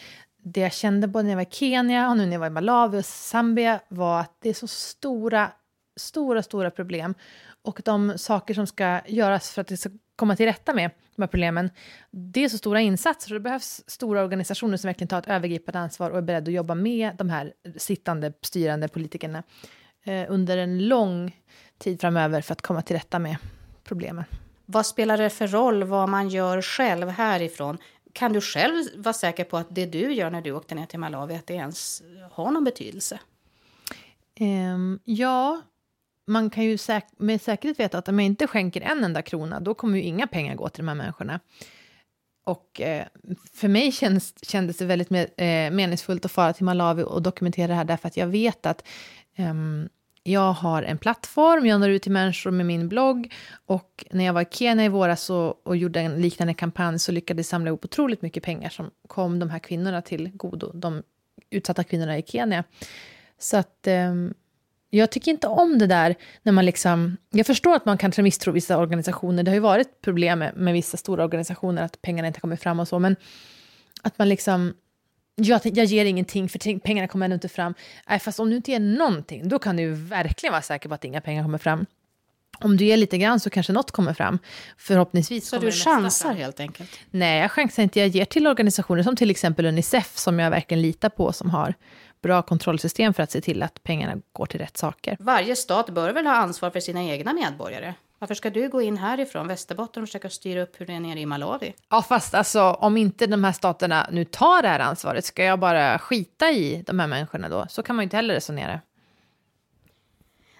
det 0.43 0.61
jag 0.61 0.73
kände 0.73 1.07
både 1.07 1.23
när 1.23 1.31
jag 1.31 1.35
var 1.35 1.43
i 1.43 1.51
Kenya 1.51 2.09
och 2.09 2.17
nu 2.17 2.25
när 2.25 2.33
jag 2.33 2.39
var 2.39 2.47
i 2.47 2.49
Malawi 2.49 2.99
och 2.99 3.05
Zambia 3.05 3.79
var 3.87 4.19
att 4.19 4.37
det 4.39 4.49
är 4.49 4.53
så 4.53 4.67
stora, 4.67 5.51
stora, 5.99 6.43
stora 6.43 6.71
problem. 6.71 7.15
Och 7.63 7.81
de 7.85 8.17
saker 8.17 8.53
som 8.53 8.67
ska 8.67 9.01
göras 9.07 9.51
för 9.51 9.61
att 9.61 9.67
det 9.67 9.77
ska 9.77 9.89
komma 10.15 10.35
till 10.35 10.45
rätta 10.45 10.73
med 10.73 10.91
de 11.15 11.21
här 11.21 11.27
problemen, 11.27 11.69
det 12.11 12.43
är 12.43 12.49
så 12.49 12.57
stora 12.57 12.81
insatser. 12.81 13.31
och 13.31 13.33
det 13.33 13.43
behövs 13.43 13.83
stora 13.87 14.23
organisationer 14.23 14.77
som 14.77 14.87
verkligen 14.87 15.07
tar 15.07 15.19
ett 15.19 15.27
övergripande 15.27 15.79
ansvar 15.79 16.09
och 16.09 16.17
är 16.17 16.21
beredda 16.21 16.49
att 16.49 16.55
jobba 16.55 16.75
med 16.75 17.15
de 17.17 17.29
här 17.29 17.53
sittande, 17.77 18.33
styrande 18.41 18.87
politikerna 18.87 19.43
eh, 20.03 20.25
under 20.29 20.57
en 20.57 20.87
lång 20.87 21.35
tid 21.77 22.01
framöver 22.01 22.41
för 22.41 22.53
att 22.53 22.61
komma 22.61 22.81
till 22.81 22.95
rätta 22.95 23.19
med 23.19 23.37
problemen. 23.83 24.25
Vad 24.65 24.85
spelar 24.85 25.17
det 25.17 25.29
för 25.29 25.47
roll 25.47 25.83
vad 25.83 26.09
man 26.09 26.29
gör 26.29 26.61
själv 26.61 27.09
härifrån? 27.09 27.77
Kan 28.13 28.33
du 28.33 28.41
själv 28.41 28.85
vara 28.95 29.13
säker 29.13 29.43
på 29.43 29.57
att 29.57 29.67
det 29.69 29.85
du 29.85 30.13
gör 30.13 30.29
när 30.29 30.41
du 30.41 30.51
åkte 30.51 30.75
ner 30.75 30.85
till 30.85 30.99
Malawi, 30.99 31.35
att 31.35 31.47
det 31.47 31.53
ens 31.53 32.03
har 32.31 32.51
någon 32.51 32.63
betydelse? 32.63 33.19
Um, 34.39 34.99
ja, 35.03 35.61
man 36.27 36.49
kan 36.49 36.63
ju 36.63 36.77
säk 36.77 37.05
med 37.17 37.41
säkerhet 37.41 37.79
veta 37.79 37.97
att 37.97 38.07
om 38.07 38.19
jag 38.19 38.25
inte 38.25 38.47
skänker 38.47 38.81
en 38.81 39.03
enda 39.03 39.21
krona, 39.21 39.59
då 39.59 39.73
kommer 39.73 39.97
ju 39.97 40.03
inga 40.03 40.27
pengar 40.27 40.55
gå 40.55 40.69
till 40.69 40.83
de 40.83 40.87
här 40.87 40.95
människorna. 40.95 41.39
Och 42.43 42.81
eh, 42.81 43.05
för 43.53 43.67
mig 43.67 43.91
känns, 43.91 44.45
kändes 44.45 44.77
det 44.77 44.85
väldigt 44.85 45.09
med, 45.09 45.23
eh, 45.37 45.71
meningsfullt 45.71 46.25
att 46.25 46.31
fara 46.31 46.53
till 46.53 46.65
Malawi 46.65 47.03
och 47.03 47.21
dokumentera 47.21 47.67
det 47.67 47.73
här, 47.73 47.85
därför 47.85 48.07
att 48.07 48.17
jag 48.17 48.27
vet 48.27 48.65
att 48.65 48.87
um, 49.37 49.89
jag 50.23 50.53
har 50.53 50.83
en 50.83 50.97
plattform, 50.97 51.65
jag 51.65 51.81
når 51.81 51.89
ut 51.89 52.01
till 52.01 52.11
människor 52.11 52.51
med 52.51 52.65
min 52.65 52.89
blogg 52.89 53.33
och 53.65 54.05
när 54.11 54.25
jag 54.25 54.33
var 54.33 54.41
i 54.41 54.47
Kenya 54.51 54.85
i 54.85 54.89
våras 54.89 55.29
och, 55.29 55.67
och 55.67 55.77
gjorde 55.77 55.99
en 55.99 56.21
liknande 56.21 56.53
kampanj 56.53 56.99
så 56.99 57.11
lyckades 57.11 57.47
jag 57.47 57.49
samla 57.49 57.67
ihop 57.67 57.85
otroligt 57.85 58.21
mycket 58.21 58.43
pengar 58.43 58.69
som 58.69 58.91
kom 59.07 59.39
de 59.39 59.49
här 59.49 59.59
kvinnorna 59.59 60.01
till 60.01 60.29
godo, 60.33 60.71
de 60.73 61.03
utsatta 61.49 61.83
kvinnorna 61.83 62.17
i 62.17 62.23
Kenya. 62.27 62.63
Så 63.39 63.57
att 63.57 63.87
eh, 63.87 64.13
jag 64.89 65.11
tycker 65.11 65.31
inte 65.31 65.47
om 65.47 65.77
det 65.77 65.87
där 65.87 66.15
när 66.43 66.51
man 66.51 66.65
liksom... 66.65 67.17
Jag 67.29 67.45
förstår 67.45 67.75
att 67.75 67.85
man 67.85 67.97
kanske 67.97 68.21
misstror 68.21 68.53
vissa 68.53 68.77
organisationer. 68.77 69.43
Det 69.43 69.51
har 69.51 69.55
ju 69.55 69.61
varit 69.61 70.01
problem 70.01 70.39
med, 70.39 70.57
med 70.57 70.73
vissa 70.73 70.97
stora 70.97 71.23
organisationer, 71.23 71.83
att 71.83 72.01
pengarna 72.01 72.27
inte 72.27 72.39
kommer 72.39 72.55
fram 72.55 72.79
och 72.79 72.87
så, 72.87 72.99
men 72.99 73.15
att 74.01 74.17
man 74.17 74.29
liksom... 74.29 74.73
Jag, 75.35 75.61
jag 75.63 75.85
ger 75.85 76.05
ingenting 76.05 76.49
för 76.49 76.79
pengarna 76.79 77.07
kommer 77.07 77.25
ändå 77.25 77.33
inte 77.33 77.49
fram. 77.49 77.73
Nej, 78.09 78.19
fast 78.19 78.39
om 78.39 78.49
du 78.49 78.55
inte 78.55 78.71
ger 78.71 78.79
någonting, 78.79 79.49
då 79.49 79.59
kan 79.59 79.77
du 79.77 79.91
verkligen 79.93 80.51
vara 80.51 80.61
säker 80.61 80.89
på 80.89 80.95
att 80.95 81.03
inga 81.03 81.21
pengar 81.21 81.43
kommer 81.43 81.57
fram. 81.57 81.85
Om 82.59 82.77
du 82.77 82.85
ger 82.85 82.97
lite 82.97 83.17
grann 83.17 83.39
så 83.39 83.49
kanske 83.49 83.73
något 83.73 83.91
kommer 83.91 84.13
fram. 84.13 84.39
Förhoppningsvis 84.77 85.47
Så 85.47 85.57
du 85.57 85.71
chansar 85.71 86.33
helt 86.33 86.59
enkelt? 86.59 86.99
Nej, 87.11 87.41
jag 87.41 87.51
chansar 87.51 87.83
inte. 87.83 87.99
Jag 87.99 88.07
ger 88.07 88.25
till 88.25 88.47
organisationer 88.47 89.03
som 89.03 89.15
till 89.15 89.29
exempel 89.29 89.65
Unicef, 89.65 90.17
som 90.17 90.39
jag 90.39 90.49
verkligen 90.49 90.81
litar 90.81 91.09
på, 91.09 91.33
som 91.33 91.49
har 91.49 91.73
bra 92.21 92.41
kontrollsystem 92.41 93.13
för 93.13 93.23
att 93.23 93.31
se 93.31 93.41
till 93.41 93.63
att 93.63 93.83
pengarna 93.83 94.21
går 94.33 94.45
till 94.45 94.59
rätt 94.59 94.77
saker. 94.77 95.17
Varje 95.19 95.55
stat 95.55 95.89
bör 95.89 96.13
väl 96.13 96.25
ha 96.25 96.35
ansvar 96.35 96.69
för 96.69 96.79
sina 96.79 97.03
egna 97.03 97.33
medborgare? 97.33 97.93
Varför 98.21 98.35
ska 98.35 98.49
du 98.49 98.69
gå 98.69 98.81
in 98.81 98.97
härifrån 98.97 99.47
Västerbotten 99.47 100.03
och 100.03 100.09
försöka 100.09 100.29
styra 100.29 100.61
upp 100.61 100.81
hur 100.81 100.85
det 100.85 100.93
är 100.93 100.99
nere 100.99 101.19
i 101.19 101.25
Malawi? 101.25 101.73
Ja, 101.89 102.01
fast 102.01 102.33
alltså 102.33 102.61
om 102.61 102.97
inte 102.97 103.27
de 103.27 103.43
här 103.43 103.51
staterna 103.51 104.07
nu 104.11 104.25
tar 104.25 104.61
det 104.61 104.67
här 104.67 104.79
ansvaret, 104.79 105.25
ska 105.25 105.43
jag 105.43 105.59
bara 105.59 105.99
skita 105.99 106.51
i 106.51 106.83
de 106.87 106.99
här 106.99 107.07
människorna 107.07 107.49
då? 107.49 107.65
Så 107.69 107.83
kan 107.83 107.95
man 107.95 108.03
ju 108.03 108.03
inte 108.03 108.15
heller 108.15 108.33
resonera. 108.33 108.79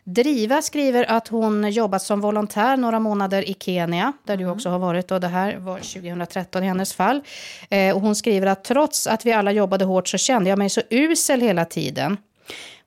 Driva 0.03 0.61
skriver 0.61 1.11
att 1.11 1.27
hon 1.27 1.71
jobbat 1.71 2.01
som 2.01 2.21
volontär 2.21 2.77
några 2.77 2.99
månader 2.99 3.49
i 3.49 3.55
Kenya, 3.59 4.13
där 4.23 4.37
du 4.37 4.43
mm. 4.43 4.55
också 4.55 4.69
har 4.69 4.79
varit. 4.79 5.11
Och 5.11 5.19
det 5.19 5.27
här 5.27 5.57
var 5.57 5.77
2013 5.77 6.63
i 6.63 6.67
hennes 6.67 6.93
fall. 6.93 7.21
Eh, 7.69 7.95
och 7.95 8.01
hon 8.01 8.15
skriver 8.15 8.47
att 8.47 8.63
trots 8.63 9.07
att 9.07 9.25
vi 9.25 9.31
alla 9.31 9.51
jobbade 9.51 9.85
hårt 9.85 10.07
så 10.07 10.17
kände 10.17 10.49
jag 10.49 10.59
mig 10.59 10.69
så 10.69 10.81
usel 10.89 11.41
hela 11.41 11.65
tiden. 11.65 12.17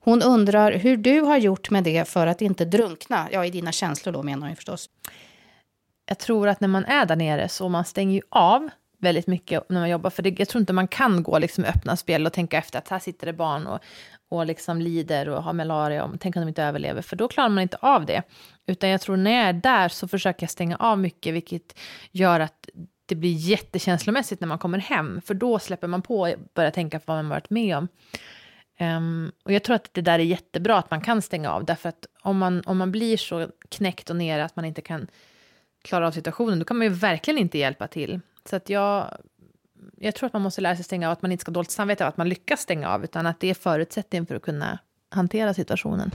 Hon 0.05 0.23
undrar 0.23 0.73
hur 0.73 0.97
du 0.97 1.21
har 1.21 1.39
gjort 1.39 1.71
med 1.71 1.85
det 1.85 2.09
för 2.09 2.27
att 2.27 2.43
inte 2.43 2.65
drunkna. 2.65 3.29
Ja, 3.33 3.45
i 3.45 3.51
dina 3.51 3.73
känslor 3.73 4.13
då 4.13 4.23
menar 4.23 4.47
hon 4.47 4.57
förstås. 4.57 4.91
Jag 6.07 6.19
tror 6.19 6.49
att 6.49 6.61
när 6.61 6.69
man 6.69 6.85
är 6.85 7.07
där 7.07 7.17
nere 7.17 7.49
så 7.49 7.69
man 7.69 7.85
stänger 7.85 8.15
ju 8.15 8.21
av 8.29 8.71
väldigt 8.99 9.27
mycket 9.27 9.69
när 9.69 9.81
man 9.81 9.91
jobbar. 9.91 10.11
För 10.11 10.23
det, 10.23 10.39
jag 10.39 10.49
tror 10.49 10.61
inte 10.61 10.73
man 10.73 10.89
kan 10.89 11.23
gå 11.23 11.39
liksom 11.39 11.65
öppna 11.65 11.97
spel 11.97 12.27
och 12.27 12.33
tänka 12.33 12.59
efter 12.59 12.79
att 12.79 12.89
här 12.89 12.99
sitter 12.99 13.27
det 13.27 13.33
barn 13.33 13.67
och, 13.67 13.79
och 14.29 14.47
liksom 14.47 14.81
lider 14.81 15.29
och 15.29 15.43
har 15.43 15.53
malaria. 15.53 16.05
Och, 16.05 16.21
tänk 16.21 16.37
om 16.37 16.43
de 16.43 16.49
inte 16.49 16.63
överlever, 16.63 17.03
för 17.03 17.17
då 17.17 17.29
klarar 17.29 17.49
man 17.49 17.63
inte 17.63 17.77
av 17.81 18.07
det. 18.07 18.23
Utan 18.67 18.91
jag 18.91 19.01
tror 19.01 19.17
när 19.17 19.31
jag 19.31 19.49
är 19.49 19.53
där 19.53 19.89
så 19.89 20.09
försöker 20.09 20.43
jag 20.43 20.51
stänga 20.51 20.77
av 20.77 20.99
mycket, 20.99 21.35
vilket 21.35 21.79
gör 22.11 22.41
att 22.41 22.69
det 23.07 23.15
blir 23.15 23.33
jättekänslomässigt 23.33 24.41
när 24.41 24.49
man 24.49 24.59
kommer 24.59 24.79
hem. 24.79 25.21
För 25.25 25.35
då 25.35 25.59
släpper 25.59 25.89
man 25.89 26.03
på 26.03 26.21
och 26.21 26.35
börjar 26.55 26.71
tänka 26.71 26.99
på 26.99 27.05
vad 27.07 27.17
man 27.17 27.29
varit 27.29 27.51
med 27.51 27.77
om. 27.77 27.89
Um, 28.81 29.33
och 29.45 29.53
jag 29.53 29.63
tror 29.63 29.77
att 29.77 29.89
det 29.93 30.01
där 30.01 30.19
är 30.19 30.25
jättebra 30.25 30.79
att 30.79 30.91
man 30.91 31.01
kan 31.01 31.23
stänga 31.23 31.53
av, 31.53 31.65
därför 31.65 31.89
att 31.89 32.07
om 32.23 32.39
man, 32.39 32.63
om 32.67 32.79
man 32.79 32.93
blir 32.93 33.17
så 33.17 33.49
knäckt 33.69 34.11
och 34.11 34.17
nere 34.17 34.45
att 34.45 34.57
man 34.57 34.65
inte 34.65 34.83
kan 34.83 35.07
klara 35.83 36.07
av 36.07 36.13
situationen, 36.13 36.59
då 36.59 36.65
kan 36.65 36.79
man 36.79 36.87
ju 36.87 36.93
verkligen 36.93 37.39
inte 37.39 37.59
hjälpa 37.59 37.87
till. 37.87 38.21
Så 38.51 38.57
att 38.57 38.69
jag, 38.69 39.19
jag 39.97 40.15
tror 40.15 40.27
att 40.27 40.33
man 40.33 40.43
måste 40.43 40.61
lära 40.61 40.77
sig 40.77 40.85
stänga 40.85 41.09
av, 41.09 41.13
att 41.13 41.23
man 41.23 41.33
inte 41.33 41.43
ska 41.43 41.51
ha 41.51 41.55
dåligt 41.55 41.71
samvete 41.71 42.05
av 42.05 42.09
att 42.09 42.17
man 42.17 42.29
lyckas 42.29 42.61
stänga 42.61 42.91
av, 42.91 43.05
utan 43.05 43.27
att 43.27 43.41
det 43.41 43.51
är 43.51 43.55
förutsättningen 43.55 44.27
för 44.27 44.35
att 44.35 44.43
kunna 44.43 44.79
hantera 45.11 45.55
situationen. 45.55 46.11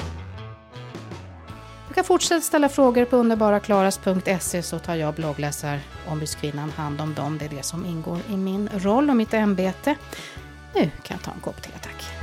Du 1.88 1.94
kan 1.94 2.04
fortsätta 2.04 2.42
ställa 2.42 2.70
frågor 2.70 3.06
på 3.06 3.18
underbaraklaras.se 3.18 4.64
så 4.64 4.80
tar 4.80 4.96
jag 4.96 5.14
bloggläsarombudskvinnan 5.14 6.70
hand 6.70 7.02
om 7.02 7.14
dem. 7.14 7.38
Det 7.38 7.46
är 7.46 7.50
det 7.50 7.64
som 7.64 7.86
ingår 7.86 8.20
i 8.30 8.38
min 8.38 8.70
roll 8.74 9.10
och 9.10 9.16
mitt 9.16 9.34
ämbete. 9.34 9.96
Nu 10.76 10.90
kan 11.04 11.18
jag 11.18 11.22
ta 11.22 11.32
en 11.32 11.40
kopp 11.40 11.62
te, 11.62 11.70
tack. 11.82 12.19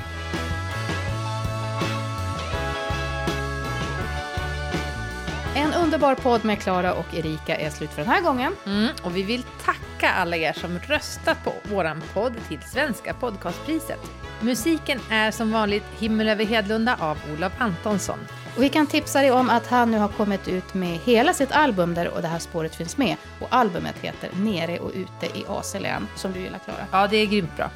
En 5.57 5.74
underbar 5.74 6.14
podd 6.14 6.44
med 6.44 6.61
Klara 6.61 6.94
och 6.94 7.14
Erika 7.14 7.57
är 7.57 7.70
slut 7.70 7.90
för 7.90 8.02
den 8.02 8.11
här 8.11 8.22
gången. 8.22 8.57
Mm, 8.66 8.88
och 9.02 9.16
vi 9.16 9.22
vill 9.22 9.42
tacka 9.42 10.11
alla 10.11 10.36
er 10.36 10.52
som 10.52 10.78
röstat 10.78 11.44
på 11.44 11.52
vår 11.62 12.00
podd 12.14 12.34
till 12.48 12.61
Svenska 12.61 13.14
podcastpriset. 13.14 14.00
Musiken 14.40 15.00
är 15.11 15.30
som 15.30 15.52
vanligt 15.52 15.84
Himmel 15.98 16.28
över 16.28 16.44
Hedlunda 16.44 16.96
av 17.00 17.18
Olof 17.32 17.52
Antonsson. 17.59 18.18
Och 18.57 18.62
vi 18.62 18.68
kan 18.68 18.86
tipsa 18.86 19.20
dig 19.20 19.30
om 19.30 19.50
att 19.50 19.66
han 19.66 19.90
nu 19.90 19.98
har 19.98 20.09
kommit 20.09 20.48
ut 20.48 20.74
med 20.74 20.98
hela 20.98 21.32
sitt 21.32 21.52
album 21.52 21.94
där 21.94 22.09
och 22.09 22.22
det 22.22 22.28
här 22.28 22.38
spåret 22.38 22.74
finns 22.74 22.96
med. 22.96 23.16
Och 23.40 23.48
albumet 23.50 23.96
heter 24.00 24.30
Nere 24.34 24.78
och 24.78 24.90
ute 24.94 25.38
i 25.38 25.44
AC-län, 25.48 26.07
som 26.16 26.32
du 26.32 26.40
gillar 26.40 26.59
Klara. 26.59 26.86
Ja, 26.90 27.07
det 27.07 27.16
är 27.16 27.26
grymt 27.26 27.57
bra. 27.57 27.70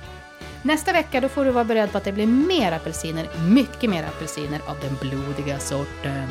Nästa 0.63 0.93
vecka 0.93 1.21
då 1.21 1.29
får 1.29 1.45
du 1.45 1.51
vara 1.51 1.65
beredd 1.65 1.93
på 1.93 1.99
att 1.99 2.05
det 2.05 2.13
blir 2.13 2.27
mer 2.27 2.73
apelsiner, 2.73 3.29
mycket 3.49 3.91
mer 3.91 4.05
apelsiner 4.05 4.61
av 4.67 4.77
den 4.81 4.97
blodiga 5.01 5.59
sorten. 5.59 6.29